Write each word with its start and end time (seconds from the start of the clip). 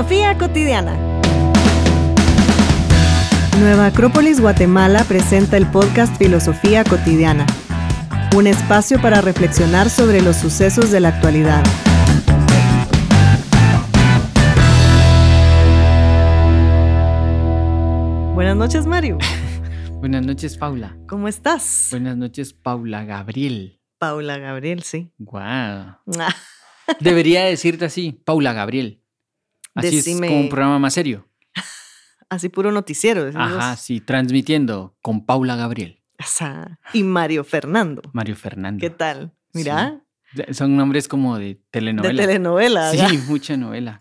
Filosofía 0.00 0.38
cotidiana. 0.38 0.96
Nueva 3.60 3.86
Acrópolis 3.86 4.40
Guatemala 4.40 5.04
presenta 5.04 5.58
el 5.58 5.66
podcast 5.66 6.16
Filosofía 6.16 6.84
cotidiana, 6.84 7.44
un 8.34 8.46
espacio 8.46 8.98
para 9.02 9.20
reflexionar 9.20 9.90
sobre 9.90 10.22
los 10.22 10.36
sucesos 10.36 10.90
de 10.90 11.00
la 11.00 11.08
actualidad. 11.08 11.62
Buenas 18.34 18.56
noches, 18.56 18.86
Mario. 18.86 19.18
Buenas 20.00 20.24
noches, 20.24 20.56
Paula. 20.56 20.96
¿Cómo 21.08 21.28
estás? 21.28 21.88
Buenas 21.90 22.16
noches, 22.16 22.54
Paula 22.54 23.04
Gabriel. 23.04 23.82
Paula 23.98 24.38
Gabriel, 24.38 24.82
sí. 24.82 25.12
Guau. 25.18 25.98
Debería 27.00 27.44
decirte 27.44 27.84
así, 27.84 28.12
Paula 28.24 28.54
Gabriel. 28.54 28.99
Así 29.74 29.98
es 29.98 30.04
como 30.20 30.40
un 30.40 30.48
programa 30.48 30.78
más 30.78 30.94
serio. 30.94 31.28
Así 32.28 32.48
puro 32.48 32.72
noticiero. 32.72 33.30
Ajá, 33.34 33.76
sí, 33.76 34.00
transmitiendo 34.00 34.96
con 35.00 35.26
Paula 35.26 35.56
Gabriel. 35.56 36.00
Y 36.92 37.02
Mario 37.02 37.44
Fernando. 37.44 38.02
Mario 38.12 38.36
Fernando. 38.36 38.80
¿Qué 38.80 38.90
tal? 38.90 39.32
Mira. 39.52 40.00
Son 40.52 40.76
nombres 40.76 41.08
como 41.08 41.38
de 41.38 41.60
telenovela. 41.70 42.22
De 42.22 42.26
telenovela. 42.26 42.90
Sí, 42.92 43.18
mucha 43.28 43.56
novela. 43.56 44.00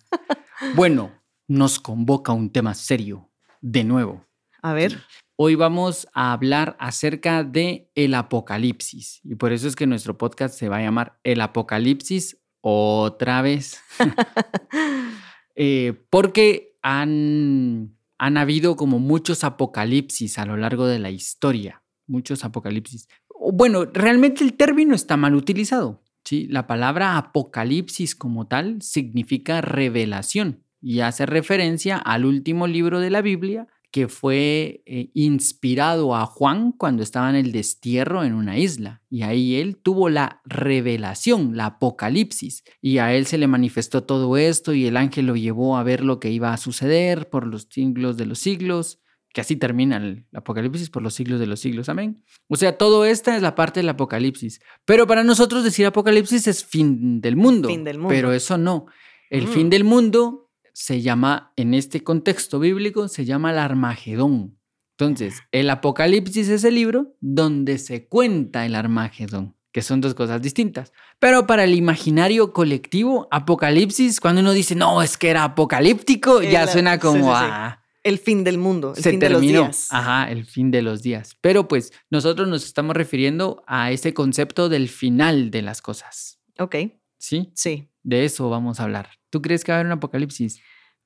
bueno, 0.75 1.11
nos 1.47 1.79
convoca 1.79 2.33
un 2.33 2.51
tema 2.51 2.75
serio, 2.75 3.31
de 3.61 3.83
nuevo. 3.83 4.25
A 4.61 4.73
ver. 4.73 4.99
Hoy 5.37 5.55
vamos 5.55 6.07
a 6.13 6.33
hablar 6.33 6.75
acerca 6.79 7.43
de 7.43 7.89
el 7.95 8.13
apocalipsis 8.13 9.21
y 9.23 9.35
por 9.35 9.53
eso 9.53 9.69
es 9.69 9.75
que 9.75 9.87
nuestro 9.87 10.17
podcast 10.17 10.53
se 10.53 10.67
va 10.67 10.77
a 10.77 10.81
llamar 10.81 11.17
El 11.23 11.39
Apocalipsis 11.39 12.37
otra 12.61 13.41
vez. 13.41 13.79
Eh, 15.61 16.05
porque 16.09 16.77
han, 16.81 17.97
han 18.17 18.37
habido 18.37 18.77
como 18.77 18.97
muchos 18.97 19.43
apocalipsis 19.43 20.39
a 20.39 20.45
lo 20.45 20.55
largo 20.55 20.87
de 20.87 20.99
la 20.99 21.11
historia, 21.11 21.83
muchos 22.07 22.45
apocalipsis. 22.45 23.09
Bueno, 23.51 23.83
realmente 23.83 24.45
el 24.45 24.53
término 24.53 24.95
está 24.95 25.17
mal 25.17 25.35
utilizado. 25.35 26.01
¿sí? 26.23 26.47
La 26.47 26.65
palabra 26.65 27.17
apocalipsis 27.17 28.15
como 28.15 28.47
tal 28.47 28.81
significa 28.81 29.59
revelación 29.59 30.63
y 30.81 31.01
hace 31.01 31.25
referencia 31.25 31.97
al 31.97 32.23
último 32.23 32.65
libro 32.65 33.01
de 33.01 33.09
la 33.09 33.21
Biblia 33.21 33.67
que 33.91 34.07
fue 34.07 34.83
eh, 34.85 35.09
inspirado 35.15 36.15
a 36.15 36.25
Juan 36.25 36.71
cuando 36.71 37.01
estaba 37.01 37.29
en 37.29 37.35
el 37.35 37.51
destierro 37.51 38.23
en 38.23 38.33
una 38.33 38.57
isla. 38.57 39.01
Y 39.09 39.23
ahí 39.23 39.55
él 39.55 39.77
tuvo 39.77 40.09
la 40.09 40.41
revelación, 40.45 41.57
la 41.57 41.65
apocalipsis. 41.65 42.63
Y 42.81 42.99
a 42.99 43.13
él 43.15 43.25
se 43.25 43.39
le 43.39 43.47
manifestó 43.47 44.03
todo 44.03 44.37
esto 44.37 44.73
y 44.73 44.85
el 44.85 44.95
ángel 44.95 45.25
lo 45.25 45.35
llevó 45.35 45.77
a 45.77 45.83
ver 45.83 46.03
lo 46.03 46.19
que 46.19 46.29
iba 46.29 46.53
a 46.53 46.57
suceder 46.57 47.29
por 47.29 47.47
los 47.47 47.67
siglos 47.71 48.15
de 48.17 48.27
los 48.27 48.39
siglos. 48.39 48.99
Que 49.33 49.41
así 49.41 49.55
termina 49.55 49.97
el 49.97 50.25
apocalipsis 50.33 50.89
por 50.89 51.03
los 51.03 51.13
siglos 51.15 51.39
de 51.39 51.47
los 51.47 51.59
siglos. 51.59 51.89
Amén. 51.89 52.23
O 52.47 52.55
sea, 52.55 52.77
todo 52.77 53.05
esta 53.05 53.35
es 53.35 53.41
la 53.41 53.55
parte 53.55 53.79
del 53.79 53.89
apocalipsis. 53.89 54.59
Pero 54.85 55.07
para 55.07 55.23
nosotros 55.23 55.63
decir 55.63 55.85
apocalipsis 55.85 56.47
es 56.47 56.63
fin 56.63 57.21
del 57.21 57.35
mundo. 57.35 57.69
Fin 57.69 57.83
del 57.83 57.97
mundo. 57.97 58.09
Pero 58.09 58.33
eso 58.33 58.57
no. 58.57 58.85
El 59.29 59.47
fin 59.47 59.67
mm. 59.67 59.69
del 59.69 59.83
mundo 59.83 60.48
se 60.79 61.01
llama, 61.01 61.51
en 61.57 61.73
este 61.73 62.05
contexto 62.05 62.57
bíblico, 62.57 63.09
se 63.09 63.25
llama 63.25 63.51
el 63.51 63.57
Armagedón. 63.57 64.57
Entonces, 64.97 65.43
el 65.51 65.69
Apocalipsis 65.69 66.47
es 66.47 66.63
el 66.63 66.75
libro 66.75 67.17
donde 67.19 67.77
se 67.77 68.07
cuenta 68.07 68.65
el 68.65 68.75
Armagedón, 68.75 69.57
que 69.73 69.81
son 69.81 69.99
dos 69.99 70.13
cosas 70.13 70.41
distintas. 70.41 70.93
Pero 71.19 71.45
para 71.45 71.65
el 71.65 71.75
imaginario 71.75 72.53
colectivo, 72.53 73.27
Apocalipsis, 73.29 74.21
cuando 74.21 74.39
uno 74.39 74.53
dice, 74.53 74.73
no, 74.73 75.01
es 75.01 75.17
que 75.17 75.29
era 75.29 75.43
apocalíptico, 75.43 76.41
ya 76.41 76.65
suena 76.65 76.97
como 76.97 77.35
a... 77.35 77.83
El 78.01 78.17
fin 78.17 78.45
del 78.45 78.57
mundo, 78.57 78.93
el 78.95 79.03
se 79.03 79.11
fin 79.11 79.19
terminó. 79.19 79.39
de 79.41 79.53
los 79.57 79.67
días. 79.67 79.87
Ajá, 79.91 80.31
el 80.31 80.45
fin 80.45 80.71
de 80.71 80.81
los 80.81 81.01
días. 81.01 81.35
Pero 81.41 81.67
pues 81.67 81.91
nosotros 82.09 82.47
nos 82.47 82.63
estamos 82.63 82.95
refiriendo 82.95 83.65
a 83.67 83.91
ese 83.91 84.13
concepto 84.13 84.69
del 84.69 84.87
final 84.87 85.51
de 85.51 85.61
las 85.61 85.81
cosas. 85.81 86.39
Ok. 86.57 86.75
¿Sí? 87.17 87.51
Sí. 87.53 87.89
De 88.01 88.23
eso 88.23 88.49
vamos 88.49 88.79
a 88.79 88.83
hablar. 88.83 89.18
¿Tú 89.29 89.41
crees 89.41 89.63
que 89.63 89.71
va 89.71 89.77
a 89.77 89.79
haber 89.79 89.87
un 89.87 89.97
apocalipsis? 89.97 90.61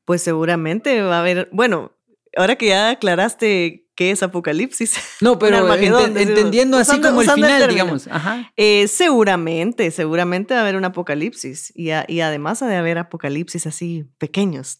Pues 0.06 0.22
seguramente 0.22 1.02
va 1.02 1.18
a 1.18 1.20
haber, 1.20 1.50
bueno, 1.52 1.94
ahora 2.36 2.56
que 2.56 2.68
ya 2.68 2.90
aclaraste 2.90 3.88
qué 3.96 4.12
es 4.12 4.24
apocalipsis. 4.24 4.98
No, 5.22 5.40
pero 5.40 5.68
entendiendo 5.74 6.78
así 6.78 7.00
como 7.00 7.22
el 7.22 7.30
final, 7.30 7.68
digamos. 7.68 8.10
Eh, 8.58 8.88
seguramente, 8.88 9.92
seguramente 9.92 10.54
va 10.54 10.62
a 10.62 10.64
haber 10.64 10.76
un 10.76 10.86
apocalipsis 10.86 11.72
y, 11.76 11.90
y 12.08 12.22
además 12.22 12.62
ha 12.62 12.68
de 12.68 12.76
haber 12.76 12.98
apocalipsis 12.98 13.68
así 13.68 14.06
pequeños. 14.18 14.78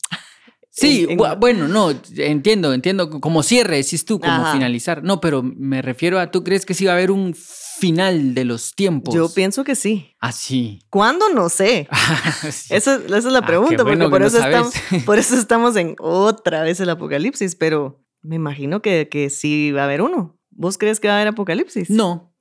Sí, 0.76 1.08
bueno, 1.38 1.68
no, 1.68 1.92
entiendo, 2.18 2.74
entiendo, 2.74 3.22
como 3.22 3.44
cierre, 3.44 3.78
decís 3.78 4.06
tú, 4.06 4.20
como 4.20 4.52
finalizar. 4.52 5.04
No, 5.04 5.22
pero 5.22 5.44
me 5.44 5.84
refiero 5.84 6.20
a, 6.20 6.32
¿tú 6.32 6.44
crees 6.44 6.66
que 6.66 6.74
sí 6.74 6.86
va 6.86 6.94
a 6.94 6.96
haber 6.96 7.12
un 7.12 7.36
final 7.36 8.34
de 8.34 8.44
los 8.44 8.74
tiempos? 8.74 9.14
Yo 9.14 9.32
pienso 9.32 9.64
que 9.64 9.76
sí. 9.76 10.16
Ah, 10.20 10.32
sí. 10.32 10.80
¿Cuándo? 10.90 11.30
No 11.30 11.50
sé. 11.50 11.88
esa, 12.72 12.96
es 12.96 13.26
la 13.26 13.40
ah, 13.40 13.46
pregunta, 13.46 13.84
porque 13.84 14.10
por 14.10 14.24
eso, 14.24 14.40
estamos, 14.40 14.74
por 15.06 15.20
eso 15.20 15.36
estamos 15.36 15.76
en 15.76 15.96
otra 16.00 16.64
vez 16.64 16.80
el 16.80 16.90
apocalipsis, 16.90 17.56
pero 17.56 18.04
me 18.24 18.36
imagino 18.38 18.82
que, 18.82 19.08
que 19.10 19.30
sí 19.30 19.72
va 19.72 19.82
a 19.82 19.86
haber 19.86 20.02
uno. 20.02 20.40
¿Vos 20.50 20.80
crees 20.80 21.00
que 21.00 21.08
va 21.08 21.14
a 21.14 21.18
haber 21.18 21.28
apocalipsis? 21.28 21.92
No, 21.92 22.34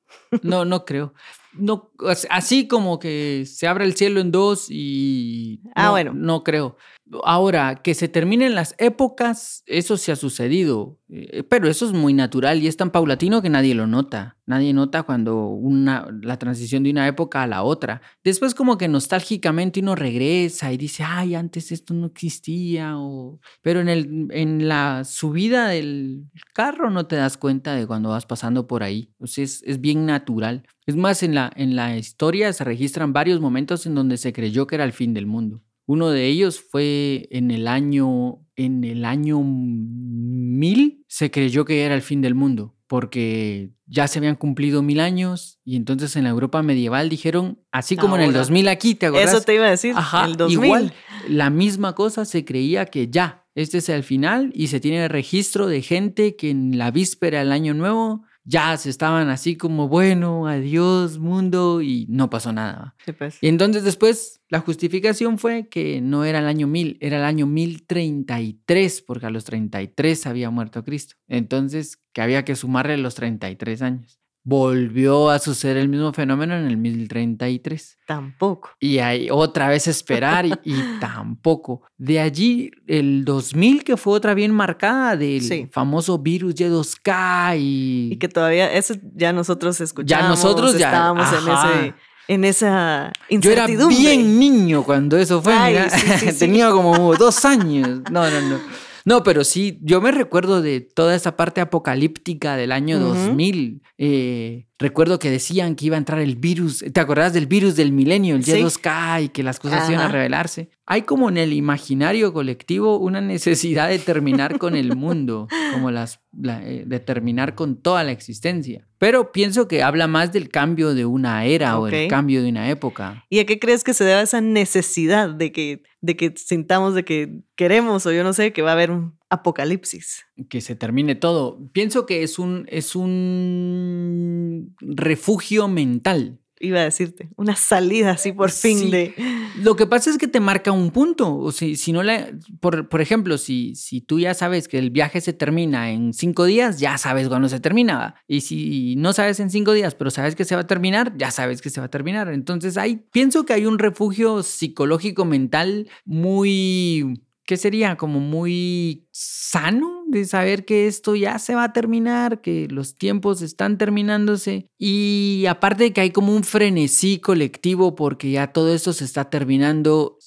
no, 0.42 0.64
no 0.64 0.86
creo. 0.86 1.12
No, 1.52 1.92
así 2.30 2.66
como 2.66 2.98
que 2.98 3.44
se 3.46 3.66
abre 3.66 3.84
el 3.84 3.94
cielo 3.94 4.20
en 4.20 4.32
dos 4.32 4.68
y... 4.70 5.60
Ah, 5.74 5.90
bueno. 5.90 6.12
No 6.14 6.44
creo. 6.44 6.76
Ahora, 7.24 7.82
que 7.82 7.94
se 7.94 8.08
terminen 8.08 8.54
las 8.54 8.74
épocas, 8.78 9.62
eso 9.66 9.96
se 9.96 10.12
ha 10.12 10.16
sucedido, 10.16 10.98
eh, 11.10 11.42
pero 11.42 11.68
eso 11.68 11.84
es 11.84 11.92
muy 11.92 12.14
natural 12.14 12.62
y 12.62 12.68
es 12.68 12.76
tan 12.76 12.90
paulatino 12.90 13.42
que 13.42 13.50
nadie 13.50 13.74
lo 13.74 13.86
nota. 13.86 14.38
Nadie 14.46 14.72
nota 14.72 15.02
cuando 15.02 15.46
una, 15.48 16.06
la 16.22 16.38
transición 16.38 16.82
de 16.82 16.90
una 16.90 17.06
época 17.06 17.42
a 17.42 17.46
la 17.46 17.62
otra. 17.62 18.02
Después 18.24 18.54
como 18.54 18.78
que 18.78 18.88
nostálgicamente 18.88 19.80
uno 19.80 19.94
regresa 19.94 20.72
y 20.72 20.76
dice, 20.76 21.04
ay, 21.04 21.34
antes 21.34 21.70
esto 21.70 21.92
no 21.92 22.06
existía, 22.06 22.98
o... 22.98 23.40
pero 23.62 23.80
en, 23.80 23.88
el, 23.88 24.68
la 24.68 25.04
subida 25.04 25.68
del 25.68 26.24
carro 26.54 26.90
no 26.90 27.06
te 27.06 27.16
das 27.16 27.36
cuenta 27.36 27.74
de 27.74 27.86
cuando 27.86 28.10
vas 28.10 28.26
pasando 28.26 28.66
por 28.66 28.82
ahí. 28.82 29.12
O 29.18 29.26
sea, 29.26 29.44
es, 29.44 29.62
es 29.64 29.80
bien 29.80 30.06
natural. 30.06 30.66
Es 30.86 30.96
más, 30.96 31.22
en 31.22 31.34
la, 31.34 31.52
en 31.56 31.76
la 31.76 31.96
historia 31.96 32.52
se 32.52 32.64
registran 32.64 33.12
varios 33.12 33.40
momentos 33.40 33.86
en 33.86 33.94
donde 33.94 34.16
se 34.16 34.32
creyó 34.32 34.66
que 34.66 34.76
era 34.76 34.84
el 34.84 34.92
fin 34.92 35.14
del 35.14 35.26
mundo. 35.26 35.62
Uno 35.86 36.10
de 36.10 36.26
ellos 36.26 36.60
fue 36.60 37.28
en 37.30 37.50
el 37.50 37.66
año, 37.66 38.38
en 38.56 38.84
el 38.84 39.04
año 39.04 39.40
1000, 39.42 41.04
se 41.08 41.30
creyó 41.30 41.64
que 41.64 41.82
era 41.82 41.94
el 41.94 42.02
fin 42.02 42.20
del 42.20 42.34
mundo, 42.34 42.76
porque 42.86 43.70
ya 43.86 44.08
se 44.08 44.18
habían 44.18 44.36
cumplido 44.36 44.82
mil 44.82 45.00
años 45.00 45.58
y 45.64 45.76
entonces 45.76 46.14
en 46.16 46.24
la 46.24 46.30
Europa 46.30 46.62
medieval 46.62 47.08
dijeron, 47.08 47.60
así 47.70 47.96
como 47.96 48.16
en 48.16 48.22
el 48.22 48.32
2000 48.32 48.68
aquí, 48.68 48.94
¿te 48.94 49.06
acuerdas? 49.06 49.34
Eso 49.34 49.44
te 49.44 49.54
iba 49.54 49.66
a 49.66 49.70
decir, 49.70 49.94
Ajá, 49.96 50.24
el 50.24 50.36
2000. 50.36 50.64
Igual, 50.64 50.92
la 51.28 51.50
misma 51.50 51.94
cosa 51.94 52.24
se 52.24 52.44
creía 52.44 52.86
que 52.86 53.08
ya, 53.08 53.44
este 53.54 53.78
es 53.78 53.88
el 53.88 54.02
final 54.02 54.50
y 54.54 54.68
se 54.68 54.80
tiene 54.80 55.08
registro 55.08 55.66
de 55.66 55.82
gente 55.82 56.36
que 56.36 56.50
en 56.50 56.78
la 56.78 56.90
víspera 56.90 57.40
del 57.40 57.52
año 57.52 57.74
nuevo 57.74 58.24
ya 58.44 58.76
se 58.76 58.90
estaban 58.90 59.28
así 59.28 59.56
como, 59.56 59.88
bueno, 59.88 60.46
adiós 60.46 61.18
mundo 61.18 61.80
y 61.82 62.06
no 62.08 62.30
pasó 62.30 62.52
nada. 62.52 62.94
pues. 63.18 63.38
Y 63.40 63.48
entonces 63.48 63.84
después 63.84 64.40
la 64.48 64.60
justificación 64.60 65.38
fue 65.38 65.68
que 65.68 66.00
no 66.00 66.24
era 66.24 66.40
el 66.40 66.46
año 66.46 66.66
1000, 66.66 66.98
era 67.00 67.18
el 67.18 67.24
año 67.24 67.46
1033, 67.46 69.02
porque 69.02 69.26
a 69.26 69.30
los 69.30 69.44
33 69.44 70.26
había 70.26 70.50
muerto 70.50 70.84
Cristo. 70.84 71.16
Entonces 71.28 71.98
que 72.12 72.22
había 72.22 72.44
que 72.44 72.56
sumarle 72.56 72.96
los 72.98 73.14
33 73.14 73.82
años 73.82 74.21
volvió 74.44 75.30
a 75.30 75.38
suceder 75.38 75.76
el 75.76 75.88
mismo 75.88 76.12
fenómeno 76.12 76.56
en 76.56 76.66
el 76.66 76.76
1033. 76.76 77.98
Tampoco. 78.06 78.70
Y 78.80 78.98
ahí 78.98 79.28
otra 79.30 79.68
vez 79.68 79.86
esperar 79.86 80.46
y, 80.46 80.58
tampoco. 81.00 81.82
De 81.96 82.20
allí 82.20 82.70
el 82.86 83.24
2000 83.24 83.84
que 83.84 83.96
fue 83.96 84.14
otra 84.14 84.34
bien 84.34 84.52
marcada 84.52 85.16
del 85.16 85.68
famoso 85.70 86.18
virus 86.18 86.54
Y2K 86.56 87.58
y... 87.58 88.12
Y 88.12 88.16
que 88.16 88.28
todavía 88.28 88.72
eso 88.72 88.94
ya 89.14 89.32
nosotros 89.32 89.80
escuchamos. 89.80 90.10
Ya 90.10 90.28
nosotros 90.28 90.76
ya 90.76 90.86
estábamos 90.86 91.28
en 91.32 91.48
ese 91.48 91.94
en 92.28 92.44
esa 92.44 93.12
incertidumbre. 93.28 93.96
Yo 93.96 94.00
era 94.00 94.16
bien 94.16 94.38
niño 94.38 94.84
cuando 94.84 95.18
eso 95.18 95.42
fue. 95.42 95.54
Tenía 96.38 96.70
como 96.70 97.14
dos 97.14 97.44
años. 97.44 98.00
No, 98.10 98.30
no, 98.30 98.40
no. 98.40 98.58
No, 99.04 99.22
pero 99.22 99.44
sí, 99.44 99.78
yo 99.82 100.00
me 100.00 100.12
recuerdo 100.12 100.62
de 100.62 100.80
toda 100.80 101.14
esa 101.14 101.36
parte 101.36 101.60
apocalíptica 101.60 102.56
del 102.56 102.72
año 102.72 102.98
2000. 102.98 103.82
Eh, 103.98 104.66
recuerdo 104.82 105.18
que 105.18 105.30
decían 105.30 105.76
que 105.76 105.86
iba 105.86 105.96
a 105.96 105.98
entrar 105.98 106.20
el 106.20 106.36
virus, 106.36 106.84
¿te 106.92 107.00
acordás 107.00 107.32
del 107.32 107.46
virus 107.46 107.76
del 107.76 107.92
milenio, 107.92 108.36
el 108.36 108.44
Y2K 108.44 109.24
y 109.24 109.28
que 109.30 109.42
las 109.42 109.58
cosas 109.58 109.88
iban 109.88 110.02
a 110.02 110.08
revelarse? 110.08 110.68
Hay 110.84 111.02
como 111.02 111.28
en 111.28 111.38
el 111.38 111.52
imaginario 111.52 112.32
colectivo 112.32 112.98
una 112.98 113.20
necesidad 113.20 113.88
de 113.88 113.98
terminar 113.98 114.58
con 114.58 114.74
el 114.74 114.94
mundo, 114.96 115.48
como 115.72 115.90
las, 115.90 116.20
eh, 116.44 116.84
de 116.86 117.00
terminar 117.00 117.54
con 117.54 117.80
toda 117.80 118.04
la 118.04 118.12
existencia. 118.12 118.86
Pero 118.98 119.32
pienso 119.32 119.68
que 119.68 119.82
habla 119.82 120.06
más 120.06 120.32
del 120.32 120.48
cambio 120.50 120.94
de 120.94 121.06
una 121.06 121.44
era 121.44 121.78
o 121.78 121.86
el 121.86 122.08
cambio 122.08 122.42
de 122.42 122.48
una 122.48 122.68
época. 122.68 123.24
¿Y 123.30 123.38
a 123.38 123.46
qué 123.46 123.58
crees 123.58 123.84
que 123.84 123.94
se 123.94 124.04
debe 124.04 124.22
esa 124.22 124.40
necesidad 124.40 125.30
de 125.30 125.52
que, 125.52 125.82
de 126.00 126.16
que 126.16 126.34
sintamos 126.36 126.94
de 126.94 127.04
que 127.04 127.42
queremos 127.56 128.04
o 128.06 128.12
yo 128.12 128.24
no 128.24 128.32
sé 128.32 128.52
que 128.52 128.62
va 128.62 128.70
a 128.70 128.74
haber 128.74 128.90
un 128.90 129.18
apocalipsis? 129.32 130.26
Que 130.48 130.60
se 130.60 130.76
termine 130.76 131.14
todo. 131.14 131.58
Pienso 131.72 132.06
que 132.06 132.22
es 132.22 132.38
un, 132.38 132.66
es 132.68 132.94
un 132.94 134.74
refugio 134.80 135.68
mental 135.68 136.38
iba 136.62 136.80
a 136.80 136.84
decirte, 136.84 137.28
una 137.36 137.56
salida 137.56 138.12
así 138.12 138.32
por 138.32 138.50
fin 138.50 138.90
de... 138.90 139.14
Lo 139.58 139.74
que 139.76 139.86
pasa 139.86 140.10
es 140.10 140.16
que 140.16 140.28
te 140.28 140.40
marca 140.40 140.72
un 140.72 140.90
punto, 140.92 141.36
o 141.36 141.52
si, 141.52 141.76
si 141.76 141.92
no 141.92 142.02
le, 142.02 142.36
por, 142.60 142.88
por 142.88 143.00
ejemplo, 143.00 143.36
si, 143.36 143.74
si 143.74 144.00
tú 144.00 144.20
ya 144.20 144.32
sabes 144.32 144.68
que 144.68 144.78
el 144.78 144.90
viaje 144.90 145.20
se 145.20 145.32
termina 145.32 145.90
en 145.90 146.14
cinco 146.14 146.44
días, 146.44 146.78
ya 146.78 146.96
sabes 146.98 147.28
cuándo 147.28 147.48
se 147.48 147.60
termina, 147.60 148.14
y 148.28 148.42
si 148.42 148.94
no 148.96 149.12
sabes 149.12 149.40
en 149.40 149.50
cinco 149.50 149.72
días, 149.72 149.94
pero 149.94 150.10
sabes 150.10 150.36
que 150.36 150.44
se 150.44 150.54
va 150.54 150.62
a 150.62 150.66
terminar, 150.66 151.14
ya 151.18 151.30
sabes 151.30 151.60
que 151.60 151.68
se 151.68 151.80
va 151.80 151.86
a 151.86 151.90
terminar. 151.90 152.32
Entonces 152.32 152.78
hay, 152.78 153.04
pienso 153.12 153.44
que 153.44 153.52
hay 153.52 153.66
un 153.66 153.78
refugio 153.78 154.42
psicológico 154.42 155.24
mental 155.24 155.88
muy 156.04 157.20
¿qué 157.46 157.56
sería? 157.56 157.96
Como 157.96 158.20
muy 158.20 159.06
sano 159.10 160.04
de 160.08 160.24
saber 160.24 160.64
que 160.64 160.86
esto 160.86 161.16
ya 161.16 161.38
se 161.38 161.54
va 161.54 161.64
a 161.64 161.72
terminar, 161.72 162.40
que 162.40 162.68
los 162.68 162.96
tiempos 162.96 163.40
están 163.42 163.78
terminándose 163.78 164.68
y 164.78 165.46
aparte 165.48 165.84
de 165.84 165.92
que 165.92 166.02
hay 166.02 166.10
como 166.10 166.34
un 166.34 166.44
frenesí 166.44 167.18
colectivo 167.18 167.94
porque 167.94 168.30
ya 168.30 168.52
todo 168.52 168.74
esto 168.74 168.92
se 168.92 169.04
está 169.04 169.30
terminando, 169.30 170.18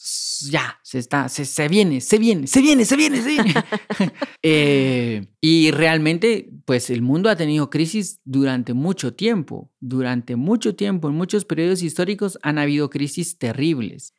ya, 0.50 0.80
se 0.84 1.00
está, 1.00 1.30
se, 1.30 1.68
viene, 1.68 2.02
se 2.02 2.18
viene, 2.18 2.48
se 2.48 2.62
viene, 2.62 2.86
se 2.86 2.96
viene, 2.96 3.22
se 3.22 3.30
viene. 3.30 3.54
eh, 4.44 5.28
y 5.42 5.72
realmente, 5.72 6.50
pues 6.66 6.90
el 6.90 7.02
mundo 7.02 7.30
ha 7.30 7.36
tenido 7.36 7.70
crisis 7.70 8.20
durante 8.24 8.74
mucho 8.74 9.14
tiempo. 9.14 9.72
Durante 9.80 10.36
mucho 10.36 10.76
tiempo, 10.76 11.10
en 11.10 11.16
muchos 11.16 11.46
periodos 11.46 11.84
históricos, 11.84 12.40
han 12.42 12.58
habido 12.58 12.90
crisis 12.90 13.38
terribles. 13.38 14.14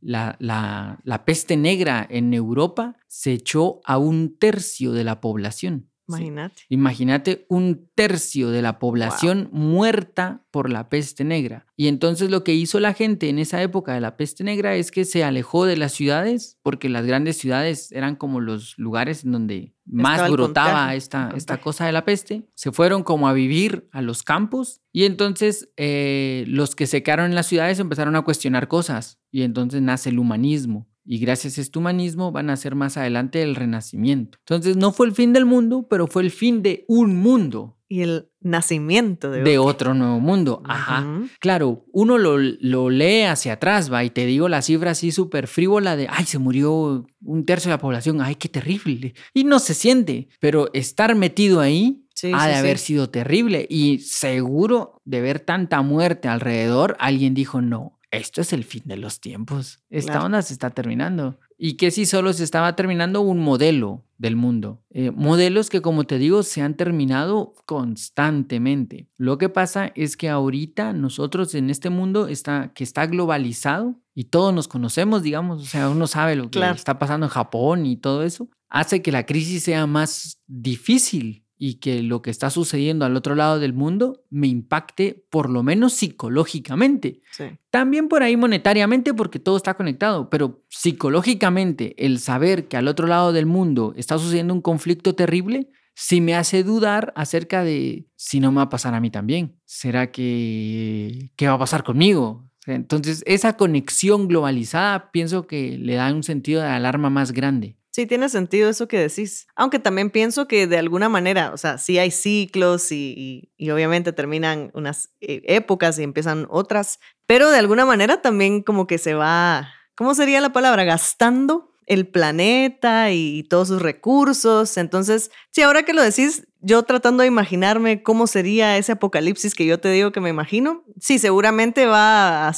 la 0.00 1.22
peste 1.24 1.56
negra 1.56 2.06
en 2.08 2.34
Europa 2.34 2.96
se 3.08 3.32
echó 3.32 3.80
a 3.84 3.98
un 3.98 4.36
tercio 4.38 4.92
de 4.92 5.04
la 5.04 5.20
población. 5.20 5.89
Imagínate. 6.18 6.62
Imagínate 6.68 7.46
un 7.48 7.88
tercio 7.94 8.50
de 8.50 8.62
la 8.62 8.78
población 8.78 9.48
muerta 9.52 10.44
por 10.50 10.70
la 10.70 10.88
peste 10.88 11.24
negra. 11.24 11.66
Y 11.76 11.88
entonces 11.88 12.30
lo 12.30 12.44
que 12.44 12.54
hizo 12.54 12.80
la 12.80 12.92
gente 12.92 13.28
en 13.28 13.38
esa 13.38 13.62
época 13.62 13.94
de 13.94 14.00
la 14.00 14.16
peste 14.16 14.44
negra 14.44 14.74
es 14.74 14.90
que 14.90 15.04
se 15.04 15.24
alejó 15.24 15.64
de 15.64 15.76
las 15.76 15.92
ciudades, 15.92 16.58
porque 16.62 16.88
las 16.88 17.06
grandes 17.06 17.38
ciudades 17.38 17.92
eran 17.92 18.16
como 18.16 18.40
los 18.40 18.78
lugares 18.78 19.24
en 19.24 19.32
donde 19.32 19.74
más 19.86 20.30
brotaba 20.30 20.94
esta, 20.94 21.32
esta 21.36 21.58
cosa 21.58 21.86
de 21.86 21.92
la 21.92 22.04
peste. 22.04 22.48
Se 22.54 22.72
fueron 22.72 23.02
como 23.02 23.28
a 23.28 23.32
vivir 23.32 23.88
a 23.92 24.02
los 24.02 24.22
campos 24.22 24.80
y 24.92 25.04
entonces 25.04 25.70
eh, 25.76 26.44
los 26.48 26.74
que 26.74 26.86
se 26.86 27.02
quedaron 27.02 27.26
en 27.26 27.34
las 27.34 27.46
ciudades 27.46 27.78
empezaron 27.78 28.16
a 28.16 28.22
cuestionar 28.22 28.68
cosas 28.68 29.18
y 29.30 29.42
entonces 29.42 29.80
nace 29.82 30.10
el 30.10 30.18
humanismo 30.18 30.89
y 31.04 31.18
gracias 31.18 31.58
a 31.58 31.60
este 31.60 31.78
humanismo 31.78 32.32
van 32.32 32.50
a 32.50 32.56
ser 32.56 32.74
más 32.74 32.96
adelante 32.96 33.42
el 33.42 33.56
renacimiento. 33.56 34.38
Entonces 34.40 34.76
no 34.76 34.92
fue 34.92 35.06
el 35.06 35.12
fin 35.12 35.32
del 35.32 35.46
mundo, 35.46 35.86
pero 35.88 36.06
fue 36.06 36.22
el 36.22 36.30
fin 36.30 36.62
de 36.62 36.84
un 36.88 37.16
mundo. 37.16 37.76
Y 37.92 38.02
el 38.02 38.30
nacimiento 38.40 39.32
de, 39.32 39.58
otro. 39.58 39.94
nuevo 39.94 40.20
mundo. 40.20 40.62
Ajá. 40.64 41.04
Claro, 41.40 41.84
uno 41.92 42.18
lo, 42.18 42.38
lo, 42.38 42.88
lee 42.88 43.22
hacia 43.22 43.54
atrás, 43.54 43.92
va, 43.92 44.04
y 44.04 44.10
te 44.10 44.26
digo 44.26 44.48
la 44.48 44.62
cifra 44.62 44.92
así 44.92 45.10
súper 45.10 45.48
frívola 45.48 45.96
de, 45.96 46.06
ay, 46.08 46.24
se 46.24 46.38
murió 46.38 47.04
un 47.20 47.44
tercio 47.44 47.68
de 47.68 47.74
la 47.74 47.80
población, 47.80 48.20
ay, 48.20 48.36
qué 48.36 48.48
terrible. 48.48 49.14
Y 49.34 49.42
no 49.42 49.58
se 49.58 49.74
siente, 49.74 50.28
pero 50.38 50.70
estar 50.72 51.16
metido 51.16 51.58
ahí 51.58 52.06
ha 52.32 52.46
de 52.46 52.54
haber 52.54 52.78
sido 52.78 53.10
terrible. 53.10 53.66
Y 53.68 53.98
seguro 53.98 55.00
de 55.04 55.20
ver 55.20 55.40
tanta 55.40 55.82
muerte 55.82 56.28
alrededor, 56.28 56.96
alguien 57.00 57.34
dijo, 57.34 57.60
no, 57.60 57.98
esto 58.10 58.40
es 58.40 58.52
el 58.52 58.64
fin 58.64 58.82
de 58.86 58.96
los 58.96 59.20
tiempos. 59.20 59.78
Esta 59.88 60.24
onda 60.24 60.42
se 60.42 60.52
está 60.52 60.70
terminando. 60.70 61.38
Y 61.56 61.74
que 61.74 61.90
si 61.90 62.06
solo 62.06 62.32
se 62.32 62.44
estaba 62.44 62.74
terminando 62.74 63.20
un 63.20 63.38
modelo 63.38 64.04
del 64.18 64.36
mundo. 64.36 64.82
Eh, 64.90 65.10
modelos 65.10 65.70
que, 65.70 65.80
como 65.80 66.04
te 66.04 66.18
digo, 66.18 66.42
se 66.42 66.60
han 66.60 66.74
terminado 66.74 67.54
constantemente. 67.66 69.08
Lo 69.16 69.38
que 69.38 69.48
pasa 69.48 69.92
es 69.94 70.16
que 70.16 70.28
ahorita 70.28 70.92
nosotros 70.92 71.54
en 71.54 71.70
este 71.70 71.88
mundo 71.88 72.28
está, 72.28 72.72
que 72.74 72.84
está 72.84 73.06
globalizado 73.06 74.00
y 74.14 74.24
todos 74.24 74.52
nos 74.52 74.68
conocemos, 74.68 75.22
digamos, 75.22 75.62
o 75.62 75.66
sea, 75.66 75.88
uno 75.88 76.06
sabe 76.06 76.36
lo 76.36 76.50
que 76.50 76.60
está 76.70 76.98
pasando 76.98 77.26
en 77.26 77.30
Japón 77.30 77.86
y 77.86 77.96
todo 77.96 78.22
eso, 78.24 78.48
hace 78.68 79.00
que 79.00 79.12
la 79.12 79.24
crisis 79.24 79.62
sea 79.62 79.86
más 79.86 80.38
difícil 80.46 81.44
y 81.62 81.74
que 81.74 82.02
lo 82.02 82.22
que 82.22 82.30
está 82.30 82.48
sucediendo 82.48 83.04
al 83.04 83.14
otro 83.14 83.34
lado 83.34 83.60
del 83.60 83.74
mundo 83.74 84.24
me 84.30 84.48
impacte 84.48 85.26
por 85.28 85.50
lo 85.50 85.62
menos 85.62 85.92
psicológicamente. 85.92 87.20
También 87.68 88.08
por 88.08 88.22
ahí 88.22 88.34
monetariamente 88.34 89.12
porque 89.12 89.38
todo 89.38 89.58
está 89.58 89.74
conectado, 89.74 90.30
pero 90.30 90.64
psicológicamente 90.70 91.94
el 91.98 92.18
saber 92.18 92.66
que 92.66 92.78
al 92.78 92.88
otro 92.88 93.06
lado 93.06 93.34
del 93.34 93.44
mundo 93.44 93.92
está 93.94 94.16
sucediendo 94.16 94.54
un 94.54 94.62
conflicto 94.62 95.14
terrible, 95.14 95.68
sí 95.94 96.22
me 96.22 96.34
hace 96.34 96.64
dudar 96.64 97.12
acerca 97.14 97.62
de 97.62 98.06
si 98.16 98.40
no 98.40 98.52
me 98.52 98.56
va 98.56 98.62
a 98.62 98.68
pasar 98.70 98.94
a 98.94 99.00
mí 99.00 99.10
también. 99.10 99.60
¿Será 99.66 100.10
que 100.10 101.30
qué 101.36 101.46
va 101.46 101.54
a 101.54 101.58
pasar 101.58 101.84
conmigo? 101.84 102.50
Entonces, 102.64 103.22
esa 103.26 103.58
conexión 103.58 104.28
globalizada 104.28 105.10
pienso 105.12 105.46
que 105.46 105.76
le 105.76 105.96
da 105.96 106.10
un 106.10 106.22
sentido 106.22 106.62
de 106.62 106.68
alarma 106.68 107.10
más 107.10 107.32
grande. 107.32 107.76
Sí, 107.92 108.06
tiene 108.06 108.28
sentido 108.28 108.70
eso 108.70 108.86
que 108.86 108.98
decís. 108.98 109.48
Aunque 109.56 109.80
también 109.80 110.10
pienso 110.10 110.46
que 110.46 110.66
de 110.68 110.78
alguna 110.78 111.08
manera, 111.08 111.52
o 111.52 111.56
sea, 111.56 111.76
sí 111.76 111.98
hay 111.98 112.12
ciclos 112.12 112.92
y, 112.92 113.50
obviamente 113.70 114.12
terminan 114.12 114.70
unas 114.74 115.12
eh, 115.20 115.42
épocas 115.46 115.98
y 115.98 116.04
empiezan 116.04 116.46
otras, 116.50 117.00
pero 117.26 117.50
de 117.50 117.58
alguna 117.58 117.84
manera 117.84 118.22
también 118.22 118.62
como 118.62 118.86
que 118.86 118.98
se 118.98 119.14
va, 119.14 119.72
¿cómo 119.96 120.14
sería 120.14 120.40
la 120.40 120.52
palabra? 120.52 120.84
Gastando 120.84 121.69
el 121.90 122.06
planeta 122.06 123.10
y 123.10 123.42
todos 123.42 123.66
sus 123.66 123.82
recursos. 123.82 124.76
Entonces, 124.76 125.32
sí, 125.50 125.62
ahora 125.62 125.82
que 125.82 125.92
lo 125.92 126.02
decís, 126.02 126.46
yo 126.60 126.84
tratando 126.84 127.22
de 127.22 127.26
imaginarme 127.26 128.04
cómo 128.04 128.28
sería 128.28 128.78
ese 128.78 128.92
apocalipsis 128.92 129.56
que 129.56 129.66
yo 129.66 129.80
te 129.80 129.90
digo 129.90 130.12
que 130.12 130.20
me 130.20 130.30
imagino, 130.30 130.84
sí, 131.00 131.18
seguramente 131.18 131.86
va, 131.86 132.52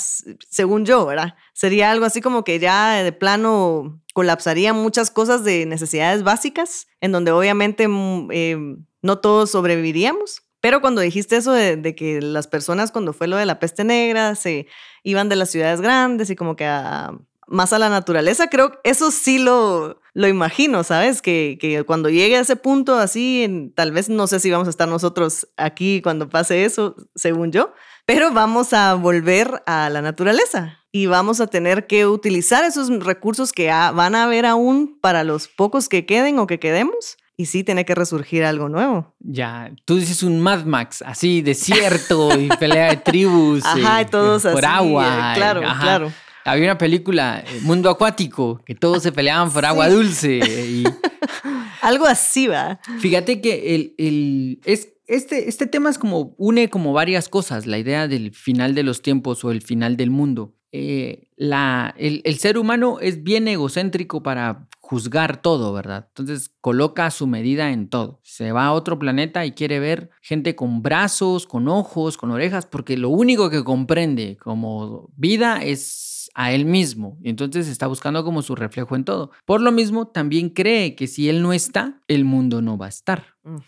según 0.50 0.84
yo, 0.84 1.06
¿verdad? 1.06 1.34
Sería 1.55 1.90
algo 1.90 2.05
así 2.05 2.20
como 2.20 2.44
que 2.44 2.58
ya 2.58 3.02
de 3.02 3.12
plano 3.12 4.02
colapsarían 4.12 4.76
muchas 4.76 5.11
cosas 5.11 5.44
de 5.44 5.64
necesidades 5.64 6.23
básicas, 6.25 6.88
en 7.00 7.12
donde 7.12 7.32
obviamente 7.32 7.88
mm, 7.88 8.29
eh, 8.32 8.76
no 9.00 9.19
todos 9.20 9.50
sobreviviríamos. 9.50 10.43
Pero 10.60 10.82
cuando 10.82 11.01
dijiste 11.01 11.36
eso 11.36 11.53
de, 11.53 11.77
de, 11.79 11.94
que 11.94 12.20
las 12.20 12.48
personas 12.48 12.93
cuando 12.93 13.15
fue 13.15 13.29
lo 13.29 13.36
de 13.39 13.46
la 13.46 13.58
peste 13.58 13.82
negra 13.82 14.34
se 14.34 14.67
iban 15.03 15.31
de 15.31 15.36
las 15.36 15.51
ciudades 15.51 15.81
grandes 15.81 16.29
y 16.29 16.36
como 16.36 16.55
que 16.55 16.67
a 16.67 17.12
más 17.53 17.73
a 17.73 17.79
la 17.79 17.89
naturaleza, 17.89 18.49
creo 18.49 18.73
que 18.73 18.79
eso 18.91 19.11
sí 19.11 19.39
lo, 19.39 20.01
lo 20.15 20.29
imagino, 20.29 20.82
¿sabes? 20.82 21.23
Que, 21.23 21.59
que, 21.61 21.85
cuando 21.85 22.09
llegue 22.09 22.37
a 22.37 22.41
ese 22.41 22.56
punto 22.56 22.97
así, 22.97 23.73
tal 23.77 23.93
vez 23.93 24.09
no 24.09 24.27
sé 24.27 24.41
si 24.41 24.51
vamos 24.51 24.67
a 24.67 24.71
estar 24.71 24.89
nosotros 24.89 25.49
aquí 25.56 26.01
cuando 26.03 26.29
pase 26.29 26.65
eso, 26.65 26.97
según 27.15 27.53
yo, 27.53 27.73
pero 28.06 28.32
vamos 28.32 28.73
a 28.73 28.94
volver 28.94 29.63
a 29.67 29.89
la 29.91 30.03
naturaleza 30.03 30.79
y 30.91 31.06
vamos 31.06 31.41
a 31.41 31.47
tener 31.47 31.87
que 31.87 32.06
utilizar 32.06 32.65
esos 32.65 32.89
recursos 33.05 33.53
que 33.53 33.69
van 33.69 34.15
a 34.15 34.25
haber 34.25 34.47
aún 34.47 34.99
para 35.01 35.25
los 35.25 35.49
pocos 35.49 35.89
que 35.89 36.05
queden 36.05 36.39
o 36.39 36.47
que 36.47 36.59
quedemos. 36.59 37.17
Y 37.35 37.47
sí, 37.47 37.65
tiene 37.65 37.87
que 37.87 37.94
resurgir 37.94 38.44
algo 38.44 38.69
nuevo. 38.69 39.15
Ya, 39.19 39.73
tú 39.87 39.97
dices 39.97 40.23
un 40.23 40.39
Mad 40.39 40.65
Max, 40.65 41.03
así, 41.05 41.41
desierto 41.41 42.39
y 42.39 42.49
pelea 42.49 42.91
de 42.91 42.97
tribus. 43.05 43.65
Ajá, 43.65 44.03
y 44.03 44.05
todos 44.05 44.43
por 44.43 44.65
agua. 44.65 45.32
claro, 45.35 45.63
claro. 45.81 46.13
Había 46.44 46.65
una 46.65 46.79
película, 46.79 47.44
eh, 47.46 47.61
Mundo 47.63 47.91
Acuático, 47.91 48.61
que 48.65 48.75
todos 48.75 49.03
se 49.03 49.13
peleaban 49.13 49.53
por 49.53 49.65
agua 49.65 49.89
dulce. 49.89 50.39
Y... 50.39 50.84
Algo 51.82 52.06
así 52.06 52.46
va. 52.46 52.81
Fíjate 52.99 53.41
que 53.41 53.75
el, 53.75 53.94
el, 53.99 54.61
es, 54.65 54.93
este, 55.06 55.49
este 55.49 55.67
tema 55.67 55.91
es 55.91 55.99
como, 55.99 56.34
une 56.39 56.69
como 56.69 56.93
varias 56.93 57.29
cosas, 57.29 57.67
la 57.67 57.79
idea 57.79 58.08
del 58.08 58.32
final 58.32 58.75
de 58.75 58.82
los 58.82 59.03
tiempos 59.03 59.44
o 59.44 59.51
el 59.51 59.63
final 59.63 59.96
del 59.96 60.11
mundo. 60.11 60.55
Eh, 60.75 61.29
la, 61.37 61.94
el, 61.99 62.22
el, 62.25 62.39
ser 62.39 62.56
humano 62.56 62.99
es 62.99 63.22
bien 63.22 63.46
egocéntrico 63.46 64.22
para 64.22 64.69
juzgar 64.81 65.43
todo, 65.43 65.72
¿verdad? 65.72 66.06
Entonces 66.08 66.51
coloca 66.61 67.11
su 67.11 67.27
medida 67.27 67.72
en 67.72 67.89
todo. 67.89 68.20
Se 68.22 68.53
va 68.53 68.67
a 68.67 68.72
otro 68.72 68.99
planeta 68.99 69.44
y 69.44 69.53
quiere 69.53 69.81
ver 69.81 70.11
gente 70.22 70.56
con 70.56 70.82
brazos, 70.82 71.46
con 71.46 71.69
ojos, 71.69 72.17
con 72.17 72.31
orejas, 72.31 72.65
porque 72.65 72.96
lo 72.96 73.11
único 73.11 73.51
que 73.51 73.65
comprende 73.65 74.39
como 74.39 75.11
vida 75.15 75.63
es 75.63 76.12
a 76.34 76.53
él 76.53 76.65
mismo. 76.65 77.19
Y 77.22 77.31
entonces 77.31 77.69
está 77.69 77.86
buscando 77.86 78.24
como 78.24 78.43
su 78.43 78.55
reflejo 78.55 78.96
en 78.96 79.05
todo. 79.05 79.31
Por 79.44 79.60
lo 79.60 79.72
mismo, 79.72 80.08
también 80.08 80.51
cree 80.51 80.94
que 80.94 81.06
si 81.06 81.29
él 81.29 81.43
no 81.43 81.53
está, 81.53 82.01
el 82.08 82.24
mundo 82.24 82.62
no 82.62 82.79
va 82.79 82.86
a 82.86 82.91
estar. 82.91 83.24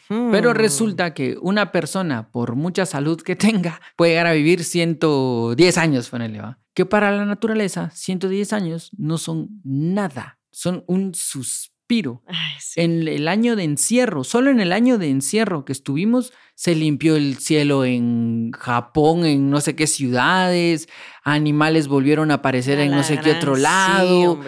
Pero 0.08 0.54
resulta 0.54 1.14
que 1.14 1.36
una 1.40 1.72
persona, 1.72 2.30
por 2.30 2.54
mucha 2.54 2.86
salud 2.86 3.20
que 3.20 3.36
tenga, 3.36 3.80
puede 3.96 4.12
llegar 4.12 4.26
a 4.28 4.32
vivir 4.32 4.64
110 4.64 5.78
años, 5.78 6.08
ponele, 6.08 6.40
¿va? 6.40 6.58
Que 6.74 6.86
para 6.86 7.10
la 7.12 7.24
naturaleza, 7.24 7.90
110 7.90 8.52
años 8.52 8.90
no 8.96 9.18
son 9.18 9.60
nada. 9.64 10.38
Son 10.50 10.84
un 10.86 11.14
suspiro. 11.14 11.73
En 12.76 13.06
el 13.06 13.28
año 13.28 13.56
de 13.56 13.64
encierro, 13.64 14.24
solo 14.24 14.50
en 14.50 14.60
el 14.60 14.72
año 14.72 14.98
de 14.98 15.10
encierro 15.10 15.64
que 15.64 15.72
estuvimos, 15.72 16.32
se 16.54 16.74
limpió 16.74 17.16
el 17.16 17.38
cielo 17.38 17.84
en 17.84 18.52
Japón, 18.52 19.24
en 19.24 19.50
no 19.50 19.60
sé 19.60 19.76
qué 19.76 19.86
ciudades, 19.86 20.88
animales 21.22 21.88
volvieron 21.88 22.30
a 22.30 22.34
aparecer 22.34 22.78
en 22.78 22.92
no 22.92 23.02
sé 23.02 23.18
qué 23.18 23.32
otro 23.32 23.56
lado. 23.56 24.40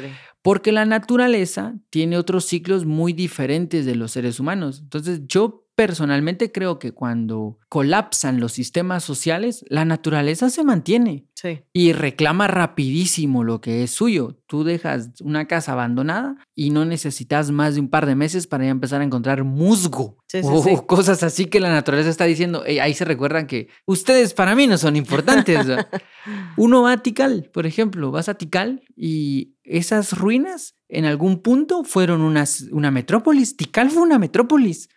porque 0.43 0.71
la 0.71 0.85
naturaleza 0.85 1.75
tiene 1.91 2.17
otros 2.17 2.45
ciclos 2.45 2.85
muy 2.85 3.13
diferentes 3.13 3.85
de 3.85 3.97
los 3.97 4.13
seres 4.13 4.39
humanos. 4.39 4.79
Entonces 4.81 5.23
yo 5.27 5.66
personalmente 5.77 6.51
creo 6.51 6.79
que 6.79 6.93
cuando 6.93 7.59
colapsan 7.69 8.41
los 8.41 8.53
sistemas 8.53 9.05
sociales, 9.05 9.65
la 9.69 9.85
naturaleza 9.85 10.49
se 10.49 10.65
mantiene 10.65 11.27
y 11.73 11.93
reclama 11.93 12.49
rapidísimo 12.49 13.45
lo 13.45 13.61
que 13.61 13.85
es 13.85 13.91
suyo. 13.91 14.39
Tú 14.47 14.65
dejas 14.65 15.11
una 15.21 15.47
casa 15.47 15.73
abandonada 15.73 16.37
y 16.55 16.71
no 16.71 16.87
necesitas 16.87 17.51
más 17.51 17.75
de 17.75 17.83
un 17.83 17.89
par 17.89 18.07
de 18.07 18.15
meses 18.15 18.47
para 18.47 18.65
ya 18.65 18.71
empezar 18.71 19.03
a 19.03 19.05
encontrar 19.05 19.45
musgo 19.45 20.17
o 20.43 20.87
cosas 20.87 21.23
así 21.23 21.45
que 21.47 21.61
la 21.61 21.71
naturaleza 21.71 22.09
está 22.09 22.25
diciendo. 22.25 22.65
ahí 22.67 22.95
se 22.95 23.05
recuerdan 23.05 23.47
que 23.47 23.69
ustedes 23.85 24.33
para 24.33 24.55
mí 24.55 24.67
no 24.67 24.79
son 24.79 24.97
importantes. 24.97 25.67
Uno 26.57 26.83
va 26.83 26.93
a 26.93 27.03
Tikal, 27.03 27.51
por 27.53 27.67
ejemplo, 27.67 28.11
vas 28.11 28.29
a 28.29 28.35
Tikal 28.35 28.83
y 28.97 29.57
esas 29.63 30.17
ruinas 30.17 30.75
en 30.89 31.05
algún 31.05 31.43
punto 31.43 31.85
fueron 31.85 32.23
una 32.23 32.91
metrópolis. 32.91 33.57
Tikal 33.57 33.91
fue 33.91 34.03
una 34.03 34.19
metrópolis. 34.19 34.89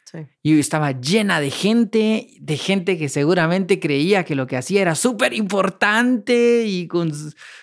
Y 0.42 0.60
estaba 0.60 0.92
llena 1.00 1.40
de 1.40 1.52
gente, 1.52 2.28
de 2.40 2.58
gente 2.58 2.98
que 2.98 3.10
seguramente 3.10 3.80
creía 3.80 4.24
que 4.24 4.36
lo 4.36 4.48
que 4.48 4.58
hacía 4.58 4.82
era 4.82 4.96
súper 4.96 5.34
importante 5.34 6.66
y 6.66 6.88
con 6.88 7.12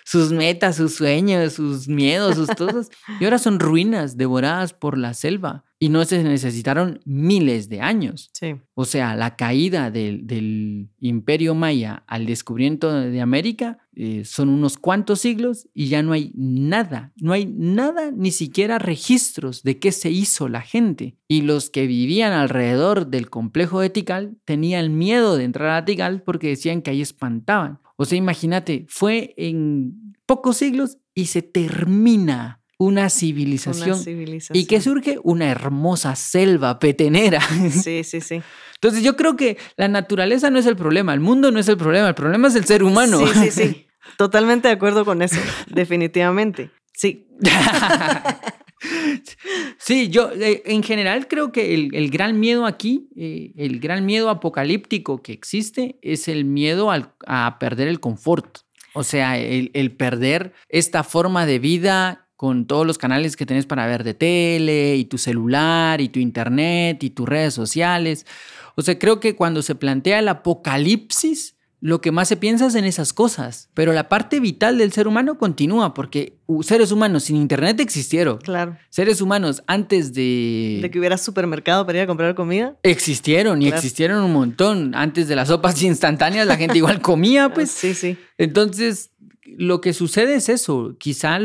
sus 0.03 0.31
metas, 0.31 0.75
sus 0.75 0.95
sueños, 0.95 1.53
sus 1.53 1.87
miedos, 1.87 2.35
sus 2.35 2.49
cosas. 2.57 2.89
y 3.19 3.25
ahora 3.25 3.39
son 3.39 3.59
ruinas 3.59 4.17
devoradas 4.17 4.73
por 4.73 4.97
la 4.97 5.13
selva 5.13 5.65
y 5.79 5.89
no 5.89 6.05
se 6.05 6.23
necesitaron 6.23 6.99
miles 7.05 7.69
de 7.69 7.81
años. 7.81 8.29
Sí. 8.33 8.55
O 8.73 8.85
sea, 8.85 9.15
la 9.15 9.35
caída 9.35 9.91
del, 9.91 10.25
del 10.25 10.89
imperio 10.99 11.53
maya 11.53 12.03
al 12.07 12.25
descubrimiento 12.25 12.91
de 12.91 13.21
América 13.21 13.77
eh, 13.99 14.25
son 14.25 14.49
unos 14.49 14.77
cuantos 14.77 15.21
siglos 15.21 15.67
y 15.73 15.87
ya 15.87 16.03
no 16.03 16.13
hay 16.13 16.31
nada, 16.35 17.13
no 17.15 17.33
hay 17.33 17.47
nada, 17.47 18.11
ni 18.11 18.29
siquiera 18.29 18.77
registros 18.77 19.63
de 19.63 19.79
qué 19.79 19.91
se 19.91 20.11
hizo 20.11 20.47
la 20.49 20.61
gente. 20.61 21.15
Y 21.27 21.41
los 21.41 21.71
que 21.71 21.87
vivían 21.87 22.31
alrededor 22.31 23.07
del 23.07 23.31
complejo 23.31 23.79
de 23.79 23.89
Tikal 23.89 24.37
tenían 24.45 24.95
miedo 24.95 25.35
de 25.35 25.45
entrar 25.45 25.71
a 25.71 25.83
Tikal 25.83 26.21
porque 26.21 26.49
decían 26.49 26.83
que 26.83 26.91
ahí 26.91 27.01
espantaban. 27.01 27.79
O 27.95 28.05
sea, 28.05 28.19
imagínate, 28.19 28.85
fue 28.87 29.33
en 29.35 30.13
pocos 30.27 30.57
siglos 30.57 30.99
y 31.15 31.25
se 31.25 31.41
termina 31.41 32.61
una 32.77 33.09
civilización, 33.09 33.99
y 34.53 34.65
que 34.65 34.79
surge 34.79 35.17
una 35.23 35.49
hermosa 35.49 36.15
selva 36.15 36.77
petenera. 36.77 37.41
Sí, 37.71 38.03
sí, 38.03 38.21
sí. 38.21 38.43
Entonces 38.75 39.01
yo 39.01 39.15
creo 39.15 39.35
que 39.35 39.57
la 39.75 39.87
naturaleza 39.87 40.51
no 40.51 40.59
es 40.59 40.67
el 40.67 40.75
problema, 40.75 41.15
el 41.15 41.19
mundo 41.19 41.49
no 41.49 41.59
es 41.59 41.67
el 41.67 41.77
problema, 41.77 42.09
el 42.09 42.13
problema 42.13 42.47
es 42.47 42.55
el 42.55 42.65
ser 42.65 42.83
humano. 42.83 43.25
Sí, 43.25 43.49
sí, 43.49 43.51
sí. 43.51 43.83
Totalmente 44.17 44.67
de 44.67 44.75
acuerdo 44.75 45.05
con 45.05 45.21
eso, 45.21 45.39
definitivamente. 45.67 46.71
Sí. 46.93 47.27
sí, 49.77 50.09
yo 50.09 50.31
eh, 50.31 50.63
en 50.65 50.83
general 50.83 51.27
creo 51.27 51.51
que 51.51 51.73
el, 51.73 52.09
gran 52.09 52.39
miedo 52.39 52.65
aquí, 52.65 53.09
eh, 53.15 53.51
el 53.57 53.79
gran 53.79 54.05
miedo 54.05 54.29
apocalíptico 54.29 55.21
que 55.21 55.33
existe 55.33 55.99
es 56.01 56.27
el 56.27 56.45
miedo 56.45 56.91
a 56.91 57.59
perder 57.59 57.87
el 57.87 57.99
confort. 57.99 58.59
O 58.93 59.03
sea, 59.03 59.37
el, 59.37 59.69
el 59.73 59.91
perder 59.91 60.53
esta 60.69 61.03
forma 61.03 61.45
de 61.45 61.59
vida 61.59 62.27
con 62.37 62.67
todos 62.67 62.85
los 62.85 62.97
canales 62.97 63.35
que 63.35 63.45
tenés 63.45 63.65
para 63.65 63.87
ver 63.87 64.03
de 64.03 64.13
tele 64.13 64.95
y 64.95 65.05
tu 65.05 65.17
celular 65.17 65.99
y 66.01 66.09
tu 66.09 66.19
internet 66.19 67.03
y 67.03 67.09
tus 67.09 67.27
redes 67.27 67.53
sociales. 67.53 68.25
O 68.75 68.83
sea, 68.83 68.97
creo 68.97 69.19
que 69.19 69.35
cuando 69.35 69.63
se 69.63 69.75
plantea 69.75 70.19
el 70.19 70.27
apocalipsis, 70.27 71.56
lo 71.79 72.01
que 72.01 72.11
más 72.11 72.27
se 72.27 72.37
piensa 72.37 72.67
es 72.67 72.75
en 72.75 72.85
esas 72.85 73.13
cosas, 73.13 73.69
pero 73.73 73.93
la 73.93 74.09
parte 74.09 74.39
vital 74.39 74.79
del 74.79 74.91
ser 74.91 75.07
humano 75.07 75.37
continúa 75.37 75.93
porque 75.93 76.39
seres 76.61 76.91
humanos 76.91 77.25
sin 77.25 77.35
internet 77.35 77.79
existieron. 77.79 78.39
Claro. 78.39 78.77
Seres 78.89 79.21
humanos 79.21 79.63
antes 79.67 80.13
de... 80.13 80.79
De 80.81 80.89
que 80.89 80.97
hubiera 80.97 81.17
supermercado 81.17 81.85
para 81.85 81.99
ir 81.99 82.03
a 82.05 82.07
comprar 82.07 82.33
comida. 82.33 82.77
Existieron 82.81 83.61
y 83.61 83.67
existieron 83.67 84.23
un 84.23 84.33
montón. 84.33 84.95
Antes 84.95 85.27
de 85.27 85.35
las 85.35 85.49
sopas 85.49 85.81
instantáneas 85.83 86.47
la 86.47 86.57
gente 86.57 86.77
igual 86.77 86.99
comía, 87.01 87.53
pues. 87.53 87.69
Sí, 87.69 87.93
sí. 87.93 88.17
Entonces, 88.39 89.11
lo 89.45 89.79
que 89.79 89.93
sucede 89.93 90.35
es 90.35 90.49
eso, 90.49 90.95
quizá 90.97 91.39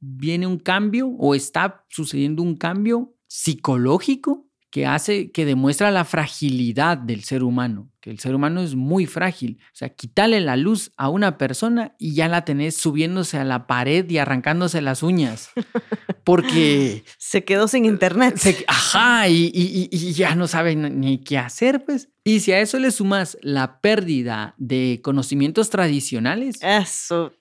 viene 0.00 0.46
un 0.48 0.58
cambio 0.58 1.08
o 1.08 1.34
está 1.34 1.84
sucediendo 1.88 2.42
un 2.42 2.56
cambio 2.56 3.14
psicológico 3.28 4.45
que 4.70 4.86
hace, 4.86 5.30
que 5.30 5.44
demuestra 5.44 5.90
la 5.90 6.04
fragilidad 6.04 6.98
del 6.98 7.24
ser 7.24 7.42
humano, 7.42 7.90
que 8.00 8.10
el 8.10 8.18
ser 8.18 8.34
humano 8.34 8.60
es 8.60 8.74
muy 8.74 9.06
frágil. 9.06 9.58
O 9.72 9.76
sea, 9.76 9.88
quitarle 9.88 10.40
la 10.40 10.56
luz 10.56 10.92
a 10.96 11.08
una 11.08 11.38
persona 11.38 11.94
y 11.98 12.14
ya 12.14 12.28
la 12.28 12.44
tenés 12.44 12.76
subiéndose 12.76 13.38
a 13.38 13.44
la 13.44 13.66
pared 13.66 14.08
y 14.10 14.18
arrancándose 14.18 14.82
las 14.82 15.02
uñas. 15.02 15.50
Porque... 16.24 17.04
Se 17.18 17.44
quedó 17.44 17.68
sin 17.68 17.84
internet. 17.84 18.40
ajá, 18.66 19.28
y, 19.28 19.50
y, 19.54 20.12
ya 20.12 20.34
no 20.34 20.48
sabe 20.48 20.74
ni 20.74 21.18
qué 21.18 21.38
hacer, 21.38 21.84
pues. 21.84 22.08
Y 22.24 22.40
si 22.40 22.52
a 22.52 22.60
eso 22.60 22.78
le 22.78 22.90
sumas 22.90 23.38
la 23.42 23.80
pérdida 23.80 24.54
de 24.58 25.00
conocimientos 25.02 25.70
tradicionales. 25.70 26.58
Eso 26.62 27.32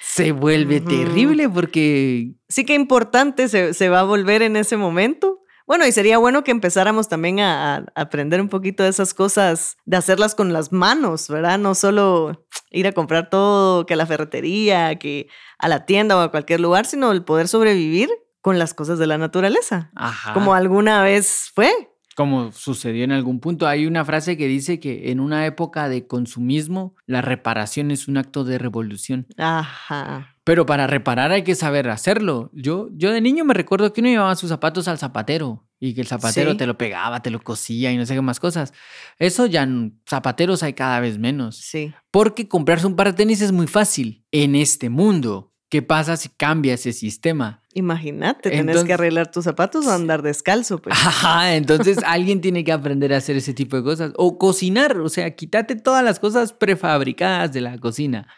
se 0.00 0.32
vuelve 0.32 0.80
terrible 0.80 1.48
porque... 1.48 2.32
Sí 2.48 2.64
que 2.64 2.74
importante 2.74 3.48
se, 3.48 3.88
va 3.88 4.00
a 4.00 4.04
volver 4.04 4.42
en 4.42 4.56
ese 4.56 4.76
momento. 4.76 5.40
Bueno, 5.68 5.86
y 5.86 5.92
sería 5.92 6.16
bueno 6.16 6.44
que 6.44 6.50
empezáramos 6.50 7.10
también 7.10 7.40
a, 7.40 7.84
aprender 7.94 8.40
un 8.40 8.48
poquito 8.48 8.82
de 8.82 8.88
esas 8.88 9.12
cosas, 9.12 9.76
de 9.84 9.98
hacerlas 9.98 10.34
con 10.34 10.54
las 10.54 10.72
manos, 10.72 11.28
¿verdad? 11.28 11.58
No 11.58 11.74
solo 11.74 12.46
ir 12.70 12.86
a 12.86 12.92
comprar 12.92 13.28
todo, 13.28 13.84
que 13.84 13.92
a 13.92 13.98
la 13.98 14.06
ferretería, 14.06 14.98
que 14.98 15.28
a 15.58 15.68
la 15.68 15.84
tienda 15.84 16.16
o 16.16 16.20
a 16.20 16.30
cualquier 16.30 16.60
lugar, 16.60 16.86
sino 16.86 17.12
el 17.12 17.22
poder 17.22 17.48
sobrevivir 17.48 18.08
con 18.40 18.58
las 18.58 18.72
cosas 18.72 18.98
de 18.98 19.06
la 19.06 19.18
naturaleza. 19.18 19.90
Ajá. 19.94 20.32
Como 20.32 20.54
alguna 20.54 21.02
vez 21.02 21.52
fue 21.54 21.70
como 22.16 22.50
sucedió 22.50 23.04
en 23.04 23.12
algún 23.12 23.38
punto. 23.38 23.68
Hay 23.68 23.86
una 23.86 24.04
frase 24.04 24.36
que 24.36 24.48
dice 24.48 24.80
que 24.80 25.12
en 25.12 25.20
una 25.20 25.46
época 25.46 25.88
de 25.88 26.08
consumismo, 26.08 26.96
la 27.06 27.22
reparación 27.22 27.92
es 27.92 28.08
un 28.08 28.16
acto 28.16 28.42
de 28.42 28.58
revolución. 28.58 29.28
Ajá. 29.36 30.34
Pero 30.48 30.64
para 30.64 30.86
reparar 30.86 31.30
hay 31.30 31.44
que 31.44 31.54
saber 31.54 31.90
hacerlo. 31.90 32.48
Yo, 32.54 32.88
yo 32.94 33.12
de 33.12 33.20
niño 33.20 33.44
me 33.44 33.52
recuerdo 33.52 33.92
que 33.92 34.00
uno 34.00 34.08
llevaba 34.08 34.34
sus 34.34 34.48
zapatos 34.48 34.88
al 34.88 34.96
zapatero 34.96 35.68
y 35.78 35.92
que 35.92 36.00
el 36.00 36.06
zapatero 36.06 36.56
te 36.56 36.66
lo 36.66 36.78
pegaba, 36.78 37.20
te 37.20 37.28
lo 37.28 37.42
cosía 37.42 37.92
y 37.92 37.98
no 37.98 38.06
sé 38.06 38.14
qué 38.14 38.22
más 38.22 38.40
cosas. 38.40 38.72
Eso 39.18 39.44
ya 39.44 39.68
zapateros 40.08 40.62
hay 40.62 40.72
cada 40.72 41.00
vez 41.00 41.18
menos. 41.18 41.58
Sí. 41.58 41.92
Porque 42.10 42.48
comprarse 42.48 42.86
un 42.86 42.96
par 42.96 43.08
de 43.08 43.12
tenis 43.12 43.42
es 43.42 43.52
muy 43.52 43.66
fácil 43.66 44.24
en 44.32 44.54
este 44.54 44.88
mundo. 44.88 45.52
¿Qué 45.68 45.82
pasa 45.82 46.16
si 46.16 46.30
cambia 46.30 46.72
ese 46.72 46.94
sistema? 46.94 47.62
Imagínate, 47.74 48.48
tenés 48.48 48.84
que 48.84 48.94
arreglar 48.94 49.30
tus 49.30 49.44
zapatos 49.44 49.86
o 49.86 49.92
andar 49.92 50.22
descalzo, 50.22 50.80
pues. 50.80 50.96
Ajá, 50.98 51.56
entonces 51.56 51.98
alguien 52.06 52.40
tiene 52.40 52.64
que 52.64 52.72
aprender 52.72 53.12
a 53.12 53.18
hacer 53.18 53.36
ese 53.36 53.52
tipo 53.52 53.76
de 53.76 53.82
cosas. 53.82 54.12
O 54.16 54.38
cocinar, 54.38 54.98
o 54.98 55.10
sea, 55.10 55.36
quítate 55.36 55.76
todas 55.76 56.02
las 56.02 56.18
cosas 56.18 56.54
prefabricadas 56.54 57.52
de 57.52 57.60
la 57.60 57.76
cocina. 57.76 58.28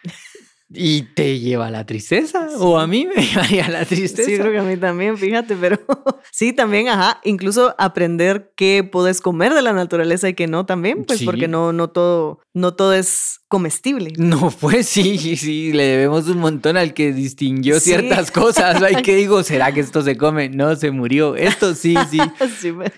Y 0.73 1.03
te 1.03 1.41
lleva 1.41 1.67
a 1.67 1.71
la 1.71 1.85
tristeza, 1.85 2.47
o 2.59 2.79
a 2.79 2.87
mí 2.87 3.05
me 3.05 3.23
llevaría 3.27 3.67
a 3.67 3.71
la 3.71 3.85
tristeza. 3.85 4.29
Sí, 4.29 4.39
creo 4.39 4.53
que 4.53 4.59
a 4.59 4.63
mí 4.63 4.77
también, 4.77 5.19
fíjate, 5.19 5.57
pero 5.57 5.81
sí, 6.31 6.53
también, 6.53 6.89
ajá, 6.89 7.21
incluso 7.25 7.75
aprender 7.77 8.53
qué 8.55 8.85
puedes 8.85 9.21
comer 9.21 9.53
de 9.53 9.63
la 9.63 9.73
naturaleza 9.73 10.29
y 10.29 10.35
qué 10.35 10.47
no 10.47 10.67
también, 10.67 11.05
pues 11.05 11.25
porque 11.25 11.49
no, 11.49 11.73
no, 11.73 11.91
todo, 11.91 12.39
no 12.55 12.75
todo 12.75 12.93
es 12.93 13.41
comestible. 13.49 14.13
No, 14.17 14.53
pues 14.61 14.87
sí, 14.87 15.37
sí, 15.37 15.73
le 15.73 15.83
debemos 15.83 16.29
un 16.29 16.39
montón 16.39 16.77
al 16.77 16.95
que 16.95 17.13
distinguió 17.13 17.81
ciertas 17.81 18.31
cosas. 18.31 18.81
Hay 18.81 19.03
que 19.03 19.17
digo, 19.17 19.43
¿será 19.43 19.73
que 19.73 19.81
esto 19.81 20.03
se 20.03 20.17
come? 20.17 20.51
No, 20.51 20.77
se 20.77 20.93
murió. 20.93 21.35
Esto 21.35 21.75
sí, 21.75 21.97
sí. 22.09 22.21
sí, 22.61 22.71
pues. 22.71 22.93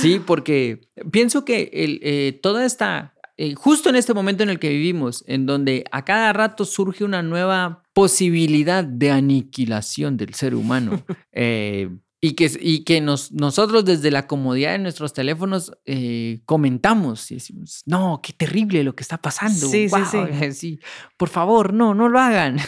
sí, 0.00 0.18
porque 0.24 0.88
pienso 1.10 1.44
que 1.44 1.68
el, 1.74 2.00
eh, 2.02 2.40
toda 2.42 2.64
esta 2.64 3.11
eh, 3.36 3.54
justo 3.54 3.88
en 3.88 3.96
este 3.96 4.14
momento 4.14 4.42
en 4.42 4.50
el 4.50 4.58
que 4.58 4.68
vivimos, 4.68 5.24
en 5.26 5.46
donde 5.46 5.84
a 5.90 6.04
cada 6.04 6.32
rato 6.32 6.64
surge 6.64 7.04
una 7.04 7.22
nueva 7.22 7.82
posibilidad 7.92 8.84
de 8.84 9.10
aniquilación 9.10 10.16
del 10.16 10.34
ser 10.34 10.54
humano. 10.54 11.02
Eh, 11.34 11.88
y 12.24 12.34
que, 12.34 12.48
y 12.60 12.84
que 12.84 13.00
nos, 13.00 13.32
nosotros 13.32 13.84
desde 13.84 14.12
la 14.12 14.28
comodidad 14.28 14.70
de 14.70 14.78
nuestros 14.78 15.12
teléfonos 15.12 15.72
eh, 15.84 16.40
comentamos 16.44 17.28
y 17.32 17.34
decimos, 17.34 17.82
no, 17.84 18.20
qué 18.22 18.32
terrible 18.32 18.84
lo 18.84 18.94
que 18.94 19.02
está 19.02 19.18
pasando. 19.18 19.68
Sí, 19.68 19.88
sí, 19.88 20.52
sí. 20.52 20.80
Por 21.16 21.28
favor, 21.28 21.74
no, 21.74 21.94
no 21.94 22.08
lo 22.08 22.18
hagan. 22.18 22.58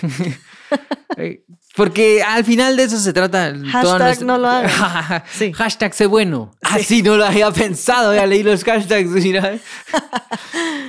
Eh, 1.16 1.44
porque 1.76 2.24
al 2.24 2.44
final 2.44 2.76
de 2.76 2.82
eso 2.82 2.98
se 2.98 3.12
trata. 3.12 3.54
Hashtag 3.70 4.22
no 4.22 4.36
lo 4.36 4.48
hagan. 4.48 5.22
Hashtag 5.54 5.94
sé 5.94 6.06
bueno. 6.06 6.50
Así 6.60 7.02
no 7.02 7.16
lo 7.16 7.24
había 7.24 7.52
pensado, 7.52 8.12
ya 8.12 8.26
leí 8.26 8.42
los 8.42 8.64
hashtags. 8.64 9.10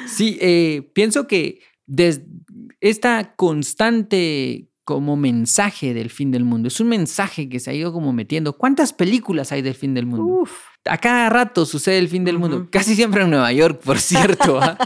sí, 0.08 0.40
eh, 0.42 0.90
pienso 0.96 1.28
que 1.28 1.60
desde 1.86 2.26
esta 2.82 3.36
constante 3.36 4.72
como 4.86 5.18
mensaje 5.18 5.96
del 5.96 6.12
fin 6.12 6.32
del 6.32 6.46
mundo. 6.46 6.68
Es 6.68 6.80
un 6.80 6.88
mensaje 6.88 7.50
que 7.50 7.60
se 7.60 7.72
ha 7.72 7.74
ido 7.74 7.92
como 7.92 8.14
metiendo. 8.14 8.54
¿Cuántas 8.54 8.94
películas 8.94 9.52
hay 9.52 9.64
del 9.64 9.74
fin 9.74 9.96
del 9.96 10.06
mundo? 10.06 10.48
A 10.86 11.00
cada 11.00 11.28
rato 11.30 11.66
sucede 11.66 11.98
el 11.98 12.08
fin 12.08 12.24
del 12.24 12.38
mundo. 12.38 12.68
Casi 12.70 12.96
siempre 12.96 13.24
en 13.24 13.32
Nueva 13.32 13.52
York, 13.52 13.82
por 13.84 13.98
cierto. 14.00 14.60
¿ah? 14.62 14.78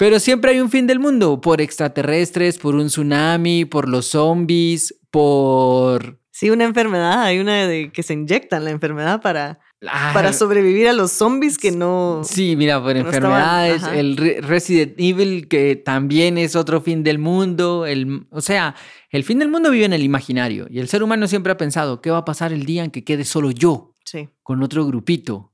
Pero 0.00 0.18
siempre 0.18 0.50
hay 0.50 0.60
un 0.60 0.68
fin 0.68 0.88
del 0.88 0.98
mundo. 0.98 1.40
Por 1.40 1.60
extraterrestres, 1.60 2.58
por 2.58 2.74
un 2.74 2.88
tsunami, 2.88 3.64
por 3.64 3.88
los 3.88 4.06
zombies, 4.06 4.96
por... 5.12 6.18
Sí, 6.32 6.50
una 6.50 6.64
enfermedad. 6.64 7.22
Hay 7.22 7.38
una 7.38 7.68
de 7.68 7.92
que 7.92 8.02
se 8.02 8.14
inyectan 8.14 8.64
la 8.64 8.70
enfermedad 8.70 9.22
para 9.22 9.60
para 9.80 10.32
sobrevivir 10.32 10.88
a 10.88 10.92
los 10.92 11.12
zombies 11.12 11.56
que 11.56 11.72
no. 11.72 12.20
Sí, 12.24 12.54
mira, 12.56 12.82
por 12.82 12.96
enfermedades, 12.96 13.82
el 13.84 14.16
Resident 14.42 14.94
Evil, 14.98 15.48
que 15.48 15.76
también 15.76 16.36
es 16.36 16.54
otro 16.54 16.80
fin 16.80 17.02
del 17.02 17.18
mundo. 17.18 17.86
El, 17.86 18.26
o 18.30 18.40
sea, 18.40 18.74
el 19.10 19.24
fin 19.24 19.38
del 19.38 19.48
mundo 19.48 19.70
vive 19.70 19.86
en 19.86 19.92
el 19.92 20.02
imaginario. 20.02 20.66
Y 20.68 20.80
el 20.80 20.88
ser 20.88 21.02
humano 21.02 21.26
siempre 21.26 21.52
ha 21.52 21.56
pensado: 21.56 22.00
¿qué 22.02 22.10
va 22.10 22.18
a 22.18 22.24
pasar 22.24 22.52
el 22.52 22.66
día 22.66 22.84
en 22.84 22.90
que 22.90 23.04
quede 23.04 23.24
solo 23.24 23.50
yo? 23.50 23.94
Sí. 24.04 24.28
Con 24.42 24.62
otro 24.62 24.84
grupito. 24.86 25.52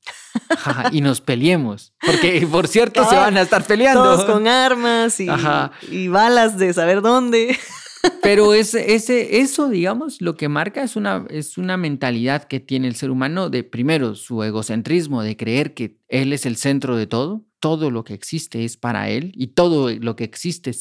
y 0.93 1.01
nos 1.01 1.21
peleemos. 1.21 1.95
Porque, 2.05 2.47
por 2.51 2.69
cierto, 2.69 3.09
se 3.09 3.17
van 3.17 3.37
a 3.37 3.43
estar 3.43 3.65
peleando. 3.65 4.03
Todos 4.03 4.25
con 4.25 4.49
armas 4.49 5.21
y, 5.21 5.29
y 5.91 6.09
balas 6.09 6.59
de 6.59 6.73
saber 6.73 7.01
dónde. 7.01 7.57
Pero 8.23 8.55
ese, 8.55 8.95
ese, 8.95 9.39
eso, 9.39 9.69
digamos, 9.69 10.21
lo 10.21 10.37
que 10.37 10.49
marca 10.49 10.83
es 10.83 10.97
una, 10.97 11.27
es 11.31 11.59
una 11.59 11.77
mentalidad 11.77 12.45
que 12.45 12.61
tiene 12.61 12.89
el 12.89 12.97
ser 12.97 13.11
humano 13.11 13.51
de, 13.51 13.65
primero, 13.65 14.15
su 14.15 14.43
egocentrismo, 14.43 15.23
de 15.23 15.37
creer 15.37 15.75
que 15.75 15.99
él 16.09 16.33
es 16.33 16.47
el 16.47 16.57
centro 16.57 16.97
de 16.97 17.07
todo, 17.07 17.45
todo 17.61 17.91
lo 17.91 18.05
que 18.05 18.15
existe 18.15 18.65
es 18.65 18.77
para 18.77 19.09
él 19.09 19.33
y 19.35 19.49
todo 19.49 19.91
lo 19.91 20.17
que 20.17 20.25
existe 20.25 20.73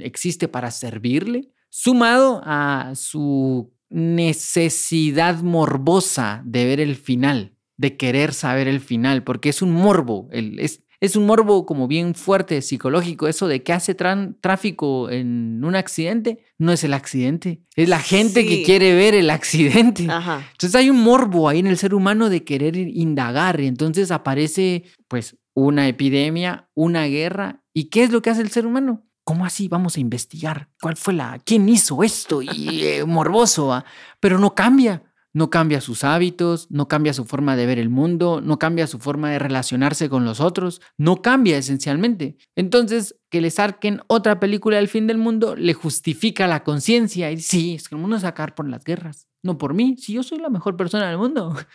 existe 0.00 0.48
para 0.48 0.70
servirle, 0.70 1.50
sumado 1.68 2.42
a 2.44 2.92
su 2.94 3.72
necesidad 3.88 5.42
morbosa 5.42 6.42
de 6.44 6.64
ver 6.64 6.80
el 6.80 6.96
final, 6.96 7.54
de 7.76 7.96
querer 7.96 8.34
saber 8.34 8.68
el 8.68 8.80
final, 8.80 9.24
porque 9.24 9.48
es 9.48 9.62
un 9.62 9.72
morbo, 9.72 10.28
el, 10.30 10.58
es, 10.60 10.82
es 11.00 11.16
un 11.16 11.26
morbo 11.26 11.64
como 11.64 11.88
bien 11.88 12.14
fuerte 12.14 12.60
psicológico, 12.60 13.26
eso 13.26 13.48
de 13.48 13.62
que 13.62 13.72
hace 13.72 13.94
tráfico 13.94 15.08
en 15.10 15.64
un 15.64 15.74
accidente, 15.74 16.44
no 16.58 16.72
es 16.72 16.84
el 16.84 16.92
accidente, 16.92 17.62
es 17.74 17.88
la 17.88 18.00
gente 18.00 18.46
que 18.46 18.62
quiere 18.62 18.94
ver 18.94 19.14
el 19.14 19.30
accidente. 19.30 20.02
Entonces 20.02 20.74
hay 20.74 20.90
un 20.90 21.02
morbo 21.02 21.48
ahí 21.48 21.60
en 21.60 21.66
el 21.66 21.78
ser 21.78 21.94
humano 21.94 22.28
de 22.28 22.44
querer 22.44 22.76
indagar 22.76 23.60
y 23.60 23.66
entonces 23.66 24.10
aparece 24.10 24.84
pues 25.08 25.36
una 25.54 25.88
epidemia, 25.88 26.68
una 26.74 27.06
guerra, 27.06 27.62
¿y 27.72 27.84
qué 27.84 28.04
es 28.04 28.10
lo 28.10 28.20
que 28.20 28.30
hace 28.30 28.42
el 28.42 28.50
ser 28.50 28.66
humano? 28.66 29.06
¿Cómo 29.24 29.46
así? 29.46 29.68
Vamos 29.68 29.96
a 29.96 30.00
investigar. 30.00 30.68
¿Cuál 30.80 30.96
fue 30.96 31.14
la? 31.14 31.40
¿Quién 31.44 31.68
hizo 31.68 32.02
esto? 32.02 32.42
Y 32.42 32.82
eh, 32.82 33.04
morboso, 33.04 33.84
pero 34.18 34.38
no 34.38 34.54
cambia 34.54 35.02
no 35.32 35.50
cambia 35.50 35.80
sus 35.80 36.04
hábitos, 36.04 36.70
no 36.70 36.88
cambia 36.88 37.12
su 37.12 37.24
forma 37.24 37.56
de 37.56 37.66
ver 37.66 37.78
el 37.78 37.88
mundo, 37.88 38.40
no 38.40 38.58
cambia 38.58 38.86
su 38.86 38.98
forma 38.98 39.30
de 39.30 39.38
relacionarse 39.38 40.08
con 40.08 40.24
los 40.24 40.40
otros, 40.40 40.80
no 40.98 41.22
cambia 41.22 41.56
esencialmente. 41.56 42.36
Entonces, 42.56 43.16
que 43.30 43.40
le 43.40 43.50
sarquen 43.50 44.00
otra 44.08 44.40
película 44.40 44.76
del 44.76 44.88
fin 44.88 45.06
del 45.06 45.18
mundo 45.18 45.54
le 45.56 45.74
justifica 45.74 46.46
la 46.46 46.64
conciencia 46.64 47.30
y 47.30 47.38
sí, 47.40 47.74
es 47.74 47.88
que 47.88 47.94
el 47.94 48.00
mundo 48.00 48.16
a 48.16 48.28
acabar 48.28 48.54
por 48.54 48.68
las 48.68 48.84
guerras, 48.84 49.28
no 49.42 49.56
por 49.56 49.72
mí, 49.74 49.96
si 49.96 50.12
yo 50.12 50.22
soy 50.22 50.38
la 50.38 50.50
mejor 50.50 50.76
persona 50.76 51.08
del 51.08 51.18
mundo. 51.18 51.54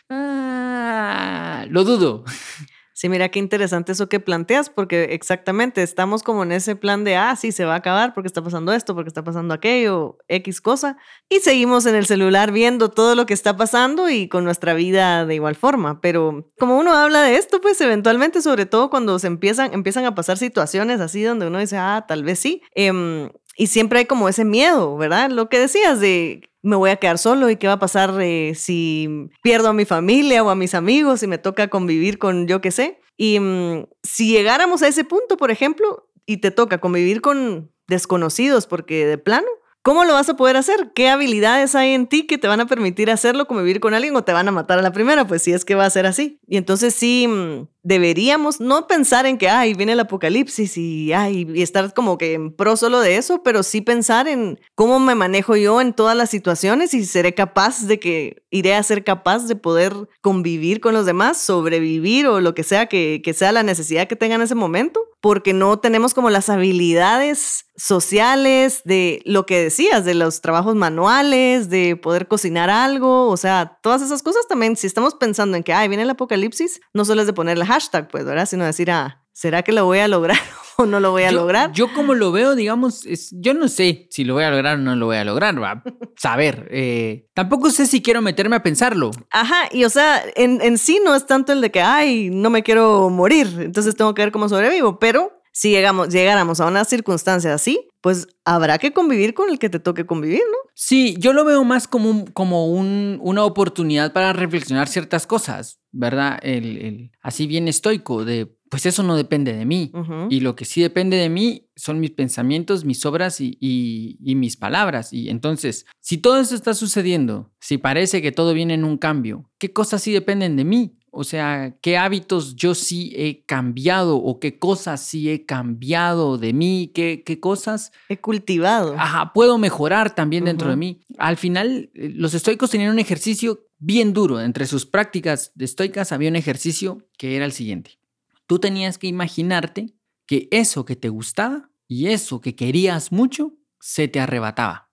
Ah, 0.97 1.65
lo 1.69 1.83
dudo. 1.83 2.23
Sí, 2.97 3.09
mira 3.09 3.27
qué 3.27 3.39
interesante 3.39 3.91
eso 3.91 4.07
que 4.07 4.21
planteas, 4.21 4.69
porque 4.69 5.09
exactamente 5.11 5.83
estamos 5.83 6.23
como 6.23 6.43
en 6.43 6.53
ese 6.53 6.77
plan 6.77 7.03
de, 7.03 7.17
ah, 7.17 7.35
sí, 7.35 7.51
se 7.51 7.65
va 7.65 7.73
a 7.73 7.77
acabar 7.79 8.13
porque 8.13 8.27
está 8.27 8.41
pasando 8.41 8.71
esto, 8.71 8.95
porque 8.95 9.09
está 9.09 9.21
pasando 9.21 9.53
aquello, 9.53 10.17
X 10.29 10.61
cosa, 10.61 10.95
y 11.27 11.41
seguimos 11.41 11.85
en 11.87 11.95
el 11.95 12.05
celular 12.05 12.53
viendo 12.53 12.89
todo 12.91 13.15
lo 13.15 13.25
que 13.25 13.33
está 13.33 13.57
pasando 13.57 14.09
y 14.09 14.29
con 14.29 14.45
nuestra 14.45 14.73
vida 14.73 15.25
de 15.25 15.35
igual 15.35 15.55
forma. 15.55 15.99
Pero 15.99 16.49
como 16.57 16.79
uno 16.79 16.93
habla 16.93 17.21
de 17.21 17.35
esto, 17.35 17.59
pues 17.59 17.81
eventualmente, 17.81 18.41
sobre 18.41 18.65
todo 18.65 18.89
cuando 18.89 19.19
se 19.19 19.27
empiezan, 19.27 19.73
empiezan 19.73 20.05
a 20.05 20.15
pasar 20.15 20.37
situaciones 20.37 21.01
así 21.01 21.21
donde 21.21 21.47
uno 21.47 21.59
dice, 21.59 21.75
ah, 21.75 22.05
tal 22.07 22.23
vez 22.23 22.39
sí. 22.39 22.61
Em, 22.75 23.29
y 23.57 23.67
siempre 23.67 23.99
hay 23.99 24.05
como 24.05 24.29
ese 24.29 24.45
miedo, 24.45 24.95
¿verdad? 24.95 25.29
Lo 25.31 25.49
que 25.49 25.59
decías 25.59 25.99
de 25.99 26.49
me 26.65 26.75
voy 26.75 26.89
a 26.89 26.95
quedar 26.95 27.17
solo 27.19 27.49
y 27.49 27.57
qué 27.57 27.67
va 27.67 27.73
a 27.73 27.79
pasar 27.79 28.19
eh, 28.21 28.53
si 28.55 29.29
pierdo 29.43 29.69
a 29.69 29.73
mi 29.73 29.85
familia 29.85 30.43
o 30.43 30.49
a 30.49 30.55
mis 30.55 30.73
amigos 30.73 31.21
y 31.21 31.27
me 31.27 31.37
toca 31.37 31.67
convivir 31.67 32.17
con 32.17 32.47
yo 32.47 32.59
qué 32.59 32.71
sé. 32.71 32.99
Y 33.17 33.39
mm, 33.39 33.85
si 34.03 34.31
llegáramos 34.31 34.81
a 34.81 34.87
ese 34.87 35.03
punto, 35.03 35.37
por 35.37 35.51
ejemplo, 35.51 36.09
y 36.25 36.37
te 36.37 36.49
toca 36.49 36.79
convivir 36.79 37.21
con 37.21 37.71
desconocidos 37.87 38.65
porque 38.65 39.05
de 39.05 39.19
plano, 39.19 39.47
¿Cómo 39.85 40.03
lo 40.03 40.13
vas 40.13 40.27
a 40.29 40.35
poder 40.35 40.57
hacer? 40.57 40.93
¿Qué 40.95 41.09
habilidades 41.09 41.75
hay 41.75 41.91
en 41.93 42.07
ti 42.07 42.25
que 42.25 42.39
te 42.39 42.47
van 42.47 42.59
a 42.59 42.65
permitir 42.65 43.11
hacerlo, 43.11 43.45
convivir 43.45 43.79
con 43.79 43.93
alguien 43.93 44.15
o 44.15 44.23
te 44.23 44.33
van 44.33 44.47
a 44.47 44.51
matar 44.51 44.79
a 44.79 44.81
la 44.81 44.91
primera? 44.91 45.27
Pues 45.27 45.43
sí 45.43 45.53
es 45.53 45.63
que 45.63 45.75
va 45.75 45.85
a 45.85 45.89
ser 45.91 46.07
así. 46.07 46.39
Y 46.47 46.57
entonces 46.57 46.95
sí, 46.95 47.27
mm, 47.27 47.67
deberíamos 47.83 48.59
no 48.59 48.87
pensar 48.87 49.27
en 49.27 49.37
que, 49.37 49.47
ay, 49.47 49.75
viene 49.75 49.91
el 49.91 49.99
apocalipsis 49.99 50.75
y, 50.75 51.13
ay, 51.13 51.47
y 51.53 51.61
estar 51.61 51.93
como 51.93 52.17
que 52.17 52.33
en 52.33 52.51
pro 52.51 52.77
solo 52.77 52.99
de 52.99 53.17
eso, 53.17 53.43
pero 53.43 53.61
sí 53.61 53.81
pensar 53.81 54.27
en 54.27 54.59
cómo 54.73 54.99
me 54.99 55.13
manejo 55.13 55.55
yo 55.55 55.79
en 55.79 55.93
todas 55.93 56.17
las 56.17 56.31
situaciones 56.31 56.95
y 56.95 57.05
seré 57.05 57.35
capaz 57.35 57.85
de 57.85 57.99
que, 57.99 58.43
iré 58.49 58.73
a 58.73 58.81
ser 58.81 59.03
capaz 59.03 59.45
de 59.47 59.55
poder 59.55 59.93
convivir 60.21 60.79
con 60.79 60.95
los 60.95 61.05
demás, 61.05 61.37
sobrevivir 61.37 62.25
o 62.25 62.41
lo 62.41 62.55
que 62.55 62.63
sea 62.63 62.87
que, 62.87 63.21
que 63.23 63.33
sea 63.35 63.51
la 63.51 63.61
necesidad 63.61 64.07
que 64.07 64.15
tenga 64.15 64.33
en 64.33 64.41
ese 64.41 64.55
momento, 64.55 65.04
porque 65.25 65.53
no 65.53 65.79
tenemos 65.79 66.13
como 66.13 66.29
las 66.29 66.49
habilidades 66.49 67.65
sociales 67.75 68.83
de 68.85 69.23
lo 69.25 69.47
que 69.47 69.59
decías, 69.59 70.05
de 70.05 70.13
los 70.13 70.39
trabajos 70.39 70.75
manuales, 70.75 71.67
de 71.67 71.95
poder 71.95 72.27
cocinar 72.27 72.69
algo, 72.69 73.29
o 73.29 73.35
sea, 73.35 73.79
todas 73.81 74.03
esas 74.03 74.21
cosas 74.21 74.47
también, 74.47 74.75
si 74.75 74.85
estamos 74.85 75.15
pensando 75.15 75.57
en 75.57 75.63
que, 75.63 75.73
ay, 75.73 75.87
viene 75.87 76.03
el 76.03 76.11
apocalipsis, 76.11 76.79
no 76.93 77.05
solo 77.05 77.21
es 77.21 77.27
de 77.27 77.33
ponerle 77.33 77.65
hashtag, 77.65 78.07
pues, 78.07 78.23
¿verdad? 78.23 78.45
Sino 78.45 78.65
decir, 78.65 78.91
ah, 78.91 79.24
¿será 79.35 79.63
que 79.63 79.73
lo 79.73 79.83
voy 79.85 79.99
a 79.99 80.07
lograr 80.07 80.39
o 80.77 80.85
no 80.85 80.99
lo 80.99 81.11
voy 81.11 81.23
a 81.23 81.31
lograr? 81.31 81.71
Yo 81.73 81.93
como 81.93 82.13
lo 82.13 82.31
veo, 82.31 82.55
digamos, 82.55 83.05
es, 83.05 83.29
yo 83.33 83.53
no 83.53 83.67
sé 83.67 84.07
si 84.09 84.23
lo 84.23 84.33
voy 84.33 84.45
a 84.45 84.49
lograr 84.49 84.77
o 84.77 84.81
no 84.81 84.95
lo 84.95 85.07
voy 85.07 85.17
a 85.17 85.25
lograr, 85.25 85.61
va 85.61 85.71
a 85.71 85.83
saber. 86.15 86.67
Eh, 86.71 87.27
tampoco 87.33 87.69
sé 87.69 87.85
si 87.85 88.01
quiero 88.01 88.21
meterme 88.21 88.55
a 88.55 88.63
pensarlo. 88.63 89.11
Ajá, 89.29 89.67
y 89.71 89.83
o 89.83 89.89
sea, 89.89 90.23
en, 90.35 90.61
en 90.61 90.77
sí 90.77 91.01
no 91.03 91.13
es 91.13 91.25
tanto 91.25 91.51
el 91.51 91.61
de 91.61 91.69
que, 91.69 91.81
ay, 91.81 92.29
no 92.31 92.49
me 92.49 92.63
quiero 92.63 93.09
morir, 93.09 93.47
entonces 93.59 93.95
tengo 93.95 94.13
que 94.13 94.21
ver 94.21 94.31
cómo 94.31 94.47
sobrevivo, 94.47 94.97
pero 94.99 95.43
si 95.51 95.69
llegamos, 95.69 96.09
llegáramos 96.09 96.59
a 96.59 96.65
una 96.65 96.83
circunstancia 96.83 97.53
así, 97.53 97.87
pues 98.01 98.27
habrá 98.43 98.77
que 98.77 98.91
convivir 98.91 99.33
con 99.33 99.49
el 99.49 99.57
que 99.57 99.69
te 99.69 99.79
toque 99.79 100.05
convivir, 100.05 100.41
¿no? 100.51 100.57
Sí, 100.73 101.15
yo 101.17 101.31
lo 101.31 101.45
veo 101.45 101.63
más 101.63 101.87
como, 101.87 102.25
como 102.33 102.67
un, 102.67 103.19
una 103.21 103.45
oportunidad 103.45 104.11
para 104.11 104.33
reflexionar 104.33 104.89
ciertas 104.89 105.25
cosas, 105.25 105.79
¿verdad? 105.95 106.39
El, 106.43 107.11
así 107.21 107.47
bien 107.47 107.67
estoico 107.67 108.25
de, 108.25 108.53
pues 108.69 108.85
eso 108.85 109.01
no 109.01 109.15
depende 109.15 109.53
de 109.53 109.65
mí. 109.65 109.91
Y 110.29 110.41
lo 110.41 110.55
que 110.55 110.65
sí 110.65 110.81
depende 110.81 111.17
de 111.17 111.29
mí 111.29 111.69
son 111.75 111.99
mis 111.99 112.11
pensamientos, 112.11 112.83
mis 112.83 113.05
obras 113.05 113.39
y, 113.39 113.57
y, 113.59 114.35
mis 114.35 114.57
palabras. 114.57 115.13
Y 115.13 115.29
entonces, 115.29 115.85
si 116.01 116.17
todo 116.17 116.39
eso 116.39 116.53
está 116.53 116.73
sucediendo, 116.73 117.53
si 117.59 117.77
parece 117.77 118.21
que 118.21 118.33
todo 118.33 118.53
viene 118.53 118.73
en 118.73 118.83
un 118.83 118.97
cambio, 118.97 119.49
¿qué 119.57 119.71
cosas 119.71 120.03
sí 120.03 120.11
dependen 120.11 120.57
de 120.57 120.65
mí? 120.65 120.97
O 121.17 121.23
sea, 121.23 121.77
qué 121.81 121.97
hábitos 121.97 122.57
yo 122.57 122.75
sí 122.75 123.13
he 123.15 123.45
cambiado 123.45 124.17
o 124.17 124.37
qué 124.41 124.59
cosas 124.59 124.99
sí 124.99 125.29
he 125.29 125.45
cambiado 125.45 126.37
de 126.37 126.51
mí, 126.51 126.91
qué, 126.93 127.23
qué 127.25 127.39
cosas... 127.39 127.93
He 128.09 128.17
cultivado. 128.17 128.95
Ajá, 128.97 129.31
puedo 129.31 129.57
mejorar 129.57 130.13
también 130.13 130.43
dentro 130.43 130.69
de 130.69 130.75
mí. 130.75 130.99
Al 131.17 131.37
final, 131.37 131.89
eh, 131.93 132.11
los 132.13 132.33
estoicos 132.33 132.69
tenían 132.69 132.91
un 132.91 132.99
ejercicio 132.99 133.64
bien 133.85 134.13
duro. 134.13 134.41
Entre 134.41 134.67
sus 134.67 134.85
prácticas 134.85 135.51
estoicas 135.57 136.11
había 136.11 136.29
un 136.29 136.35
ejercicio 136.35 137.07
que 137.17 137.35
era 137.35 137.45
el 137.45 137.51
siguiente. 137.51 137.99
Tú 138.47 138.59
tenías 138.59 138.97
que 138.97 139.07
imaginarte 139.07 139.95
que 140.25 140.47
eso 140.51 140.85
que 140.85 140.95
te 140.95 141.09
gustaba 141.09 141.69
y 141.87 142.07
eso 142.07 142.41
que 142.41 142.55
querías 142.55 143.11
mucho 143.11 143.53
se 143.79 144.07
te 144.07 144.19
arrebataba. 144.19 144.89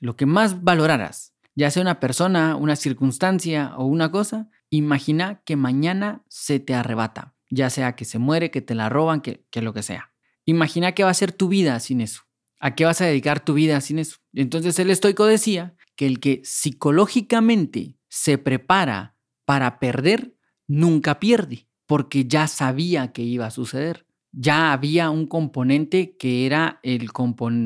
Lo 0.00 0.16
que 0.16 0.26
más 0.26 0.62
valoraras, 0.62 1.34
ya 1.54 1.70
sea 1.70 1.82
una 1.82 2.00
persona, 2.00 2.56
una 2.56 2.76
circunstancia 2.76 3.74
o 3.76 3.86
una 3.86 4.10
cosa, 4.10 4.48
Imagina 4.76 5.40
que 5.44 5.54
mañana 5.54 6.24
se 6.28 6.58
te 6.58 6.74
arrebata, 6.74 7.36
ya 7.48 7.70
sea 7.70 7.94
que 7.94 8.04
se 8.04 8.18
muere, 8.18 8.50
que 8.50 8.60
te 8.60 8.74
la 8.74 8.88
roban, 8.88 9.20
que, 9.20 9.44
que 9.50 9.62
lo 9.62 9.72
que 9.72 9.84
sea. 9.84 10.12
Imagina 10.46 10.92
que 10.92 11.04
va 11.04 11.10
a 11.10 11.14
ser 11.14 11.30
tu 11.30 11.46
vida 11.46 11.78
sin 11.78 12.00
eso. 12.00 12.22
¿A 12.58 12.74
qué 12.74 12.84
vas 12.84 13.00
a 13.00 13.06
dedicar 13.06 13.44
tu 13.44 13.54
vida 13.54 13.80
sin 13.80 14.00
eso? 14.00 14.16
Entonces 14.32 14.76
el 14.80 14.90
estoico 14.90 15.26
decía 15.26 15.76
que 15.94 16.08
el 16.08 16.18
que 16.18 16.42
psicológicamente 16.42 17.94
se 18.14 18.38
prepara 18.38 19.16
para 19.44 19.80
perder, 19.80 20.36
nunca 20.68 21.18
pierde, 21.18 21.66
porque 21.84 22.26
ya 22.26 22.46
sabía 22.46 23.10
que 23.10 23.22
iba 23.22 23.46
a 23.46 23.50
suceder. 23.50 24.06
Ya 24.30 24.72
había 24.72 25.10
un 25.10 25.26
componente 25.26 26.16
que 26.16 26.46
era 26.46 26.78
el, 26.84 27.08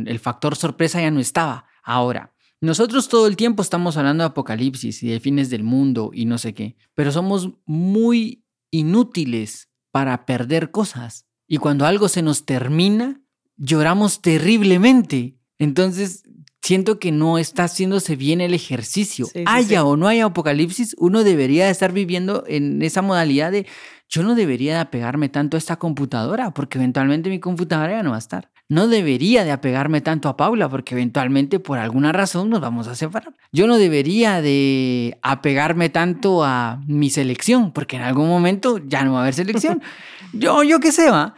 el 0.07 0.19
factor 0.19 0.57
sorpresa, 0.57 1.03
ya 1.03 1.11
no 1.11 1.21
estaba. 1.21 1.67
Ahora, 1.83 2.35
nosotros 2.63 3.11
todo 3.11 3.27
el 3.27 3.37
tiempo 3.37 3.61
estamos 3.61 3.99
hablando 3.99 4.23
de 4.25 4.29
apocalipsis 4.29 5.03
y 5.03 5.09
de 5.09 5.21
fines 5.21 5.51
del 5.51 5.65
mundo 5.65 6.13
y 6.15 6.25
no 6.25 6.39
sé 6.39 6.55
qué, 6.55 6.77
pero 6.95 7.13
somos 7.13 7.51
muy 7.67 8.43
inútiles 8.71 9.69
para 9.91 10.25
perder 10.25 10.71
cosas. 10.71 11.27
Y 11.47 11.59
cuando 11.59 11.85
algo 11.85 12.09
se 12.09 12.23
nos 12.23 12.47
termina, 12.47 13.21
lloramos 13.59 14.23
terriblemente. 14.23 15.37
Entonces, 15.59 16.23
siento 16.63 16.99
que 16.99 17.13
no 17.13 17.39
está 17.39 17.65
haciéndose 17.65 18.17
bien 18.17 18.41
el 18.41 18.55
ejercicio. 18.55 19.27
haya 19.47 19.85
o 19.85 19.97
no 19.97 20.09
haya 20.09 20.27
apocalipsis, 20.27 20.95
uno 20.99 21.25
debería 21.25 21.71
estar 21.71 21.93
viviendo 21.93 22.45
en 22.47 22.83
esa 22.83 23.03
modalidad 23.03 23.53
de 23.53 23.67
yo 24.11 24.23
no 24.23 24.35
debería 24.35 24.75
de 24.75 24.81
apegarme 24.81 25.29
tanto 25.29 25.57
a 25.57 25.59
esta 25.59 25.77
computadora 25.77 26.53
porque 26.53 26.79
eventualmente 26.79 27.29
mi 27.29 27.41
computadora 27.41 27.93
ya 27.93 28.03
no 28.03 28.11
va 28.11 28.17
a 28.17 28.21
estar 28.21 28.51
no 28.71 28.87
debería 28.87 29.45
de 29.45 29.51
apegarme 29.51 30.01
tanto 30.03 30.29
a 30.29 30.37
Paula 30.37 30.69
porque 30.69 30.95
eventualmente 30.95 31.59
por 31.59 31.79
alguna 31.79 32.13
razón 32.13 32.51
nos 32.51 32.61
vamos 32.61 32.87
a 32.87 32.95
separar. 32.95 33.33
Yo 33.51 33.67
no 33.67 33.79
debería 33.79 34.43
de 34.43 35.19
apegarme 35.23 35.89
tanto 35.89 36.45
a 36.45 36.83
mi 36.87 37.09
selección 37.09 37.73
porque 37.73 37.97
en 37.97 38.03
algún 38.03 38.29
momento 38.29 38.79
ya 38.79 39.05
no 39.05 39.15
va 39.15 39.21
a 39.21 39.23
haber 39.23 39.35
selección. 39.35 39.83
yo, 40.35 40.63
yo 40.65 40.81
qué 40.81 40.93
sé, 40.93 41.11
va. 41.11 41.35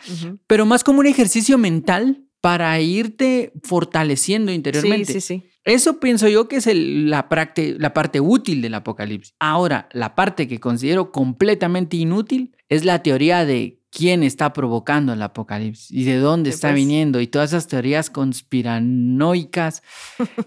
Pero 0.48 0.66
más 0.66 0.83
como 0.83 1.00
un 1.00 1.06
ejercicio 1.06 1.56
mental 1.56 2.24
para 2.40 2.81
irte 2.81 3.53
fortaleciendo 3.62 4.53
interiormente. 4.53 5.12
Sí, 5.12 5.20
sí, 5.20 5.40
sí. 5.40 5.50
Eso 5.64 6.00
pienso 6.00 6.26
yo 6.29 6.48
que 6.48 6.57
es 6.57 6.66
la, 6.72 7.29
la 7.55 7.94
parte 7.94 8.20
útil 8.20 8.62
del 8.62 8.74
apocalipsis. 8.74 9.35
Ahora, 9.38 9.88
la 9.92 10.14
parte 10.14 10.48
que 10.48 10.59
considero 10.59 11.12
completamente 11.12 11.96
inútil 11.96 12.57
es 12.68 12.85
la 12.85 13.03
teoría 13.03 13.44
de 13.44 13.81
quién 13.90 14.22
está 14.22 14.53
provocando 14.53 15.12
el 15.12 15.20
apocalipsis 15.20 15.90
y 15.90 16.05
de 16.05 16.16
dónde 16.16 16.50
está 16.50 16.68
pues. 16.68 16.76
viniendo 16.76 17.20
y 17.20 17.26
todas 17.26 17.50
esas 17.50 17.66
teorías 17.66 18.09
conspiranoicas 18.09 19.83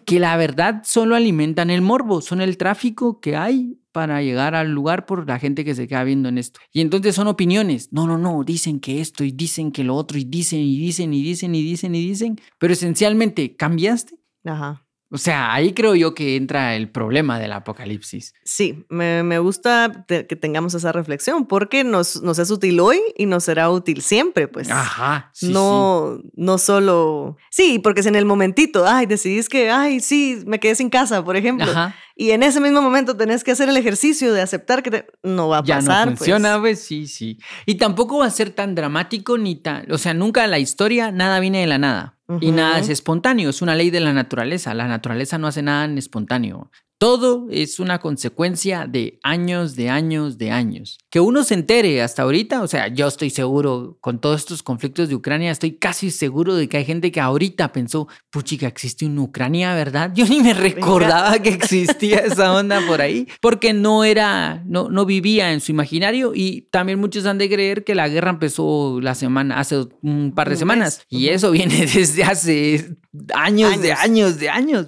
que 0.05 0.19
la 0.19 0.35
verdad 0.37 0.81
solo 0.85 1.15
alimentan 1.15 1.69
el 1.69 1.81
morbo, 1.81 2.21
son 2.21 2.41
el 2.41 2.57
tráfico 2.57 3.19
que 3.19 3.35
hay 3.35 3.77
para 3.93 4.21
llegar 4.21 4.55
al 4.55 4.71
lugar 4.71 5.05
por 5.05 5.25
la 5.25 5.39
gente 5.39 5.63
que 5.63 5.75
se 5.75 5.87
queda 5.87 6.03
viendo 6.03 6.27
en 6.27 6.37
esto. 6.37 6.59
Y 6.73 6.81
entonces 6.81 7.15
son 7.15 7.27
opiniones. 7.27 7.93
No, 7.93 8.05
no, 8.05 8.17
no, 8.17 8.43
dicen 8.43 8.81
que 8.81 8.99
esto 8.99 9.23
y 9.23 9.31
dicen 9.31 9.71
que 9.71 9.85
lo 9.85 9.95
otro 9.95 10.17
y 10.17 10.25
dicen 10.25 10.59
y 10.59 10.77
dicen 10.77 11.13
y 11.13 11.23
dicen 11.23 11.55
y 11.55 11.61
dicen 11.63 11.95
y 11.95 12.05
dicen, 12.05 12.41
pero 12.59 12.73
esencialmente 12.73 13.55
cambiaste. 13.55 14.15
Ajá. 14.43 14.83
O 15.13 15.19
sea, 15.19 15.53
ahí 15.53 15.73
creo 15.73 15.93
yo 15.93 16.15
que 16.15 16.35
entra 16.35 16.75
el 16.75 16.89
problema 16.89 17.37
del 17.37 17.51
apocalipsis. 17.51 18.33
Sí, 18.43 18.83
me, 18.89 19.37
gusta 19.37 20.05
que 20.07 20.23
tengamos 20.23 20.73
esa 20.73 20.91
reflexión 20.91 21.45
porque 21.45 21.83
nos, 21.83 22.23
nos, 22.23 22.39
es 22.39 22.49
útil 22.49 22.79
hoy 22.79 22.99
y 23.15 23.27
nos 23.27 23.43
será 23.43 23.69
útil 23.69 24.01
siempre, 24.01 24.47
pues. 24.47 24.71
Ajá. 24.71 25.29
Sí, 25.31 25.53
no, 25.53 26.19
no 26.33 26.57
solo. 26.57 27.37
Sí, 27.51 27.77
porque 27.77 28.01
si 28.01 28.09
en 28.09 28.15
el 28.15 28.25
momentito, 28.25 28.87
ay, 28.87 29.05
decidís 29.05 29.49
que, 29.49 29.69
ay, 29.69 29.99
sí, 29.99 30.41
me 30.47 30.59
quedé 30.59 30.73
sin 30.73 30.89
casa, 30.89 31.23
por 31.23 31.35
ejemplo. 31.35 31.69
Ajá. 31.69 31.95
Y 32.15 32.31
en 32.31 32.43
ese 32.43 32.59
mismo 32.59 32.81
momento 32.81 33.17
tenés 33.17 33.43
que 33.43 33.51
hacer 33.51 33.69
el 33.69 33.77
ejercicio 33.77 34.33
de 34.33 34.41
aceptar 34.41 34.83
que 34.83 35.07
no 35.23 35.47
va 35.49 35.59
a 35.59 35.63
pasar. 35.63 35.81
Ya 35.83 35.99
no 35.99 36.05
pues. 36.05 36.19
funciona, 36.19 36.59
pues. 36.59 36.79
sí, 36.79 37.07
sí. 37.07 37.39
Y 37.65 37.75
tampoco 37.75 38.19
va 38.19 38.27
a 38.27 38.31
ser 38.31 38.51
tan 38.51 38.75
dramático 38.75 39.37
ni 39.37 39.55
tan. 39.55 39.91
O 39.91 39.97
sea, 39.97 40.13
nunca 40.13 40.45
la 40.47 40.59
historia, 40.59 41.11
nada 41.11 41.39
viene 41.39 41.61
de 41.61 41.67
la 41.67 41.79
nada. 41.79 42.17
Y 42.39 42.51
nada 42.51 42.79
es 42.79 42.89
espontáneo, 42.89 43.49
es 43.49 43.61
una 43.61 43.75
ley 43.75 43.89
de 43.89 43.99
la 43.99 44.13
naturaleza. 44.13 44.73
La 44.73 44.87
naturaleza 44.87 45.37
no 45.37 45.47
hace 45.47 45.61
nada 45.61 45.85
en 45.85 45.97
espontáneo. 45.97 46.71
Todo 47.03 47.47
es 47.51 47.81
una 47.81 47.99
consecuencia 47.99 48.87
de 48.87 49.19
años, 49.23 49.75
de 49.75 49.89
años, 49.89 50.37
de 50.37 50.51
años. 50.51 50.99
Que 51.09 51.19
uno 51.19 51.43
se 51.43 51.53
entere 51.53 52.01
hasta 52.01 52.23
ahorita, 52.23 52.61
o 52.61 52.67
sea, 52.69 52.87
yo 52.87 53.09
estoy 53.09 53.29
seguro, 53.29 53.97
con 53.99 54.21
todos 54.21 54.39
estos 54.39 54.63
conflictos 54.63 55.09
de 55.09 55.15
Ucrania, 55.15 55.51
estoy 55.51 55.73
casi 55.73 56.11
seguro 56.11 56.55
de 56.55 56.69
que 56.69 56.77
hay 56.77 56.85
gente 56.85 57.11
que 57.11 57.19
ahorita 57.19 57.73
pensó, 57.73 58.07
puchica, 58.29 58.67
existe 58.67 59.05
una 59.05 59.23
Ucrania, 59.23 59.75
¿verdad? 59.75 60.11
Yo 60.15 60.25
ni 60.25 60.39
me 60.39 60.53
recordaba 60.53 61.39
que 61.39 61.49
existía 61.49 62.19
esa 62.19 62.53
onda 62.53 62.79
por 62.87 63.01
ahí, 63.01 63.27
porque 63.41 63.73
no 63.73 64.05
era, 64.05 64.63
no, 64.65 64.87
no 64.87 65.05
vivía 65.05 65.51
en 65.51 65.59
su 65.59 65.73
imaginario 65.73 66.31
y 66.33 66.69
también 66.71 67.01
muchos 67.01 67.25
han 67.25 67.37
de 67.37 67.49
creer 67.49 67.83
que 67.83 67.95
la 67.95 68.07
guerra 68.07 68.29
empezó 68.29 69.01
la 69.01 69.13
semana, 69.13 69.59
hace 69.59 69.87
un 70.01 70.31
par 70.33 70.49
de 70.49 70.55
semanas, 70.55 71.01
y 71.09 71.27
eso 71.27 71.51
viene 71.51 71.85
desde 71.93 72.23
hace 72.23 72.95
años, 73.35 73.81
de 73.81 73.91
años, 73.91 74.39
de 74.39 74.49
años. 74.49 74.87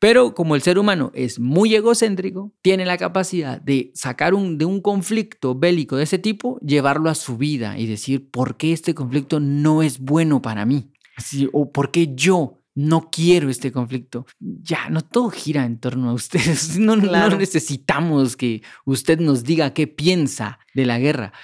Pero 0.00 0.34
como 0.34 0.56
el 0.56 0.62
ser 0.62 0.78
humano 0.78 1.12
es 1.14 1.38
muy 1.38 1.74
egocéntrico, 1.74 2.54
tiene 2.62 2.86
la 2.86 2.96
capacidad 2.96 3.60
de 3.60 3.92
sacar 3.94 4.32
un, 4.32 4.56
de 4.56 4.64
un 4.64 4.80
conflicto 4.80 5.54
bélico 5.54 5.96
de 5.96 6.04
ese 6.04 6.18
tipo, 6.18 6.58
llevarlo 6.60 7.10
a 7.10 7.14
su 7.14 7.36
vida 7.36 7.78
y 7.78 7.86
decir, 7.86 8.30
¿por 8.30 8.56
qué 8.56 8.72
este 8.72 8.94
conflicto 8.94 9.40
no 9.40 9.82
es 9.82 9.98
bueno 9.98 10.40
para 10.40 10.64
mí? 10.64 10.90
Así, 11.16 11.50
o 11.52 11.70
¿por 11.70 11.90
qué 11.90 12.14
yo 12.14 12.62
no 12.74 13.10
quiero 13.10 13.50
este 13.50 13.72
conflicto? 13.72 14.24
Ya, 14.38 14.88
no 14.88 15.02
todo 15.02 15.28
gira 15.28 15.66
en 15.66 15.78
torno 15.78 16.08
a 16.08 16.14
ustedes. 16.14 16.78
No, 16.78 16.96
no 16.96 17.36
necesitamos 17.36 18.38
que 18.38 18.62
usted 18.86 19.20
nos 19.20 19.44
diga 19.44 19.74
qué 19.74 19.86
piensa 19.86 20.60
de 20.72 20.86
la 20.86 20.98
guerra. 20.98 21.34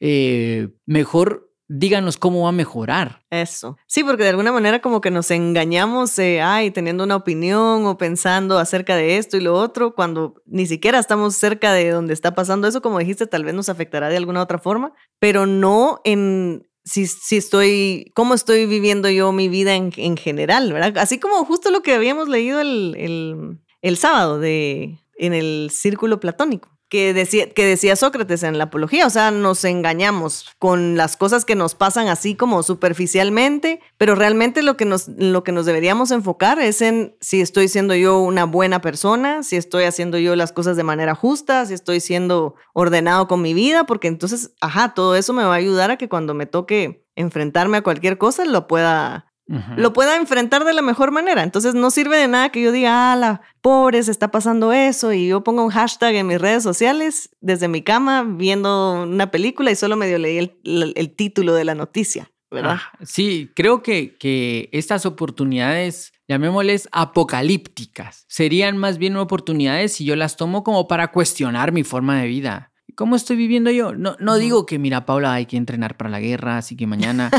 Eh, 0.00 0.70
mejor 0.86 1.45
díganos 1.68 2.16
cómo 2.16 2.42
va 2.42 2.50
a 2.50 2.52
mejorar. 2.52 3.22
Eso. 3.30 3.76
Sí, 3.86 4.04
porque 4.04 4.22
de 4.22 4.30
alguna 4.30 4.52
manera 4.52 4.80
como 4.80 5.00
que 5.00 5.10
nos 5.10 5.30
engañamos, 5.30 6.18
ay, 6.18 6.70
teniendo 6.70 7.04
una 7.04 7.16
opinión 7.16 7.86
o 7.86 7.98
pensando 7.98 8.58
acerca 8.58 8.96
de 8.96 9.18
esto 9.18 9.36
y 9.36 9.40
lo 9.40 9.54
otro, 9.54 9.94
cuando 9.94 10.34
ni 10.46 10.66
siquiera 10.66 10.98
estamos 10.98 11.34
cerca 11.34 11.72
de 11.72 11.90
donde 11.90 12.14
está 12.14 12.34
pasando 12.34 12.68
eso, 12.68 12.82
como 12.82 12.98
dijiste, 12.98 13.26
tal 13.26 13.44
vez 13.44 13.54
nos 13.54 13.68
afectará 13.68 14.08
de 14.08 14.16
alguna 14.16 14.42
otra 14.42 14.58
forma, 14.58 14.92
pero 15.18 15.46
no 15.46 16.00
en 16.04 16.68
si, 16.84 17.06
si 17.08 17.36
estoy, 17.36 18.12
cómo 18.14 18.34
estoy 18.34 18.66
viviendo 18.66 19.10
yo 19.10 19.32
mi 19.32 19.48
vida 19.48 19.74
en, 19.74 19.92
en 19.96 20.16
general, 20.16 20.72
¿verdad? 20.72 20.96
Así 20.98 21.18
como 21.18 21.44
justo 21.44 21.70
lo 21.70 21.82
que 21.82 21.94
habíamos 21.94 22.28
leído 22.28 22.60
el, 22.60 22.94
el, 22.96 23.58
el 23.82 23.96
sábado 23.96 24.38
de, 24.38 25.00
en 25.18 25.34
el 25.34 25.70
círculo 25.72 26.20
platónico 26.20 26.75
que 26.88 27.12
decía, 27.12 27.50
que 27.50 27.64
decía 27.64 27.96
Sócrates 27.96 28.42
en 28.42 28.58
la 28.58 28.64
apología, 28.64 29.06
o 29.06 29.10
sea, 29.10 29.30
nos 29.30 29.64
engañamos 29.64 30.46
con 30.58 30.96
las 30.96 31.16
cosas 31.16 31.44
que 31.44 31.56
nos 31.56 31.74
pasan 31.74 32.08
así 32.08 32.36
como 32.36 32.62
superficialmente, 32.62 33.80
pero 33.98 34.14
realmente 34.14 34.62
lo 34.62 34.76
que 34.76 34.84
nos, 34.84 35.08
lo 35.08 35.42
que 35.42 35.52
nos 35.52 35.66
deberíamos 35.66 36.10
enfocar 36.10 36.60
es 36.60 36.82
en 36.82 37.16
si 37.20 37.40
estoy 37.40 37.68
siendo 37.68 37.94
yo 37.94 38.20
una 38.20 38.44
buena 38.44 38.80
persona, 38.80 39.42
si 39.42 39.56
estoy 39.56 39.84
haciendo 39.84 40.18
yo 40.18 40.36
las 40.36 40.52
cosas 40.52 40.76
de 40.76 40.84
manera 40.84 41.14
justa, 41.14 41.66
si 41.66 41.74
estoy 41.74 42.00
siendo 42.00 42.54
ordenado 42.72 43.26
con 43.26 43.42
mi 43.42 43.52
vida, 43.52 43.84
porque 43.84 44.08
entonces, 44.08 44.52
ajá, 44.60 44.94
todo 44.94 45.16
eso 45.16 45.32
me 45.32 45.44
va 45.44 45.54
a 45.54 45.58
ayudar 45.58 45.90
a 45.90 45.98
que 45.98 46.08
cuando 46.08 46.34
me 46.34 46.46
toque 46.46 47.04
enfrentarme 47.16 47.78
a 47.78 47.82
cualquier 47.82 48.18
cosa 48.18 48.44
lo 48.44 48.66
pueda 48.68 49.32
lo 49.48 49.92
pueda 49.92 50.16
enfrentar 50.16 50.64
de 50.64 50.72
la 50.72 50.82
mejor 50.82 51.12
manera. 51.12 51.42
Entonces 51.42 51.74
no 51.74 51.90
sirve 51.90 52.18
de 52.18 52.28
nada 52.28 52.50
que 52.50 52.60
yo 52.60 52.72
diga, 52.72 53.12
ah, 53.12 53.16
la 53.16 53.42
pobre, 53.60 54.02
se 54.02 54.10
está 54.10 54.30
pasando 54.30 54.72
eso, 54.72 55.12
y 55.12 55.28
yo 55.28 55.44
ponga 55.44 55.62
un 55.62 55.70
hashtag 55.70 56.16
en 56.16 56.26
mis 56.26 56.40
redes 56.40 56.62
sociales 56.62 57.30
desde 57.40 57.68
mi 57.68 57.82
cama 57.82 58.24
viendo 58.26 59.02
una 59.02 59.30
película 59.30 59.70
y 59.70 59.76
solo 59.76 59.96
medio 59.96 60.18
leí 60.18 60.38
el, 60.64 61.14
título 61.16 61.54
de 61.54 61.64
la 61.64 61.74
noticia. 61.74 62.30
¿verdad? 62.50 62.78
Ah, 62.80 62.98
sí, 63.04 63.50
creo 63.54 63.82
que, 63.82 64.16
que 64.16 64.68
estas 64.72 65.04
oportunidades, 65.04 66.12
llamémosles 66.28 66.88
apocalípticas, 66.92 68.24
serían 68.28 68.76
más 68.76 68.98
bien 68.98 69.16
oportunidades 69.16 69.92
si 69.92 70.04
yo 70.04 70.16
las 70.16 70.36
tomo 70.36 70.62
como 70.64 70.88
para 70.88 71.12
cuestionar 71.12 71.72
mi 71.72 71.82
forma 71.82 72.20
de 72.20 72.26
vida. 72.26 72.72
¿Cómo 72.96 73.14
estoy 73.14 73.36
viviendo 73.36 73.70
yo? 73.70 73.94
No, 73.94 74.16
no 74.20 74.36
digo 74.36 74.64
que, 74.64 74.78
mira, 74.78 75.04
Paula, 75.04 75.34
hay 75.34 75.44
que 75.44 75.58
entrenar 75.58 75.98
para 75.98 76.08
la 76.08 76.18
guerra, 76.18 76.56
así 76.56 76.76
que 76.76 76.86
mañana. 76.86 77.30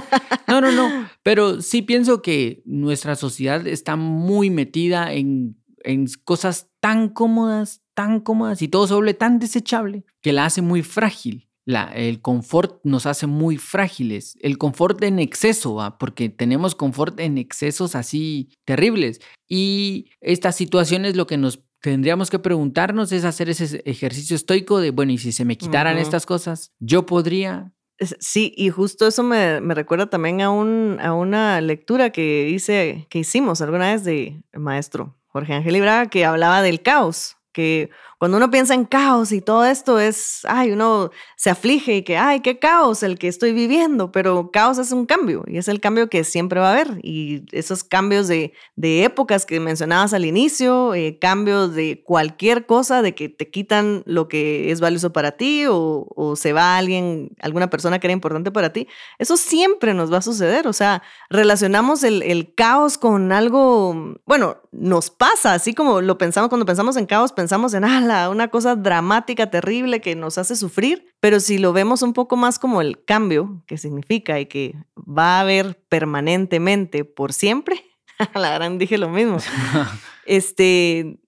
No, 0.48 0.62
no, 0.62 0.72
no. 0.72 0.88
Pero 1.24 1.62
sí 1.62 1.82
pienso 1.82 2.22
que 2.22 2.62
nuestra 2.64 3.16
sociedad 3.16 3.66
está 3.66 3.96
muy 3.96 4.52
metida 4.52 5.12
en, 5.12 5.58
en 5.84 6.06
cosas 6.24 6.70
tan 6.80 7.10
cómodas, 7.10 7.82
tan 7.96 8.20
cómodas 8.20 8.62
y 8.62 8.68
todo 8.68 8.88
se 8.88 8.94
vuelve 8.94 9.16
tan 9.16 9.40
desechable 9.40 10.06
que 10.22 10.32
la 10.32 10.46
hace 10.46 10.62
muy 10.62 10.84
frágil. 10.84 11.50
La, 11.66 11.86
el 11.86 12.22
confort 12.22 12.80
nos 12.86 13.06
hace 13.06 13.28
muy 13.28 13.58
frágiles. 13.58 14.38
El 14.40 14.58
confort 14.58 15.04
en 15.04 15.20
exceso, 15.20 15.76
¿va? 15.76 15.98
porque 15.98 16.30
tenemos 16.30 16.76
confort 16.76 17.20
en 17.20 17.38
excesos 17.38 17.94
así 17.96 18.52
terribles. 18.64 19.20
Y 19.50 20.12
estas 20.22 20.56
situaciones 20.56 21.18
lo 21.18 21.28
que 21.28 21.38
nos 21.38 21.67
tendríamos 21.82 22.30
que 22.30 22.40
preguntarnos 22.40 23.12
es 23.12 23.24
hacer 23.26 23.50
ese 23.50 23.82
ejercicio 23.86 24.36
estoico 24.36 24.80
de, 24.80 24.92
bueno, 24.92 25.12
y 25.12 25.18
si 25.18 25.32
se 25.32 25.46
me 25.46 25.58
quitaran 25.58 25.98
estas 25.98 26.26
cosas, 26.26 26.72
yo 26.80 27.06
podría... 27.06 27.74
Sí, 28.20 28.54
y 28.56 28.70
justo 28.70 29.08
eso 29.08 29.24
me, 29.24 29.60
recuerda 29.60 30.08
también 30.08 30.42
a, 30.42 30.52
un, 30.52 31.00
a 31.02 31.14
una 31.14 31.60
lectura 31.62 32.12
que 32.12 32.48
hice, 32.50 33.08
que 33.10 33.20
hicimos 33.20 33.60
alguna 33.62 33.92
vez 33.92 34.04
de 34.04 34.44
maestro 34.54 35.16
Jorge 35.28 35.54
Ángel 35.54 35.76
Ibraga, 35.76 36.10
que 36.10 36.26
hablaba 36.26 36.62
del 36.62 36.82
caos, 36.82 37.38
que 37.54 37.90
cuando 38.18 38.38
uno 38.38 38.50
piensa 38.50 38.74
en 38.74 38.86
caos 38.86 39.32
y 39.32 39.42
todo 39.42 39.64
esto 39.64 40.00
es, 40.00 40.42
ay, 40.46 40.72
uno 40.72 41.12
se 41.36 41.52
aflige 41.52 41.98
y 41.98 42.04
que, 42.04 42.18
ay, 42.18 42.40
qué 42.40 42.58
caos 42.58 43.04
el 43.04 43.20
que 43.20 43.28
estoy 43.28 43.54
viviendo, 43.54 44.12
pero 44.12 44.50
caos 44.52 44.80
es 44.80 44.92
un 44.92 45.06
cambio 45.06 45.44
y 45.46 45.58
es 45.58 45.68
el 45.68 45.80
cambio 45.80 46.10
que 46.10 46.24
siempre 46.24 46.60
va 46.60 46.70
a 46.70 46.74
haber. 46.74 47.00
Y 47.04 47.44
esos 47.52 47.84
cambios 47.84 48.28
de, 48.28 48.54
de 48.76 49.04
épocas 49.04 49.46
que 49.46 49.60
mencionabas 49.60 50.14
al 50.14 50.26
inicio, 50.26 50.96
eh, 50.96 51.20
cambios 51.20 51.76
de 51.76 52.02
cualquier 52.04 52.66
cosa, 52.66 53.04
de 53.04 53.14
que 53.14 53.30
te 53.30 53.52
quitan 53.52 54.02
lo 54.06 54.28
que 54.28 54.72
es 54.72 54.80
valioso 54.80 55.14
para 55.14 55.34
ti 55.34 55.66
o, 55.70 56.06
se 56.36 56.54
va 56.54 56.78
alguien, 56.78 57.32
alguna 57.40 57.70
persona 57.70 58.00
que 58.00 58.08
era 58.08 58.14
importante 58.14 58.52
para 58.52 58.74
ti, 58.74 58.88
eso 59.18 59.38
siempre 59.38 59.94
nos 59.94 60.12
va 60.12 60.18
a 60.18 60.22
suceder. 60.22 60.68
O 60.68 60.74
sea, 60.74 61.04
relacionamos 61.30 62.04
el, 62.04 62.24
el 62.24 62.54
caos 62.54 62.98
con 62.98 63.32
algo, 63.32 64.16
bueno, 64.26 64.58
nos 64.72 65.10
pasa, 65.10 65.54
así 65.54 65.74
como 65.74 66.02
lo 66.02 66.18
pensamos 66.18 66.50
cuando 66.50 66.66
pensamos 66.66 66.98
en 66.98 67.06
caos, 67.06 67.32
pensamos 67.32 67.74
en 67.74 67.84
ala, 68.08 68.30
una 68.30 68.50
cosa 68.50 68.76
dramática, 68.76 69.50
terrible 69.50 70.02
que 70.02 70.16
nos 70.16 70.38
hace 70.38 70.56
sufrir, 70.56 71.14
pero 71.20 71.40
si 71.40 71.58
lo 71.58 71.74
vemos 71.74 72.02
un 72.02 72.14
poco 72.14 72.38
más 72.38 72.60
como 72.60 72.82
el 72.82 73.04
cambio 73.04 73.64
que 73.68 73.78
significa 73.78 74.40
y 74.40 74.46
que 74.46 74.76
va 74.98 75.38
a 75.38 75.42
haber 75.42 75.80
permanentemente 75.90 77.06
por 77.06 77.34
siempre, 77.34 77.84
la 78.34 78.52
gran 78.52 78.78
dije 78.78 78.98
lo 78.98 79.10
mismo. 79.10 79.38
este, 80.26 81.20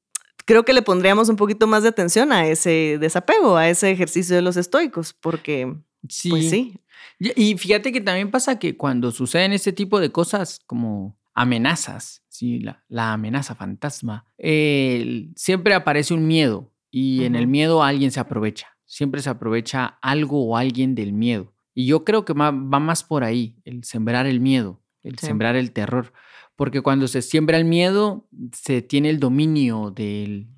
creo 0.45 0.65
que 0.65 0.73
le 0.73 0.81
pondríamos 0.81 1.29
un 1.29 1.35
poquito 1.35 1.67
más 1.67 1.83
de 1.83 1.89
atención 1.89 2.31
a 2.31 2.47
ese 2.47 2.97
desapego, 2.99 3.57
a 3.57 3.69
ese 3.69 3.91
ejercicio 3.91 4.35
de 4.35 4.41
los 4.41 4.57
estoicos, 4.57 5.13
porque 5.13 5.75
sí. 6.07 6.29
Pues 6.29 6.49
sí. 6.49 6.79
Y 7.19 7.57
fíjate 7.57 7.91
que 7.91 7.99
también 7.99 8.31
pasa 8.31 8.59
que 8.59 8.77
cuando 8.77 9.11
suceden 9.11 9.51
este 9.51 9.73
tipo 9.73 9.99
de 9.99 10.11
cosas 10.11 10.59
como 10.65 11.17
amenazas, 11.33 12.23
¿sí? 12.27 12.59
la, 12.59 13.13
amenaza 13.13 13.55
fantasma, 13.55 14.25
siempre 14.37 15.73
aparece 15.73 16.13
un 16.13 16.27
miedo 16.27 16.71
y 16.91 17.23
en 17.23 17.35
el 17.35 17.47
miedo 17.47 17.83
alguien 17.83 18.11
se 18.11 18.19
aprovecha. 18.19 18.67
Siempre 18.85 19.21
se 19.21 19.29
aprovecha 19.29 19.99
algo 20.01 20.43
o 20.45 20.57
alguien 20.57 20.95
del 20.95 21.13
miedo. 21.13 21.53
Y 21.75 21.85
yo 21.85 22.03
creo 22.03 22.25
que 22.25 22.33
va, 22.33 22.51
más 22.51 23.03
por 23.03 23.23
ahí, 23.23 23.55
el 23.63 23.83
sembrar 23.83 24.25
el 24.25 24.39
miedo, 24.39 24.81
el 25.03 25.19
sembrar 25.19 25.55
el 25.55 25.71
terror. 25.71 26.11
Porque 26.59 26.81
cuando 26.81 27.07
se 27.07 27.21
siembra 27.21 27.55
el 27.55 27.63
miedo, 27.63 28.27
se 28.51 28.81
tiene 28.81 29.09
el 29.09 29.17
dominio 29.21 29.91
del, 29.95 30.49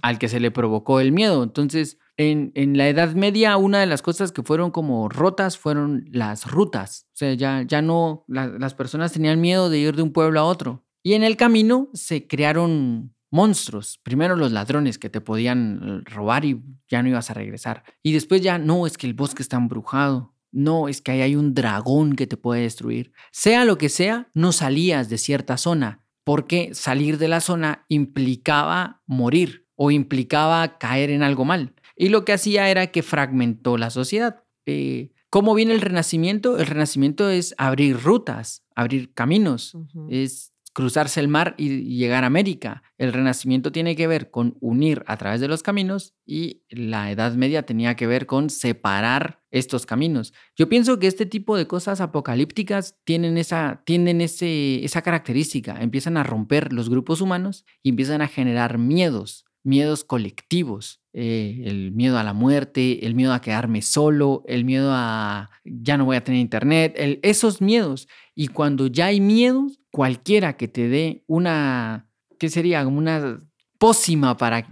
al 0.00 0.18
que 0.18 0.30
se 0.30 0.40
le 0.40 0.50
provocó 0.50 1.00
el 1.00 1.12
miedo. 1.12 1.42
Entonces, 1.42 1.98
en, 2.16 2.78
la 2.78 2.88
Edad 2.88 3.12
Media, 3.12 3.58
una 3.58 3.78
de 3.78 3.84
las 3.84 4.00
cosas 4.00 4.32
que 4.32 4.42
fueron 4.42 4.70
como 4.70 5.06
rotas 5.10 5.58
fueron 5.58 6.06
las 6.10 6.50
rutas. 6.50 7.08
O 7.12 7.16
sea, 7.16 7.34
ya, 7.34 7.60
ya 7.60 7.82
no, 7.82 8.24
las 8.26 8.72
personas 8.72 9.12
tenían 9.12 9.42
miedo 9.42 9.68
de 9.68 9.80
ir 9.80 9.96
de 9.96 10.00
un 10.00 10.14
pueblo 10.14 10.40
a 10.40 10.44
otro. 10.44 10.86
Y 11.02 11.12
en 11.12 11.22
el 11.22 11.36
camino 11.36 11.90
se 11.92 12.26
crearon 12.26 13.14
monstruos. 13.30 14.00
Primero 14.02 14.36
los 14.36 14.50
ladrones 14.50 14.98
que 14.98 15.10
te 15.10 15.20
podían 15.20 16.06
robar 16.06 16.46
y 16.46 16.62
ya 16.88 17.02
no 17.02 17.10
ibas 17.10 17.30
a 17.30 17.34
regresar. 17.34 17.84
Y 18.02 18.14
después 18.14 18.40
ya, 18.40 18.56
no, 18.56 18.86
es 18.86 18.96
que 18.96 19.06
el 19.06 19.12
bosque 19.12 19.42
está 19.42 19.58
embrujado. 19.58 20.33
No, 20.54 20.88
es 20.88 21.02
que 21.02 21.12
ahí 21.12 21.20
hay 21.20 21.36
un 21.36 21.52
dragón 21.52 22.14
que 22.14 22.26
te 22.28 22.36
puede 22.36 22.62
destruir. 22.62 23.12
Sea 23.32 23.64
lo 23.64 23.76
que 23.76 23.88
sea, 23.88 24.30
no 24.34 24.52
salías 24.52 25.08
de 25.08 25.18
cierta 25.18 25.56
zona, 25.56 26.04
porque 26.22 26.70
salir 26.74 27.18
de 27.18 27.28
la 27.28 27.40
zona 27.40 27.84
implicaba 27.88 29.02
morir 29.06 29.66
o 29.74 29.90
implicaba 29.90 30.78
caer 30.78 31.10
en 31.10 31.24
algo 31.24 31.44
mal. 31.44 31.74
Y 31.96 32.08
lo 32.08 32.24
que 32.24 32.32
hacía 32.32 32.70
era 32.70 32.86
que 32.88 33.02
fragmentó 33.02 33.76
la 33.76 33.90
sociedad. 33.90 34.44
Eh, 34.64 35.10
¿Cómo 35.28 35.54
viene 35.54 35.74
el 35.74 35.80
renacimiento? 35.80 36.56
El 36.58 36.66
renacimiento 36.66 37.28
es 37.28 37.56
abrir 37.58 38.00
rutas, 38.00 38.64
abrir 38.76 39.12
caminos, 39.12 39.76
es 40.08 40.53
cruzarse 40.74 41.20
el 41.20 41.28
mar 41.28 41.54
y 41.56 41.96
llegar 41.96 42.24
a 42.24 42.26
América. 42.26 42.82
El 42.98 43.12
renacimiento 43.12 43.72
tiene 43.72 43.96
que 43.96 44.06
ver 44.06 44.30
con 44.30 44.58
unir 44.60 45.04
a 45.06 45.16
través 45.16 45.40
de 45.40 45.48
los 45.48 45.62
caminos 45.62 46.14
y 46.26 46.64
la 46.68 47.10
Edad 47.10 47.32
Media 47.34 47.64
tenía 47.64 47.94
que 47.94 48.06
ver 48.06 48.26
con 48.26 48.50
separar 48.50 49.40
estos 49.50 49.86
caminos. 49.86 50.34
Yo 50.56 50.68
pienso 50.68 50.98
que 50.98 51.06
este 51.06 51.26
tipo 51.26 51.56
de 51.56 51.68
cosas 51.68 52.00
apocalípticas 52.00 52.98
tienen 53.04 53.38
esa, 53.38 53.82
tienen 53.86 54.20
ese, 54.20 54.84
esa 54.84 55.00
característica, 55.00 55.80
empiezan 55.80 56.16
a 56.16 56.24
romper 56.24 56.72
los 56.72 56.90
grupos 56.90 57.20
humanos 57.20 57.64
y 57.82 57.90
empiezan 57.90 58.20
a 58.20 58.28
generar 58.28 58.76
miedos 58.76 59.46
miedos 59.64 60.04
colectivos, 60.04 61.00
eh, 61.12 61.62
el 61.64 61.90
miedo 61.92 62.18
a 62.18 62.22
la 62.22 62.34
muerte, 62.34 63.04
el 63.06 63.14
miedo 63.14 63.32
a 63.32 63.40
quedarme 63.40 63.82
solo, 63.82 64.44
el 64.46 64.64
miedo 64.64 64.90
a 64.92 65.50
ya 65.64 65.96
no 65.96 66.04
voy 66.04 66.16
a 66.16 66.24
tener 66.24 66.40
internet, 66.40 66.94
esos 67.22 67.60
miedos. 67.60 68.06
Y 68.34 68.48
cuando 68.48 68.86
ya 68.86 69.06
hay 69.06 69.20
miedos, 69.20 69.80
cualquiera 69.90 70.56
que 70.56 70.68
te 70.68 70.88
dé 70.88 71.24
una, 71.26 72.08
¿qué 72.38 72.50
sería? 72.50 72.86
Una 72.86 73.40
pócima 73.78 74.36
para 74.36 74.66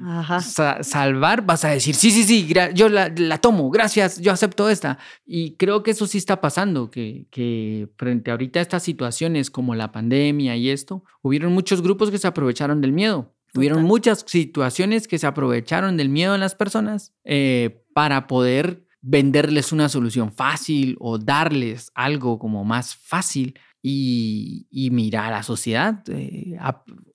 salvar, 0.83 1.44
vas 1.44 1.64
a 1.64 1.70
decir, 1.70 1.94
sí, 1.94 2.11
sí, 2.11 2.24
sí, 2.24 2.52
yo 2.74 2.88
la, 2.88 3.38
tomo, 3.38 3.70
gracias, 3.70 4.20
yo 4.20 4.33
acepto 4.33 4.68
esta. 4.68 4.98
Y 5.24 5.57
creo 5.57 5.83
que 5.83 5.90
eso 5.90 6.07
sí 6.07 6.18
está 6.18 6.40
pasando, 6.40 6.90
que, 6.90 7.26
que 7.31 7.88
frente 7.96 8.31
ahorita 8.31 8.59
a 8.59 8.62
estas 8.62 8.83
situaciones 8.83 9.50
como 9.50 9.74
la 9.74 9.92
pandemia 9.92 10.57
y 10.57 10.70
esto, 10.70 11.05
hubieron 11.20 11.52
muchos 11.52 11.83
grupos 11.83 12.11
que 12.11 12.18
se 12.18 12.26
aprovecharon 12.26 12.81
del 12.81 12.92
miedo 12.92 13.35
Hubieron 13.54 13.84
muchas 13.84 14.24
situaciones 14.26 15.06
que 15.06 15.18
se 15.18 15.26
aprovecharon 15.26 15.96
del 15.96 16.08
miedo 16.08 16.32
de 16.32 16.38
las 16.38 16.54
personas 16.54 17.12
eh, 17.24 17.84
para 17.92 18.26
poder 18.26 18.86
venderles 19.02 19.72
una 19.72 19.88
solución 19.88 20.32
fácil 20.32 20.96
o 21.00 21.18
darles 21.18 21.90
algo 21.94 22.38
como 22.38 22.64
más 22.64 22.94
fácil 22.94 23.58
y, 23.82 24.68
y 24.70 24.90
mira, 24.90 25.28
la 25.28 25.42
sociedad, 25.42 26.02
eh, 26.08 26.56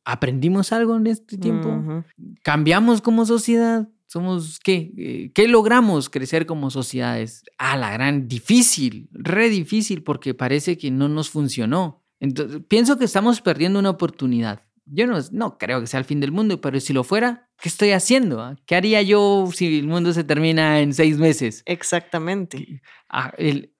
aprendimos 0.03 0.73
algo 0.73 0.97
en 0.97 1.07
este 1.07 1.37
tiempo, 1.37 2.03
cambiamos 2.43 3.01
como 3.01 3.25
sociedad, 3.25 3.87
somos, 4.07 4.59
¿qué? 4.59 4.91
Eh, 4.97 5.31
¿Qué 5.33 5.47
logramos 5.47 6.09
crecer 6.09 6.45
como 6.45 6.69
sociedades? 6.69 7.43
Ah, 7.57 7.77
la 7.77 7.91
gran, 7.91 8.27
difícil, 8.27 9.09
re 9.11 9.49
difícil 9.49 10.03
porque 10.03 10.33
parece 10.33 10.77
que 10.77 10.91
no 10.91 11.07
nos 11.07 11.29
funcionó. 11.29 12.03
Entonces, 12.19 12.61
pienso 12.67 12.97
que 12.97 13.05
estamos 13.05 13.41
perdiendo 13.41 13.79
una 13.79 13.91
oportunidad 13.91 14.66
yo 14.89 15.07
no, 15.07 15.17
no, 15.31 15.57
creo 15.57 15.81
que 15.81 15.87
sea 15.87 15.99
el 15.99 16.05
fin 16.05 16.19
del 16.19 16.31
mundo, 16.31 16.61
pero 16.61 16.79
si 16.79 16.93
lo 16.93 17.03
fuera, 17.03 17.49
¿qué 17.61 17.69
estoy 17.69 17.91
haciendo? 17.91 18.41
Ah? 18.41 18.55
¿Qué 18.65 18.75
haría 18.75 19.01
yo 19.01 19.49
si 19.53 19.79
el 19.79 19.87
mundo 19.87 20.13
se 20.13 20.23
termina 20.23 20.79
en 20.79 20.93
seis 20.93 21.17
meses? 21.17 21.63
Exactamente. 21.65 22.81
Ah, 23.09 23.33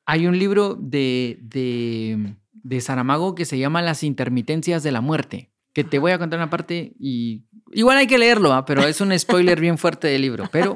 hay 0.05 0.27
un 0.27 0.37
libro 0.37 0.75
de, 0.75 1.39
de, 1.41 2.35
de, 2.51 2.81
Saramago 2.81 3.35
que 3.35 3.45
se 3.45 3.57
llama 3.57 3.81
Las 3.81 4.03
intermitencias 4.03 4.83
de 4.83 4.91
la 4.91 5.01
muerte, 5.01 5.51
que 5.73 5.83
te 5.83 5.99
voy 5.99 6.11
a 6.11 6.19
contar 6.19 6.39
una 6.39 6.49
parte 6.49 6.93
y 6.99 7.45
igual 7.71 7.97
hay 7.97 8.07
que 8.07 8.17
leerlo, 8.17 8.53
¿ah? 8.53 8.65
pero 8.65 8.83
es 8.83 9.01
un 9.01 9.17
spoiler 9.17 9.59
bien 9.59 9.77
fuerte 9.77 10.07
del 10.07 10.21
libro. 10.21 10.45
Pero 10.51 10.75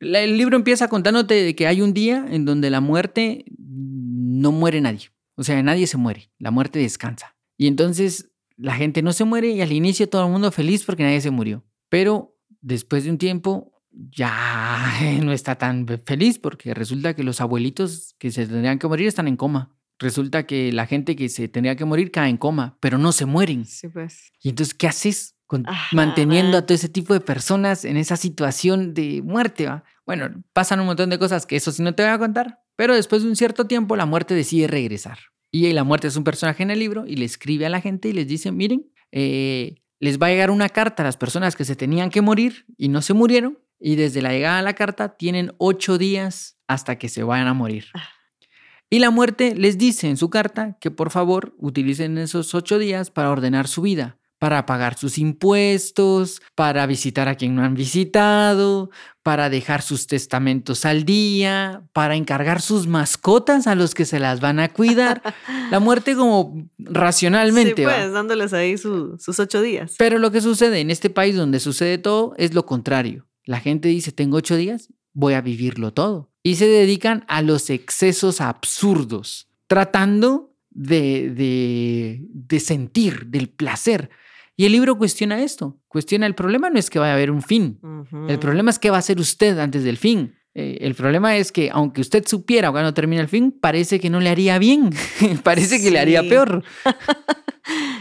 el 0.00 0.38
libro 0.38 0.56
empieza 0.56 0.88
contándote 0.88 1.34
de 1.34 1.54
que 1.54 1.66
hay 1.66 1.82
un 1.82 1.92
día 1.92 2.26
en 2.30 2.44
donde 2.44 2.70
la 2.70 2.80
muerte 2.80 3.44
no 3.58 4.52
muere 4.52 4.80
nadie. 4.80 5.10
O 5.36 5.44
sea, 5.44 5.62
nadie 5.62 5.86
se 5.86 5.96
muere, 5.96 6.30
la 6.38 6.50
muerte 6.50 6.78
descansa. 6.78 7.36
Y 7.56 7.66
entonces 7.66 8.29
la 8.60 8.74
gente 8.74 9.02
no 9.02 9.12
se 9.12 9.24
muere 9.24 9.48
y 9.48 9.62
al 9.62 9.72
inicio 9.72 10.08
todo 10.08 10.26
el 10.26 10.32
mundo 10.32 10.52
feliz 10.52 10.84
porque 10.84 11.02
nadie 11.02 11.20
se 11.20 11.30
murió. 11.30 11.64
Pero 11.88 12.36
después 12.60 13.04
de 13.04 13.10
un 13.10 13.18
tiempo 13.18 13.72
ya 13.92 14.98
no 15.22 15.32
está 15.32 15.56
tan 15.56 15.86
feliz 16.04 16.38
porque 16.38 16.74
resulta 16.74 17.14
que 17.14 17.24
los 17.24 17.40
abuelitos 17.40 18.14
que 18.18 18.30
se 18.30 18.46
tendrían 18.46 18.78
que 18.78 18.86
morir 18.86 19.08
están 19.08 19.28
en 19.28 19.36
coma. 19.36 19.74
Resulta 19.98 20.46
que 20.46 20.72
la 20.72 20.86
gente 20.86 21.14
que 21.14 21.28
se 21.28 21.48
tendría 21.48 21.76
que 21.76 21.84
morir 21.84 22.10
cae 22.10 22.30
en 22.30 22.38
coma, 22.38 22.78
pero 22.80 22.96
no 22.96 23.12
se 23.12 23.26
mueren. 23.26 23.66
Sí, 23.66 23.88
pues. 23.88 24.32
Y 24.42 24.48
entonces, 24.48 24.72
¿qué 24.72 24.86
haces 24.86 25.36
con, 25.46 25.66
manteniendo 25.92 26.56
a 26.56 26.62
todo 26.64 26.74
ese 26.74 26.88
tipo 26.88 27.12
de 27.12 27.20
personas 27.20 27.84
en 27.84 27.98
esa 27.98 28.16
situación 28.16 28.94
de 28.94 29.20
muerte? 29.22 29.66
¿va? 29.66 29.84
Bueno, 30.06 30.42
pasan 30.54 30.80
un 30.80 30.86
montón 30.86 31.10
de 31.10 31.18
cosas 31.18 31.44
que 31.44 31.56
eso 31.56 31.70
sí 31.70 31.82
no 31.82 31.94
te 31.94 32.02
voy 32.02 32.12
a 32.12 32.18
contar, 32.18 32.60
pero 32.76 32.94
después 32.94 33.22
de 33.22 33.28
un 33.28 33.36
cierto 33.36 33.66
tiempo 33.66 33.94
la 33.94 34.06
muerte 34.06 34.34
decide 34.34 34.68
regresar. 34.68 35.18
Y 35.50 35.72
la 35.72 35.84
muerte 35.84 36.08
es 36.08 36.16
un 36.16 36.24
personaje 36.24 36.62
en 36.62 36.70
el 36.70 36.78
libro 36.78 37.06
y 37.06 37.16
le 37.16 37.24
escribe 37.24 37.66
a 37.66 37.70
la 37.70 37.80
gente 37.80 38.08
y 38.08 38.12
les 38.12 38.28
dice, 38.28 38.52
miren, 38.52 38.90
eh, 39.10 39.82
les 39.98 40.18
va 40.18 40.28
a 40.28 40.30
llegar 40.30 40.50
una 40.50 40.68
carta 40.68 41.02
a 41.02 41.06
las 41.06 41.16
personas 41.16 41.56
que 41.56 41.64
se 41.64 41.76
tenían 41.76 42.10
que 42.10 42.22
morir 42.22 42.66
y 42.76 42.88
no 42.88 43.02
se 43.02 43.14
murieron. 43.14 43.58
Y 43.80 43.96
desde 43.96 44.22
la 44.22 44.32
llegada 44.32 44.58
de 44.58 44.62
la 44.62 44.74
carta 44.74 45.16
tienen 45.16 45.52
ocho 45.58 45.98
días 45.98 46.58
hasta 46.68 46.98
que 46.98 47.08
se 47.08 47.22
vayan 47.22 47.48
a 47.48 47.54
morir. 47.54 47.86
Ah. 47.94 48.08
Y 48.90 48.98
la 48.98 49.10
muerte 49.10 49.54
les 49.54 49.78
dice 49.78 50.08
en 50.08 50.16
su 50.16 50.30
carta 50.30 50.76
que 50.80 50.90
por 50.90 51.10
favor 51.10 51.54
utilicen 51.58 52.18
esos 52.18 52.54
ocho 52.54 52.78
días 52.78 53.10
para 53.10 53.30
ordenar 53.30 53.68
su 53.68 53.82
vida 53.82 54.19
para 54.40 54.64
pagar 54.64 54.96
sus 54.96 55.18
impuestos, 55.18 56.40
para 56.54 56.86
visitar 56.86 57.28
a 57.28 57.34
quien 57.34 57.54
no 57.54 57.62
han 57.62 57.74
visitado, 57.74 58.90
para 59.22 59.50
dejar 59.50 59.82
sus 59.82 60.06
testamentos 60.06 60.86
al 60.86 61.04
día, 61.04 61.86
para 61.92 62.16
encargar 62.16 62.62
sus 62.62 62.86
mascotas 62.86 63.66
a 63.66 63.74
los 63.74 63.94
que 63.94 64.06
se 64.06 64.18
las 64.18 64.40
van 64.40 64.58
a 64.58 64.70
cuidar. 64.70 65.22
La 65.70 65.78
muerte 65.80 66.16
como 66.16 66.66
racionalmente. 66.78 67.74
Sí, 67.76 67.82
pues, 67.82 68.12
dándoles 68.12 68.54
ahí 68.54 68.78
sus 68.78 69.38
ocho 69.38 69.60
días. 69.60 69.96
Pero 69.98 70.18
lo 70.18 70.30
que 70.30 70.40
sucede 70.40 70.80
en 70.80 70.90
este 70.90 71.10
país 71.10 71.36
donde 71.36 71.60
sucede 71.60 71.98
todo 71.98 72.32
es 72.38 72.54
lo 72.54 72.64
contrario. 72.64 73.26
La 73.44 73.60
gente 73.60 73.88
dice, 73.88 74.10
tengo 74.10 74.38
ocho 74.38 74.56
días, 74.56 74.88
voy 75.12 75.34
a 75.34 75.42
vivirlo 75.42 75.92
todo. 75.92 76.30
Y 76.42 76.54
se 76.54 76.66
dedican 76.66 77.26
a 77.28 77.42
los 77.42 77.68
excesos 77.68 78.40
absurdos, 78.40 79.50
tratando 79.66 80.54
de, 80.70 81.28
de, 81.28 82.22
de 82.22 82.60
sentir, 82.60 83.26
del 83.26 83.50
placer 83.50 84.08
Y 84.60 84.66
el 84.66 84.72
libro 84.72 84.98
cuestiona 84.98 85.42
esto, 85.42 85.80
cuestiona 85.88 86.26
el 86.26 86.34
problema 86.34 86.68
no 86.68 86.78
es 86.78 86.90
que 86.90 86.98
vaya 86.98 87.12
a 87.12 87.14
haber 87.14 87.30
un 87.30 87.40
fin, 87.40 87.80
el 88.28 88.38
problema 88.38 88.70
es 88.70 88.78
qué 88.78 88.90
va 88.90 88.96
a 88.96 88.98
hacer 88.98 89.18
usted 89.18 89.58
antes 89.58 89.84
del 89.84 89.96
fin. 89.96 90.34
Eh, 90.52 90.76
el 90.82 90.94
problema 90.94 91.34
es 91.38 91.50
que 91.50 91.70
aunque 91.72 92.02
usted 92.02 92.26
supiera 92.26 92.70
cuando 92.70 92.92
termina 92.92 93.22
el 93.22 93.28
fin, 93.28 93.58
parece 93.58 93.98
que 94.00 94.10
no 94.10 94.20
le 94.20 94.28
haría 94.28 94.58
bien, 94.58 94.90
parece 95.44 95.80
que 95.80 95.90
le 95.90 95.98
haría 95.98 96.22
peor. 96.28 96.62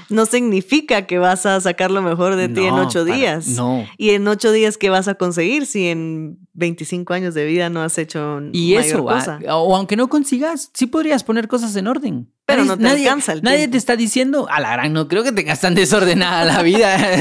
no 0.09 0.25
significa 0.25 1.05
que 1.05 1.17
vas 1.17 1.45
a 1.45 1.59
sacar 1.61 1.91
lo 1.91 2.01
mejor 2.01 2.35
de 2.35 2.49
ti 2.49 2.65
en 2.65 2.73
ocho 2.73 3.05
días. 3.05 3.47
No. 3.49 3.87
Y 3.97 4.11
en 4.11 4.27
ocho 4.27 4.51
días, 4.51 4.77
¿qué 4.77 4.89
vas 4.89 5.07
a 5.07 5.15
conseguir 5.15 5.65
si 5.65 5.87
en 5.87 6.39
25 6.53 7.13
años 7.13 7.33
de 7.33 7.45
vida 7.45 7.69
no 7.69 7.81
has 7.81 7.97
hecho 7.97 8.41
y 8.51 8.75
eso, 8.75 9.03
cosa? 9.03 9.39
o 9.49 9.75
aunque 9.75 9.95
no 9.95 10.09
consigas, 10.09 10.71
sí 10.73 10.87
podrías 10.87 11.23
poner 11.23 11.47
cosas 11.47 11.75
en 11.75 11.87
orden. 11.87 12.31
Pero 12.45 12.65
no 12.65 12.77
te 12.77 12.83
nadie, 12.83 13.07
alcanza 13.07 13.33
el 13.33 13.43
Nadie 13.43 13.67
te 13.67 13.77
está 13.77 13.95
diciendo, 13.95 14.47
a 14.49 14.59
la 14.59 14.71
gran, 14.71 14.91
no 14.91 15.07
creo 15.07 15.23
que 15.23 15.31
tengas 15.31 15.61
tan 15.61 15.75
desordenada 15.75 16.45
la 16.45 16.63
vida. 16.63 16.97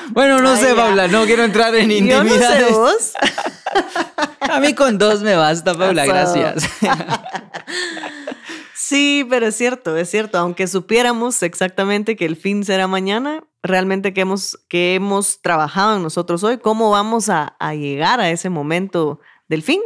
Bueno, 0.10 0.40
no 0.40 0.56
sé, 0.56 0.74
Paula, 0.74 1.08
no 1.08 1.24
quiero 1.24 1.44
entrar 1.44 1.74
en 1.74 1.90
intimidades. 1.90 2.70
Yo 2.70 2.82
no 2.82 2.90
sé 2.98 3.18
A 4.40 4.60
mí 4.60 4.74
con 4.74 4.98
dos 4.98 5.22
me 5.22 5.36
basta, 5.36 5.74
Paula, 5.74 6.06
gracias. 6.06 6.64
Sí, 8.82 9.26
pero 9.28 9.46
es 9.46 9.56
cierto, 9.56 9.94
es 9.98 10.08
cierto. 10.08 10.38
Aunque 10.38 10.66
supiéramos 10.66 11.42
exactamente 11.42 12.16
que 12.16 12.24
el 12.24 12.34
fin 12.34 12.64
será 12.64 12.86
mañana, 12.86 13.44
realmente 13.62 14.14
que 14.14 14.22
hemos, 14.22 14.58
que 14.70 14.94
hemos 14.94 15.42
trabajado 15.42 15.96
en 15.96 16.02
nosotros 16.02 16.42
hoy, 16.44 16.56
¿cómo 16.56 16.90
vamos 16.90 17.28
a, 17.28 17.54
llegar 17.74 18.20
a 18.20 18.30
ese 18.30 18.48
momento 18.48 19.20
del 19.48 19.62
fin? 19.62 19.82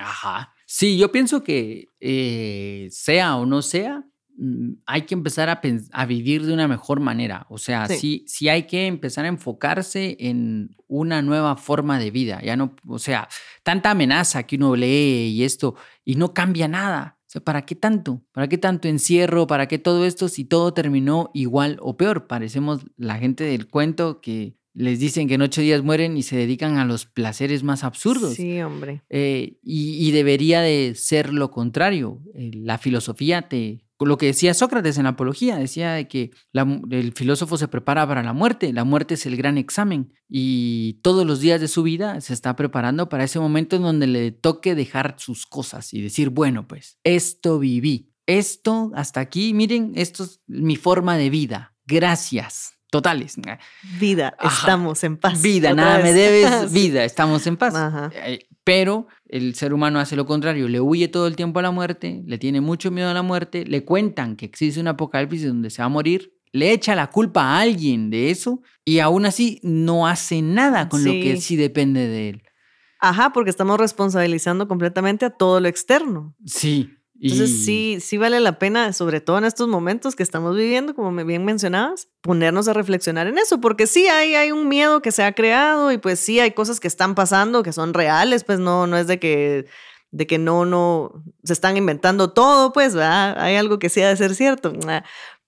Ajá. 0.00 0.52
Sí, 0.66 0.98
yo 0.98 1.12
pienso 1.12 1.44
que 1.44 1.90
eh, 2.00 2.88
sea 2.90 3.36
o 3.36 3.46
no 3.46 3.62
sea, 3.62 4.02
mm, 4.36 4.78
hay 4.84 5.02
que 5.02 5.14
empezar 5.14 5.48
a, 5.48 5.60
a, 5.92 6.04
vivir 6.04 6.44
de 6.44 6.54
una 6.54 6.66
mejor 6.66 6.98
manera. 6.98 7.46
O 7.48 7.58
sea, 7.58 7.86
sí. 7.86 8.24
sí. 8.26 8.48
hay 8.48 8.64
que 8.64 8.88
empezar 8.88 9.26
a 9.26 9.28
enfocarse 9.28 10.16
en 10.18 10.76
una 10.88 11.22
nueva 11.22 11.56
forma 11.56 12.00
de 12.00 12.10
vida. 12.10 12.40
Ya 12.42 12.56
no, 12.56 12.74
o 12.88 12.98
sea, 12.98 13.28
tanta 13.62 13.92
amenaza 13.92 14.42
que 14.42 14.56
uno 14.56 14.74
lee 14.74 15.30
y 15.36 15.44
esto, 15.44 15.76
y 16.04 16.16
no 16.16 16.34
cambia 16.34 16.66
nada. 16.66 17.13
¿Para 17.42 17.66
qué 17.66 17.74
tanto? 17.74 18.22
¿Para 18.32 18.48
qué 18.48 18.58
tanto 18.58 18.88
encierro? 18.88 19.46
¿Para 19.46 19.66
qué 19.68 19.78
todo 19.78 20.04
esto 20.04 20.28
si 20.28 20.44
todo 20.44 20.72
terminó 20.74 21.30
igual 21.34 21.78
o 21.80 21.96
peor? 21.96 22.26
Parecemos 22.26 22.84
la 22.96 23.16
gente 23.16 23.44
del 23.44 23.66
cuento 23.68 24.20
que 24.20 24.56
les 24.74 24.98
dicen 24.98 25.28
que 25.28 25.34
en 25.34 25.42
ocho 25.42 25.60
días 25.60 25.82
mueren 25.82 26.16
y 26.16 26.22
se 26.22 26.36
dedican 26.36 26.78
a 26.78 26.84
los 26.84 27.06
placeres 27.06 27.62
más 27.62 27.84
absurdos. 27.84 28.34
Sí, 28.34 28.60
hombre. 28.60 29.02
Eh, 29.08 29.58
y, 29.62 30.10
debería 30.10 30.60
de 30.60 30.94
ser 30.96 31.32
lo 31.32 31.50
contrario. 31.50 32.20
Eh, 32.34 32.50
la 32.54 32.78
filosofía 32.78 33.48
te, 33.48 33.84
lo 34.00 34.18
que 34.18 34.26
decía 34.26 34.54
Sócrates 34.54 34.98
en 34.98 35.04
la 35.04 35.10
Apología, 35.10 35.56
decía 35.56 35.92
de 35.92 36.08
que 36.08 36.30
el 36.90 37.12
filósofo 37.12 37.56
se 37.56 37.68
prepara 37.68 38.06
para 38.06 38.22
la 38.22 38.32
muerte, 38.32 38.72
la 38.72 38.84
muerte 38.84 39.14
es 39.14 39.26
el 39.26 39.36
gran 39.36 39.56
examen 39.58 40.12
y 40.28 41.00
todos 41.02 41.26
los 41.26 41.40
días 41.40 41.60
de 41.60 41.68
su 41.68 41.82
vida 41.82 42.20
se 42.20 42.34
está 42.34 42.56
preparando 42.56 43.08
para 43.08 43.24
ese 43.24 43.38
momento 43.38 43.76
en 43.76 43.82
donde 43.82 44.06
le 44.06 44.32
toque 44.32 44.74
dejar 44.74 45.14
sus 45.18 45.46
cosas 45.46 45.94
y 45.94 46.00
decir, 46.00 46.30
bueno, 46.30 46.66
pues 46.66 46.98
esto 47.04 47.58
viví, 47.58 48.12
esto 48.26 48.90
hasta 48.94 49.20
aquí, 49.20 49.54
miren, 49.54 49.92
esto 49.94 50.24
es 50.24 50.40
mi 50.46 50.76
forma 50.76 51.16
de 51.16 51.30
vida, 51.30 51.74
gracias. 51.86 52.74
Totales. 52.94 53.36
Vida, 53.98 54.36
estamos 54.40 55.02
en 55.02 55.16
paz. 55.16 55.42
Vida, 55.42 55.74
nada 55.74 55.98
me 55.98 56.12
debes, 56.12 56.72
vida, 56.72 57.02
estamos 57.02 57.44
en 57.48 57.56
paz. 57.56 57.74
Eh, 58.14 58.46
pero 58.62 59.08
el 59.28 59.56
ser 59.56 59.74
humano 59.74 59.98
hace 59.98 60.14
lo 60.14 60.26
contrario, 60.26 60.68
le 60.68 60.80
huye 60.80 61.08
todo 61.08 61.26
el 61.26 61.34
tiempo 61.34 61.58
a 61.58 61.62
la 61.62 61.72
muerte, 61.72 62.22
le 62.24 62.38
tiene 62.38 62.60
mucho 62.60 62.92
miedo 62.92 63.10
a 63.10 63.12
la 63.12 63.22
muerte, 63.22 63.64
le 63.66 63.84
cuentan 63.84 64.36
que 64.36 64.46
existe 64.46 64.78
un 64.78 64.86
apocalipsis 64.86 65.48
donde 65.48 65.70
se 65.70 65.82
va 65.82 65.86
a 65.86 65.88
morir, 65.88 66.34
le 66.52 66.70
echa 66.70 66.94
la 66.94 67.10
culpa 67.10 67.42
a 67.42 67.62
alguien 67.62 68.10
de 68.10 68.30
eso 68.30 68.62
y 68.84 69.00
aún 69.00 69.26
así 69.26 69.58
no 69.64 70.06
hace 70.06 70.40
nada 70.40 70.88
con 70.88 71.02
lo 71.02 71.10
que 71.10 71.40
sí 71.40 71.56
depende 71.56 72.06
de 72.06 72.28
él. 72.28 72.42
Ajá, 73.00 73.32
porque 73.32 73.50
estamos 73.50 73.76
responsabilizando 73.76 74.68
completamente 74.68 75.24
a 75.24 75.30
todo 75.30 75.58
lo 75.58 75.66
externo. 75.66 76.36
Sí. 76.46 76.94
Entonces 77.20 77.64
sí, 77.64 77.98
sí 78.00 78.18
vale 78.18 78.40
la 78.40 78.58
pena, 78.58 78.92
sobre 78.92 79.20
todo 79.20 79.38
en 79.38 79.44
estos 79.44 79.68
momentos 79.68 80.16
que 80.16 80.22
estamos 80.22 80.56
viviendo, 80.56 80.94
como 80.94 81.12
bien 81.24 81.44
mencionabas, 81.44 82.08
ponernos 82.20 82.66
a 82.66 82.72
reflexionar 82.72 83.28
en 83.28 83.38
eso, 83.38 83.60
porque 83.60 83.86
sí 83.86 84.08
hay, 84.08 84.34
hay 84.34 84.50
un 84.50 84.68
miedo 84.68 85.00
que 85.00 85.12
se 85.12 85.22
ha 85.22 85.32
creado 85.32 85.92
y 85.92 85.98
pues 85.98 86.18
sí 86.18 86.40
hay 86.40 86.50
cosas 86.50 86.80
que 86.80 86.88
están 86.88 87.14
pasando 87.14 87.62
que 87.62 87.72
son 87.72 87.94
reales, 87.94 88.42
pues 88.42 88.58
no, 88.58 88.86
no 88.86 88.96
es 88.96 89.06
de 89.06 89.20
que 89.20 89.66
de 90.14 90.28
que 90.28 90.38
no, 90.38 90.64
no, 90.64 91.24
se 91.42 91.52
están 91.52 91.76
inventando 91.76 92.32
todo, 92.32 92.72
pues, 92.72 92.94
¿verdad? 92.94 93.36
Hay 93.36 93.56
algo 93.56 93.80
que 93.80 93.88
sí 93.88 94.00
ha 94.00 94.08
de 94.08 94.16
ser 94.16 94.36
cierto. 94.36 94.72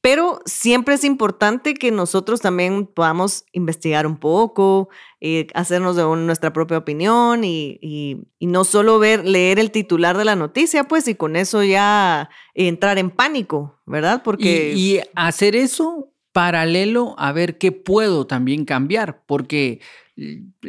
Pero 0.07 0.41
siempre 0.47 0.95
es 0.95 1.03
importante 1.03 1.75
que 1.75 1.91
nosotros 1.91 2.41
también 2.41 2.87
podamos 2.87 3.45
investigar 3.51 4.07
un 4.07 4.19
poco, 4.19 4.89
eh, 5.21 5.49
hacernos 5.53 5.97
de 5.97 6.05
nuestra 6.05 6.53
propia 6.53 6.79
opinión 6.79 7.43
y, 7.43 8.29
no 8.39 8.63
solo 8.63 9.01
ver, 9.01 9.27
leer 9.27 9.59
el 9.59 9.73
titular 9.73 10.17
de 10.17 10.25
la 10.25 10.37
noticia, 10.37 10.85
pues, 10.85 11.09
y 11.09 11.17
con 11.17 11.35
eso 11.35 11.65
ya 11.65 12.31
entrar 12.55 12.99
en 12.99 13.11
pánico, 13.11 13.81
¿verdad? 13.85 14.23
Porque... 14.23 14.75
y 14.77 15.01
hacer 15.17 15.57
eso 15.57 16.13
paralelo 16.37 17.15
a 17.17 17.33
ver 17.33 17.57
qué 17.57 17.73
puedo 17.73 18.27
también 18.27 18.67
cambiar, 18.67 19.23
porque 19.25 19.81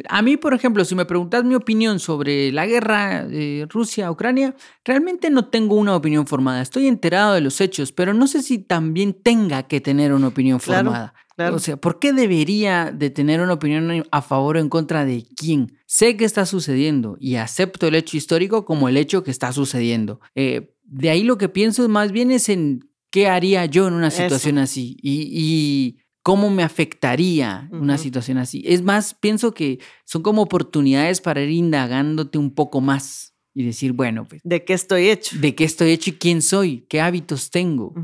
a 0.08 0.22
mí, 0.22 0.38
por 0.38 0.54
ejemplo, 0.54 0.82
si 0.86 0.94
me 0.94 1.04
preguntas 1.04 1.44
mi 1.44 1.54
opinión 1.54 2.00
sobre 2.00 2.50
la 2.52 2.64
guerra 2.64 3.26
de 3.26 3.66
Rusia-Ucrania, 3.68 4.56
realmente 4.82 5.28
no 5.28 5.50
tengo 5.50 5.74
una 5.74 5.94
opinión 5.94 6.26
formada. 6.26 6.62
Estoy 6.62 6.86
enterado 6.86 7.34
de 7.34 7.42
los 7.42 7.60
hechos, 7.60 7.92
pero 7.92 8.14
no 8.14 8.26
sé 8.28 8.42
si 8.42 8.60
también 8.60 9.12
tenga 9.12 9.64
que 9.64 9.82
tener 9.82 10.14
una 10.14 10.28
opinión 10.28 10.58
formada. 10.58 11.12
O 11.52 11.58
sea, 11.58 11.76
¿por 11.76 11.98
qué 11.98 12.14
debería 12.14 12.90
de 12.90 13.10
tener 13.10 13.42
una 13.42 13.52
opinión 13.52 14.04
a 14.10 14.22
favor 14.22 14.56
o 14.56 14.60
en 14.60 14.70
contra 14.70 15.04
de 15.04 15.26
quién? 15.36 15.76
Sé 15.84 16.16
que 16.16 16.24
está 16.24 16.46
sucediendo 16.46 17.18
y 17.20 17.34
acepto 17.34 17.88
el 17.88 17.94
hecho 17.94 18.16
histórico 18.16 18.64
como 18.64 18.88
el 18.88 18.96
hecho 18.96 19.22
que 19.22 19.30
está 19.30 19.52
sucediendo. 19.52 20.18
Eh, 20.34 20.74
de 20.84 21.10
ahí 21.10 21.24
lo 21.24 21.36
que 21.36 21.50
pienso 21.50 21.86
más 21.90 22.10
bien 22.10 22.30
es 22.30 22.48
en 22.48 22.87
qué 23.10 23.28
haría 23.28 23.64
yo 23.66 23.88
en 23.88 23.94
una 23.94 24.10
situación 24.10 24.58
así. 24.58 24.96
y 25.02 25.98
cómo 26.28 26.50
me 26.50 26.62
afectaría 26.62 27.70
una 27.72 27.96
situación 27.96 28.36
así. 28.36 28.62
Es 28.66 28.82
más, 28.82 29.14
pienso 29.14 29.54
que 29.54 29.78
son 30.04 30.22
como 30.22 30.42
oportunidades 30.42 31.22
para 31.22 31.40
ir 31.40 31.48
indagándote 31.48 32.36
un 32.36 32.54
poco 32.54 32.82
más 32.82 33.34
y 33.54 33.64
decir, 33.64 33.94
bueno, 33.94 34.26
pues... 34.26 34.42
¿De 34.44 34.62
qué 34.62 34.74
estoy 34.74 35.08
hecho? 35.08 35.38
¿De 35.38 35.54
qué 35.54 35.64
estoy 35.64 35.92
hecho 35.92 36.10
y 36.10 36.12
quién 36.14 36.42
soy? 36.42 36.84
¿Qué 36.90 37.00
hábitos 37.00 37.48
tengo? 37.48 37.94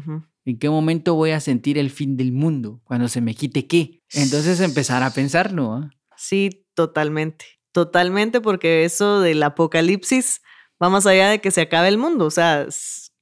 ¿En 0.46 0.58
qué 0.58 0.70
momento 0.70 1.14
voy 1.16 1.32
a 1.32 1.40
sentir 1.40 1.76
el 1.76 1.90
fin 1.90 2.16
del 2.16 2.32
mundo? 2.32 2.80
Cuando 2.84 3.08
se 3.08 3.20
me 3.20 3.34
quite 3.34 3.66
qué. 3.66 4.00
Entonces 4.14 4.58
empezar 4.60 5.02
a 5.02 5.10
pensarlo. 5.10 5.80
¿no? 5.80 5.90
Sí, 6.16 6.66
totalmente. 6.74 7.44
Totalmente, 7.72 8.40
porque 8.40 8.86
eso 8.86 9.20
del 9.20 9.42
apocalipsis 9.42 10.40
va 10.82 10.88
más 10.88 11.04
allá 11.04 11.28
de 11.28 11.42
que 11.42 11.50
se 11.50 11.60
acabe 11.60 11.88
el 11.88 11.98
mundo. 11.98 12.24
O 12.24 12.30
sea, 12.30 12.66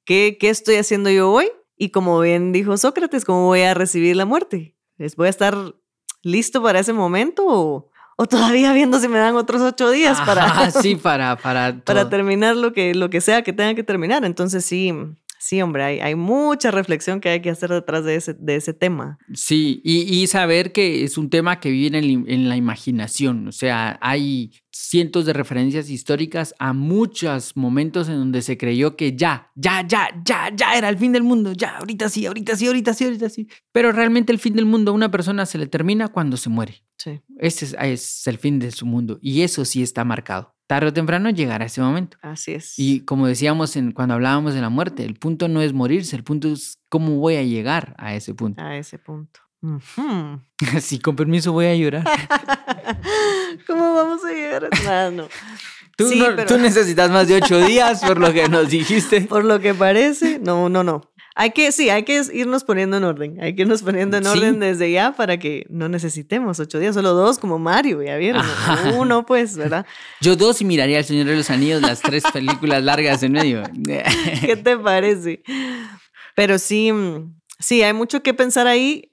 ¿qué, 0.05 0.37
qué 0.39 0.49
estoy 0.49 0.77
haciendo 0.77 1.11
yo 1.11 1.33
hoy? 1.33 1.49
Y 1.77 1.91
como 1.91 2.21
bien 2.21 2.53
dijo 2.53 2.77
Sócrates, 2.77 3.25
¿cómo 3.25 3.47
voy 3.47 3.63
a 3.63 3.75
recibir 3.75 4.17
la 4.17 4.25
muerte? 4.25 4.77
¿Voy 5.17 5.27
a 5.27 5.31
estar 5.31 5.57
listo 6.23 6.63
para 6.63 6.79
ese 6.79 6.93
momento 6.93 7.45
o, 7.47 7.89
todavía 8.29 8.73
viendo 8.73 9.01
si 9.01 9.09
me 9.09 9.19
dan 9.19 9.35
otros 9.35 9.61
ocho 9.63 9.91
días 9.91 10.21
para, 10.21 10.71
sí, 10.71 10.95
para, 11.03 11.37
para, 11.37 11.81
para 11.85 12.09
terminar 12.09 12.55
lo 12.55 12.73
que, 12.73 12.95
lo 12.95 13.11
que 13.11 13.21
sea 13.21 13.43
que 13.43 13.53
tenga 13.53 13.75
que 13.75 13.83
terminar? 13.83 14.25
Entonces 14.25 14.65
sí, 14.65 14.95
Sí, 15.45 15.61
hombre, 15.61 15.83
hay, 15.83 15.99
hay, 15.99 16.15
mucha 16.15 16.71
reflexión 16.71 17.21
que 17.21 17.29
hay 17.29 17.43
que 17.43 17.51
hacer 17.51 17.69
detrás 17.69 18.05
de 18.05 18.15
ese, 18.15 18.33
de 18.35 18.55
ese 18.55 18.75
tema. 18.75 19.19
Sí, 19.35 19.81
y, 19.83 20.25
saber 20.29 20.71
que 20.71 21.03
es 21.03 21.19
un 21.19 21.31
tema 21.31 21.59
que 21.59 21.69
vive 21.69 21.99
en, 21.99 22.31
en, 22.31 22.49
la 22.49 22.57
imaginación. 22.57 23.49
O 23.49 23.51
sea, 23.51 23.99
hay 24.01 24.53
cientos 24.71 25.27
de 25.27 25.33
referencias 25.33 25.91
históricas 25.91 26.55
a 26.61 26.73
muchos 26.73 27.57
momentos 27.57 28.09
en 28.09 28.19
donde 28.19 28.41
se 28.41 28.57
creyó 28.57 28.95
que 28.95 29.17
ya, 29.17 29.51
ya, 29.57 29.85
ya, 29.85 30.11
ya, 30.25 30.49
ya 30.55 30.79
era 30.79 30.89
el 30.89 30.97
fin 30.97 31.11
del 31.11 31.25
mundo. 31.25 31.55
Ya, 31.55 31.79
ahorita 31.79 32.09
sí, 32.09 32.25
ahorita 32.25 32.55
sí, 32.55 32.69
ahorita 32.69 32.95
sí, 32.95 33.05
ahorita 33.07 33.29
sí. 33.29 33.49
Pero 33.73 33.91
realmente 33.91 34.33
el 34.33 34.39
fin 34.39 34.55
del 34.55 34.67
mundo 34.67 34.93
a 34.93 34.95
una 34.95 35.11
persona 35.11 35.45
se 35.45 35.59
le 35.59 35.67
termina 35.67 36.07
cuando 36.07 36.37
se 36.37 36.51
muere. 36.51 36.85
Sí. 36.99 37.21
Ese 37.39 37.65
es, 37.65 37.77
es 37.81 38.27
el 38.29 38.39
fin 38.39 38.61
de 38.61 38.71
su 38.71 38.87
mundo. 38.87 39.19
Y 39.21 39.43
eso 39.43 39.65
sí 39.65 39.83
está 39.83 40.05
marcado 40.05 40.55
tarde 40.73 40.89
o 40.89 40.93
temprano 40.95 41.29
llegará 41.29 41.67
ese 41.67 41.83
momento. 41.83 42.17
Así 42.23 42.55
es. 42.55 42.79
Y 42.79 43.01
como 43.01 43.27
decíamos 43.27 43.77
en, 43.77 43.93
cuando 43.93 44.15
hablábamos 44.15 44.55
de 44.55 44.63
la 44.63 44.71
muerte, 44.71 45.05
el 45.05 45.17
punto 45.17 45.47
no 45.47 45.61
es 45.61 45.75
morirse, 45.75 46.17
el 46.17 46.25
punto 46.25 46.51
es 46.51 46.79
cómo 46.89 47.19
voy 47.19 47.37
a 47.37 47.43
llegar 47.43 47.95
a 47.99 48.15
ese 48.15 48.33
punto. 48.33 48.63
A 48.63 48.75
ese 48.79 48.99
punto. 48.99 49.41
Sí, 50.81 50.99
con 50.99 51.15
permiso 51.15 51.53
voy 51.53 51.67
a 51.67 51.77
llorar. 51.77 52.05
¿Cómo 53.67 53.95
vamos 53.95 54.25
a 54.25 54.33
llegar 54.33 54.71
a 54.89 55.11
no. 55.11 55.29
Tú, 55.97 56.09
tú 56.49 56.57
necesitas 56.57 57.11
más 57.11 57.29
de 57.29 57.35
ocho 57.37 57.61
días 57.61 58.03
por 58.03 58.19
lo 58.19 58.33
que 58.33 58.49
nos 58.49 58.71
dijiste. 58.71 59.21
Por 59.21 59.45
lo 59.45 59.61
que 59.61 59.75
parece. 59.75 60.39
No, 60.39 60.71
no, 60.71 60.83
no. 60.83 61.12
Hay 61.35 61.51
que, 61.51 61.73
sí, 61.73 61.91
hay 61.91 62.03
que 62.03 62.23
irnos 62.33 62.65
poniendo 62.65 62.97
en 62.97 63.05
orden. 63.05 63.41
Hay 63.41 63.55
que 63.55 63.63
irnos 63.63 63.83
poniendo 63.83 64.17
en 64.17 64.27
orden 64.27 64.61
desde 64.61 64.91
ya 64.93 65.13
para 65.13 65.39
que 65.39 65.67
no 65.71 65.89
necesitemos 65.89 66.61
ocho 66.61 66.79
días, 66.79 66.95
solo 66.95 67.15
dos 67.15 67.39
como 67.39 67.59
Mario, 67.59 68.03
ya 68.03 68.17
vieron. 68.17 68.45
Uno, 68.97 69.25
pues, 69.25 69.57
¿verdad? 69.57 69.87
Yo 70.21 70.37
dos 70.37 70.61
y 70.61 70.65
miraría 70.65 70.99
El 70.99 71.05
Señor 71.05 71.27
de 71.27 71.37
los 71.37 71.51
Anillos, 71.51 71.81
las 71.81 72.01
tres 72.01 72.25
películas 72.33 72.83
largas 72.83 73.23
en 73.23 73.33
medio. 73.33 73.63
¿Qué 74.41 74.57
te 74.57 74.77
parece? 74.77 75.43
Pero 76.35 76.59
sí, 76.59 76.91
Sí, 77.63 77.83
hay 77.83 77.93
mucho 77.93 78.25
que 78.25 78.35
pensar 78.35 78.67
ahí 78.67 79.13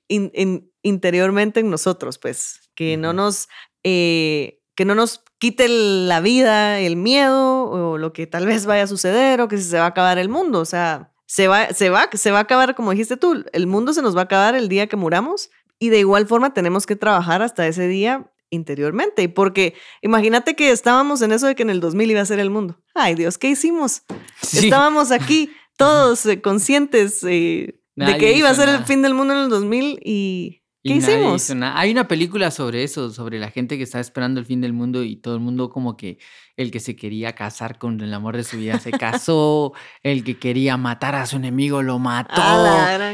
interiormente 0.82 1.60
en 1.60 1.70
nosotros, 1.70 2.18
pues, 2.18 2.72
que 2.74 2.98
no 2.98 3.14
nos, 3.14 3.48
eh, 3.84 4.60
que 4.76 4.86
no 4.86 4.96
nos 4.96 5.24
quite 5.38 5.68
la 5.70 6.20
vida, 6.20 6.80
el 6.80 6.96
miedo 6.96 7.66
o 7.70 7.98
lo 8.00 8.12
que 8.12 8.26
tal 8.26 8.48
vez 8.48 8.66
vaya 8.66 8.84
a 8.84 8.88
suceder 8.88 9.40
o 9.40 9.48
que 9.48 9.60
se 9.60 9.78
va 9.78 9.84
a 9.84 9.90
acabar 9.90 10.18
el 10.18 10.30
mundo. 10.30 10.62
O 10.62 10.66
sea, 10.66 11.14
se 11.30 11.48
va, 11.48 11.72
se 11.74 11.92
va, 11.92 12.10
se 12.12 12.32
va 12.32 12.40
a 12.40 12.42
acabar, 12.42 12.74
como 12.74 12.90
dijiste 12.90 13.16
tú, 13.16 13.46
el 13.54 13.68
mundo 13.68 13.94
se 13.94 14.02
nos 14.02 14.16
va 14.16 14.22
a 14.22 14.24
acabar 14.24 14.56
el 14.56 14.68
día 14.68 14.88
que 14.88 14.96
muramos 14.96 15.52
y 15.78 15.90
de 15.90 16.00
igual 16.00 16.26
forma 16.26 16.56
tenemos 16.56 16.88
que 16.88 16.96
trabajar 16.96 17.44
hasta 17.44 17.68
ese 17.68 17.88
día 17.88 18.32
interiormente. 18.50 19.22
Y 19.22 19.28
porque 19.28 19.76
imagínate 20.02 20.56
que 20.56 20.72
estábamos 20.72 21.22
en 21.22 21.32
eso 21.32 21.46
de 21.46 21.54
que 21.54 21.62
en 21.62 21.70
el 21.70 21.82
2000 21.82 22.10
iba 22.10 22.22
a 22.22 22.26
ser 22.26 22.40
el 22.40 22.50
mundo. 22.50 22.82
Ay 22.96 23.14
Dios, 23.14 23.38
¿qué 23.38 23.50
hicimos? 23.50 24.02
Estábamos 24.42 25.12
aquí 25.12 25.52
todos 25.78 26.26
eh, 26.26 26.42
conscientes 26.42 27.24
eh, 27.24 27.80
de 27.96 28.18
que 28.18 28.34
iba 28.34 28.50
a 28.50 28.56
ser 28.56 28.68
el 28.68 28.84
fin 28.86 29.04
del 29.04 29.14
mundo 29.14 29.36
en 29.36 29.42
el 29.42 29.50
2000 29.50 30.00
y 30.04 30.59
¿Qué 30.82 30.94
hicimos? 30.94 31.50
Hay 31.50 31.92
una 31.92 32.08
película 32.08 32.52
sobre 32.52 32.84
eso, 32.84 33.10
sobre 33.10 33.38
la 33.38 33.52
gente 33.52 33.78
que 33.78 33.84
está 33.84 34.00
esperando 34.00 34.40
el 34.40 34.46
fin 34.46 34.62
del 34.62 34.72
mundo 34.72 35.04
y 35.04 35.18
todo 35.18 35.34
el 35.36 35.42
mundo 35.42 35.70
como 35.70 35.98
que 35.98 36.20
el 36.56 36.72
que 36.72 36.80
se 36.80 36.96
quería 36.96 37.36
casar 37.36 37.78
con 37.78 38.00
el 38.00 38.14
amor 38.14 38.38
de 38.38 38.46
su 38.46 38.58
vida 38.58 38.80
se 38.80 38.92
casó, 38.92 39.74
el 40.04 40.24
que 40.24 40.40
quería 40.40 40.78
matar 40.78 41.16
a 41.16 41.26
su 41.26 41.36
enemigo 41.36 41.82
lo 41.82 42.00
mató. 42.00 42.42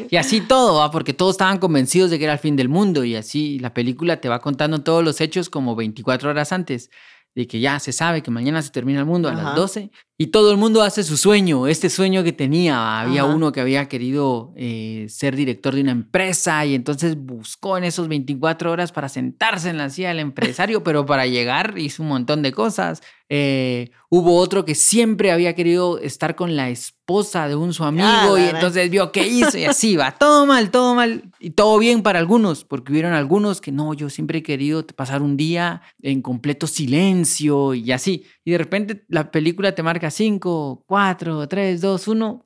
y 0.09 0.15
así 0.17 0.41
todo, 0.41 0.89
porque 0.91 1.13
todos 1.13 1.33
estaban 1.33 1.57
convencidos 1.57 2.11
de 2.11 2.19
que 2.19 2.25
era 2.25 2.33
el 2.33 2.39
fin 2.39 2.55
del 2.55 2.69
mundo 2.69 3.03
y 3.03 3.15
así 3.15 3.57
la 3.57 3.73
película 3.73 4.21
te 4.21 4.29
va 4.29 4.41
contando 4.41 4.83
todos 4.83 5.03
los 5.03 5.19
hechos 5.19 5.49
como 5.49 5.75
24 5.75 6.29
horas 6.29 6.51
antes 6.51 6.91
de 7.33 7.47
que 7.47 7.59
ya 7.59 7.79
se 7.79 7.91
sabe 7.91 8.23
que 8.23 8.31
mañana 8.31 8.61
se 8.61 8.71
termina 8.71 8.99
el 8.99 9.05
mundo 9.05 9.27
a 9.27 9.33
las 9.33 9.55
12 9.55 9.91
y 10.17 10.27
todo 10.27 10.51
el 10.51 10.57
mundo 10.57 10.81
hace 10.81 11.03
su 11.03 11.17
sueño, 11.17 11.67
este 11.67 11.89
sueño 11.89 12.23
que 12.23 12.31
tenía. 12.31 13.01
Había 13.01 13.25
uno 13.25 13.51
que 13.51 13.59
había 13.59 13.89
querido 13.89 14.53
eh, 14.55 15.07
ser 15.09 15.35
director 15.35 15.75
de 15.75 15.81
una 15.81 15.91
empresa 15.91 16.65
y 16.65 16.73
entonces 16.73 17.17
buscó 17.17 17.77
en 17.77 17.83
esos 17.83 18.07
24 18.07 18.71
horas 18.71 18.93
para 18.93 19.09
sentarse 19.09 19.69
en 19.69 19.77
la 19.77 19.89
silla 19.89 20.09
del 20.09 20.19
empresario, 20.19 20.83
pero 20.83 21.05
para 21.05 21.25
llegar 21.25 21.77
hizo 21.77 22.01
un 22.01 22.09
montón 22.09 22.43
de 22.43 22.53
cosas. 22.53 23.01
Eh, 23.27 23.89
hubo 24.09 24.37
otro 24.37 24.63
que 24.63 24.75
siempre 24.75 25.31
había 25.31 25.53
querido 25.53 25.97
estar 25.97 26.35
con 26.35 26.55
la 26.55 26.69
esposa 26.69 27.47
de 27.47 27.55
un 27.55 27.73
su 27.73 27.83
amigo 27.83 28.37
y 28.37 28.43
entonces 28.43 28.89
vio 28.89 29.11
qué 29.11 29.27
hizo 29.27 29.57
y 29.57 29.65
así 29.65 29.95
va, 29.95 30.11
todo 30.11 30.45
mal, 30.45 30.69
todo 30.69 30.95
mal 30.95 31.31
y 31.39 31.49
todo 31.49 31.77
bien 31.79 32.03
para 32.03 32.19
algunos, 32.19 32.63
porque 32.63 32.93
hubieron 32.93 33.13
algunos 33.13 33.59
que 33.59 33.71
no, 33.71 33.93
yo 33.95 34.09
siempre 34.09 34.39
he 34.39 34.43
querido 34.43 34.85
pasar 34.87 35.21
un 35.21 35.35
día 35.35 35.81
en 36.01 36.21
completo 36.21 36.67
silencio 36.67 37.73
y 37.73 37.91
así. 37.91 38.23
Y 38.45 38.51
de 38.51 38.57
repente 38.59 39.05
la 39.09 39.31
película 39.31 39.73
te 39.73 39.81
marca 39.81 40.11
5, 40.11 40.83
4, 40.85 41.47
3, 41.47 41.81
2, 41.81 42.07
1, 42.07 42.45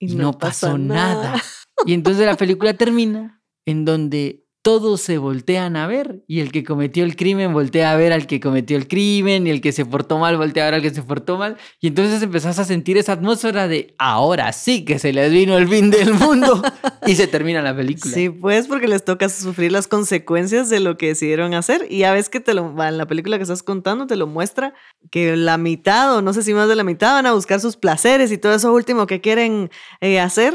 y 0.00 0.14
no, 0.16 0.36
pasó 0.36 0.76
nada. 0.76 1.40
Y 1.86 1.94
entonces 1.94 2.26
la 2.26 2.36
película 2.36 2.74
termina 2.76 3.40
en 3.64 3.84
donde 3.84 4.44
todos 4.62 5.00
se 5.00 5.16
voltean 5.16 5.76
a 5.76 5.86
ver 5.86 6.22
y 6.26 6.40
el 6.40 6.52
que 6.52 6.64
cometió 6.64 7.04
el 7.04 7.16
crimen 7.16 7.54
voltea 7.54 7.92
a 7.92 7.96
ver 7.96 8.12
al 8.12 8.26
que 8.26 8.40
cometió 8.40 8.76
el 8.76 8.88
crimen 8.88 9.46
y 9.46 9.50
el 9.50 9.62
que 9.62 9.72
se 9.72 9.86
portó 9.86 10.18
mal 10.18 10.36
voltea 10.36 10.64
a 10.64 10.66
ver 10.66 10.74
al 10.74 10.82
que 10.82 10.90
se 10.90 11.02
portó 11.02 11.38
mal. 11.38 11.56
Y 11.80 11.86
entonces 11.86 12.22
empezás 12.22 12.58
a 12.58 12.64
sentir 12.64 12.98
esa 12.98 13.12
atmósfera 13.12 13.68
de 13.68 13.94
ahora 13.98 14.52
sí 14.52 14.84
que 14.84 14.98
se 14.98 15.14
les 15.14 15.32
vino 15.32 15.56
el 15.56 15.66
fin 15.66 15.90
del 15.90 16.12
mundo 16.12 16.62
y 17.06 17.14
se 17.14 17.26
termina 17.26 17.62
la 17.62 17.74
película. 17.74 18.12
Sí, 18.12 18.28
pues 18.28 18.68
porque 18.68 18.86
les 18.86 19.02
toca 19.04 19.30
sufrir 19.30 19.72
las 19.72 19.88
consecuencias 19.88 20.68
de 20.68 20.80
lo 20.80 20.98
que 20.98 21.08
decidieron 21.08 21.54
hacer. 21.54 21.86
Y 21.88 21.98
ya 21.98 22.12
ves 22.12 22.28
que 22.28 22.40
te 22.40 22.52
lo 22.52 22.74
en 22.82 22.98
la 22.98 23.06
película 23.06 23.38
que 23.38 23.42
estás 23.42 23.62
contando 23.62 24.06
te 24.06 24.16
lo 24.16 24.26
muestra 24.26 24.74
que 25.10 25.36
la 25.36 25.56
mitad 25.56 26.16
o 26.16 26.22
no 26.22 26.32
sé 26.34 26.42
si 26.42 26.52
más 26.52 26.68
de 26.68 26.76
la 26.76 26.84
mitad 26.84 27.14
van 27.14 27.26
a 27.26 27.32
buscar 27.32 27.60
sus 27.60 27.76
placeres 27.76 28.30
y 28.30 28.38
todo 28.38 28.54
eso 28.54 28.72
último 28.72 29.06
que 29.06 29.22
quieren 29.22 29.70
eh, 30.00 30.20
hacer. 30.20 30.54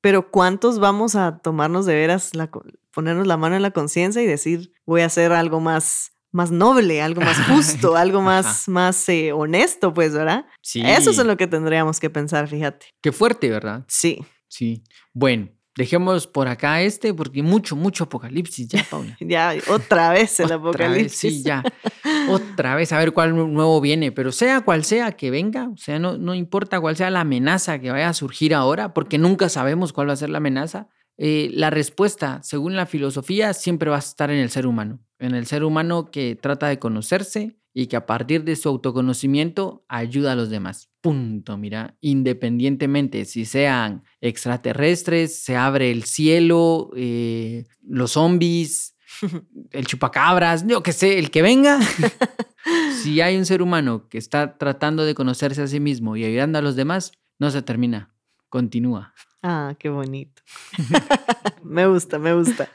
Pero 0.00 0.30
¿cuántos 0.30 0.80
vamos 0.80 1.14
a 1.14 1.38
tomarnos 1.38 1.86
de 1.86 1.94
veras, 1.94 2.34
la, 2.34 2.50
ponernos 2.92 3.26
la 3.26 3.36
mano 3.36 3.56
en 3.56 3.62
la 3.62 3.70
conciencia 3.70 4.22
y 4.22 4.26
decir, 4.26 4.72
voy 4.86 5.00
a 5.00 5.06
hacer 5.06 5.32
algo 5.32 5.60
más, 5.60 6.12
más 6.30 6.50
noble, 6.50 7.02
algo 7.02 7.20
más 7.20 7.38
justo, 7.46 7.96
algo 7.96 8.20
más, 8.22 8.68
más 8.68 9.08
eh, 9.08 9.32
honesto, 9.32 9.92
pues, 9.92 10.12
¿verdad? 10.12 10.46
Sí. 10.62 10.82
Eso 10.84 11.10
es 11.10 11.18
en 11.18 11.26
lo 11.26 11.36
que 11.36 11.46
tendríamos 11.46 12.00
que 12.00 12.10
pensar, 12.10 12.48
fíjate. 12.48 12.86
Qué 13.00 13.12
fuerte, 13.12 13.50
¿verdad? 13.50 13.84
Sí. 13.88 14.24
Sí. 14.48 14.82
Bueno, 15.12 15.48
dejemos 15.76 16.26
por 16.26 16.48
acá 16.48 16.82
este, 16.82 17.14
porque 17.14 17.42
mucho, 17.42 17.76
mucho 17.76 18.04
apocalipsis 18.04 18.68
ya, 18.68 18.84
Paula. 18.88 19.16
ya, 19.20 19.54
otra 19.68 20.10
vez 20.10 20.38
el 20.40 20.52
apocalipsis. 20.52 21.18
sí, 21.18 21.42
ya. 21.42 21.62
otra 22.28 22.74
vez, 22.74 22.92
a 22.92 22.98
ver 22.98 23.12
cuál 23.12 23.34
nuevo 23.34 23.80
viene, 23.80 24.12
pero 24.12 24.32
sea 24.32 24.60
cual 24.60 24.84
sea 24.84 25.12
que 25.12 25.30
venga, 25.30 25.68
o 25.68 25.76
sea, 25.76 25.98
no, 25.98 26.18
no 26.18 26.34
importa 26.34 26.80
cuál 26.80 26.96
sea 26.96 27.10
la 27.10 27.20
amenaza 27.20 27.78
que 27.78 27.90
vaya 27.90 28.08
a 28.08 28.14
surgir 28.14 28.54
ahora, 28.54 28.92
porque 28.92 29.18
nunca 29.18 29.48
sabemos 29.48 29.92
cuál 29.92 30.08
va 30.08 30.12
a 30.12 30.16
ser 30.16 30.30
la 30.30 30.38
amenaza. 30.38 30.88
Eh, 31.18 31.50
la 31.52 31.70
respuesta, 31.70 32.40
según 32.42 32.74
la 32.76 32.86
filosofía, 32.86 33.52
siempre 33.54 33.90
va 33.90 33.96
a 33.96 34.00
estar 34.00 34.30
en 34.30 34.38
el 34.38 34.50
ser 34.50 34.66
humano, 34.66 35.00
en 35.18 35.34
el 35.34 35.46
ser 35.46 35.64
humano 35.64 36.10
que 36.10 36.36
trata 36.36 36.68
de 36.68 36.78
conocerse 36.78 37.56
y 37.74 37.86
que 37.86 37.96
a 37.96 38.06
partir 38.06 38.44
de 38.44 38.56
su 38.56 38.68
autoconocimiento 38.68 39.84
ayuda 39.88 40.32
a 40.32 40.36
los 40.36 40.50
demás. 40.50 40.90
Punto, 41.00 41.56
mira, 41.56 41.96
independientemente 42.00 43.24
si 43.24 43.44
sean 43.44 44.04
extraterrestres, 44.20 45.42
se 45.42 45.56
abre 45.56 45.90
el 45.90 46.04
cielo, 46.04 46.90
eh, 46.96 47.64
los 47.82 48.12
zombies, 48.12 48.96
el 49.70 49.86
chupacabras, 49.86 50.66
yo 50.66 50.82
que 50.82 50.92
sé, 50.92 51.18
el 51.18 51.30
que 51.30 51.42
venga. 51.42 51.80
si 53.02 53.20
hay 53.20 53.36
un 53.36 53.46
ser 53.46 53.62
humano 53.62 54.08
que 54.08 54.18
está 54.18 54.58
tratando 54.58 55.04
de 55.04 55.14
conocerse 55.14 55.62
a 55.62 55.66
sí 55.66 55.80
mismo 55.80 56.16
y 56.16 56.24
ayudando 56.24 56.58
a 56.58 56.62
los 56.62 56.76
demás, 56.76 57.12
no 57.38 57.50
se 57.50 57.62
termina, 57.62 58.14
continúa. 58.48 59.14
Ah, 59.42 59.74
qué 59.78 59.88
bonito. 59.88 60.42
me 61.62 61.86
gusta, 61.86 62.18
me 62.18 62.34
gusta. 62.34 62.70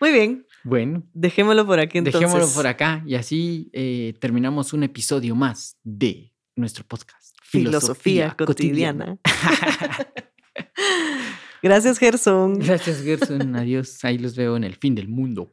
Muy 0.00 0.12
bien. 0.12 0.46
Bueno. 0.64 1.02
Dejémoslo 1.12 1.66
por 1.66 1.80
aquí 1.80 1.98
entonces. 1.98 2.20
Dejémoslo 2.20 2.54
por 2.54 2.66
acá 2.66 3.02
y 3.06 3.14
así 3.14 3.70
eh, 3.72 4.14
terminamos 4.20 4.72
un 4.72 4.82
episodio 4.82 5.34
más 5.34 5.78
de 5.82 6.32
nuestro 6.56 6.84
podcast. 6.84 7.36
Filosofía, 7.42 8.34
cotidiana. 8.36 9.18
Gracias, 11.62 11.98
Gerson. 11.98 12.58
Gracias, 12.58 13.02
Gerson. 13.02 13.54
Adiós. 13.54 14.04
Ahí 14.04 14.18
los 14.18 14.34
veo 14.34 14.56
en 14.56 14.64
el 14.64 14.74
fin 14.74 14.94
del 14.94 15.08
mundo. 15.08 15.52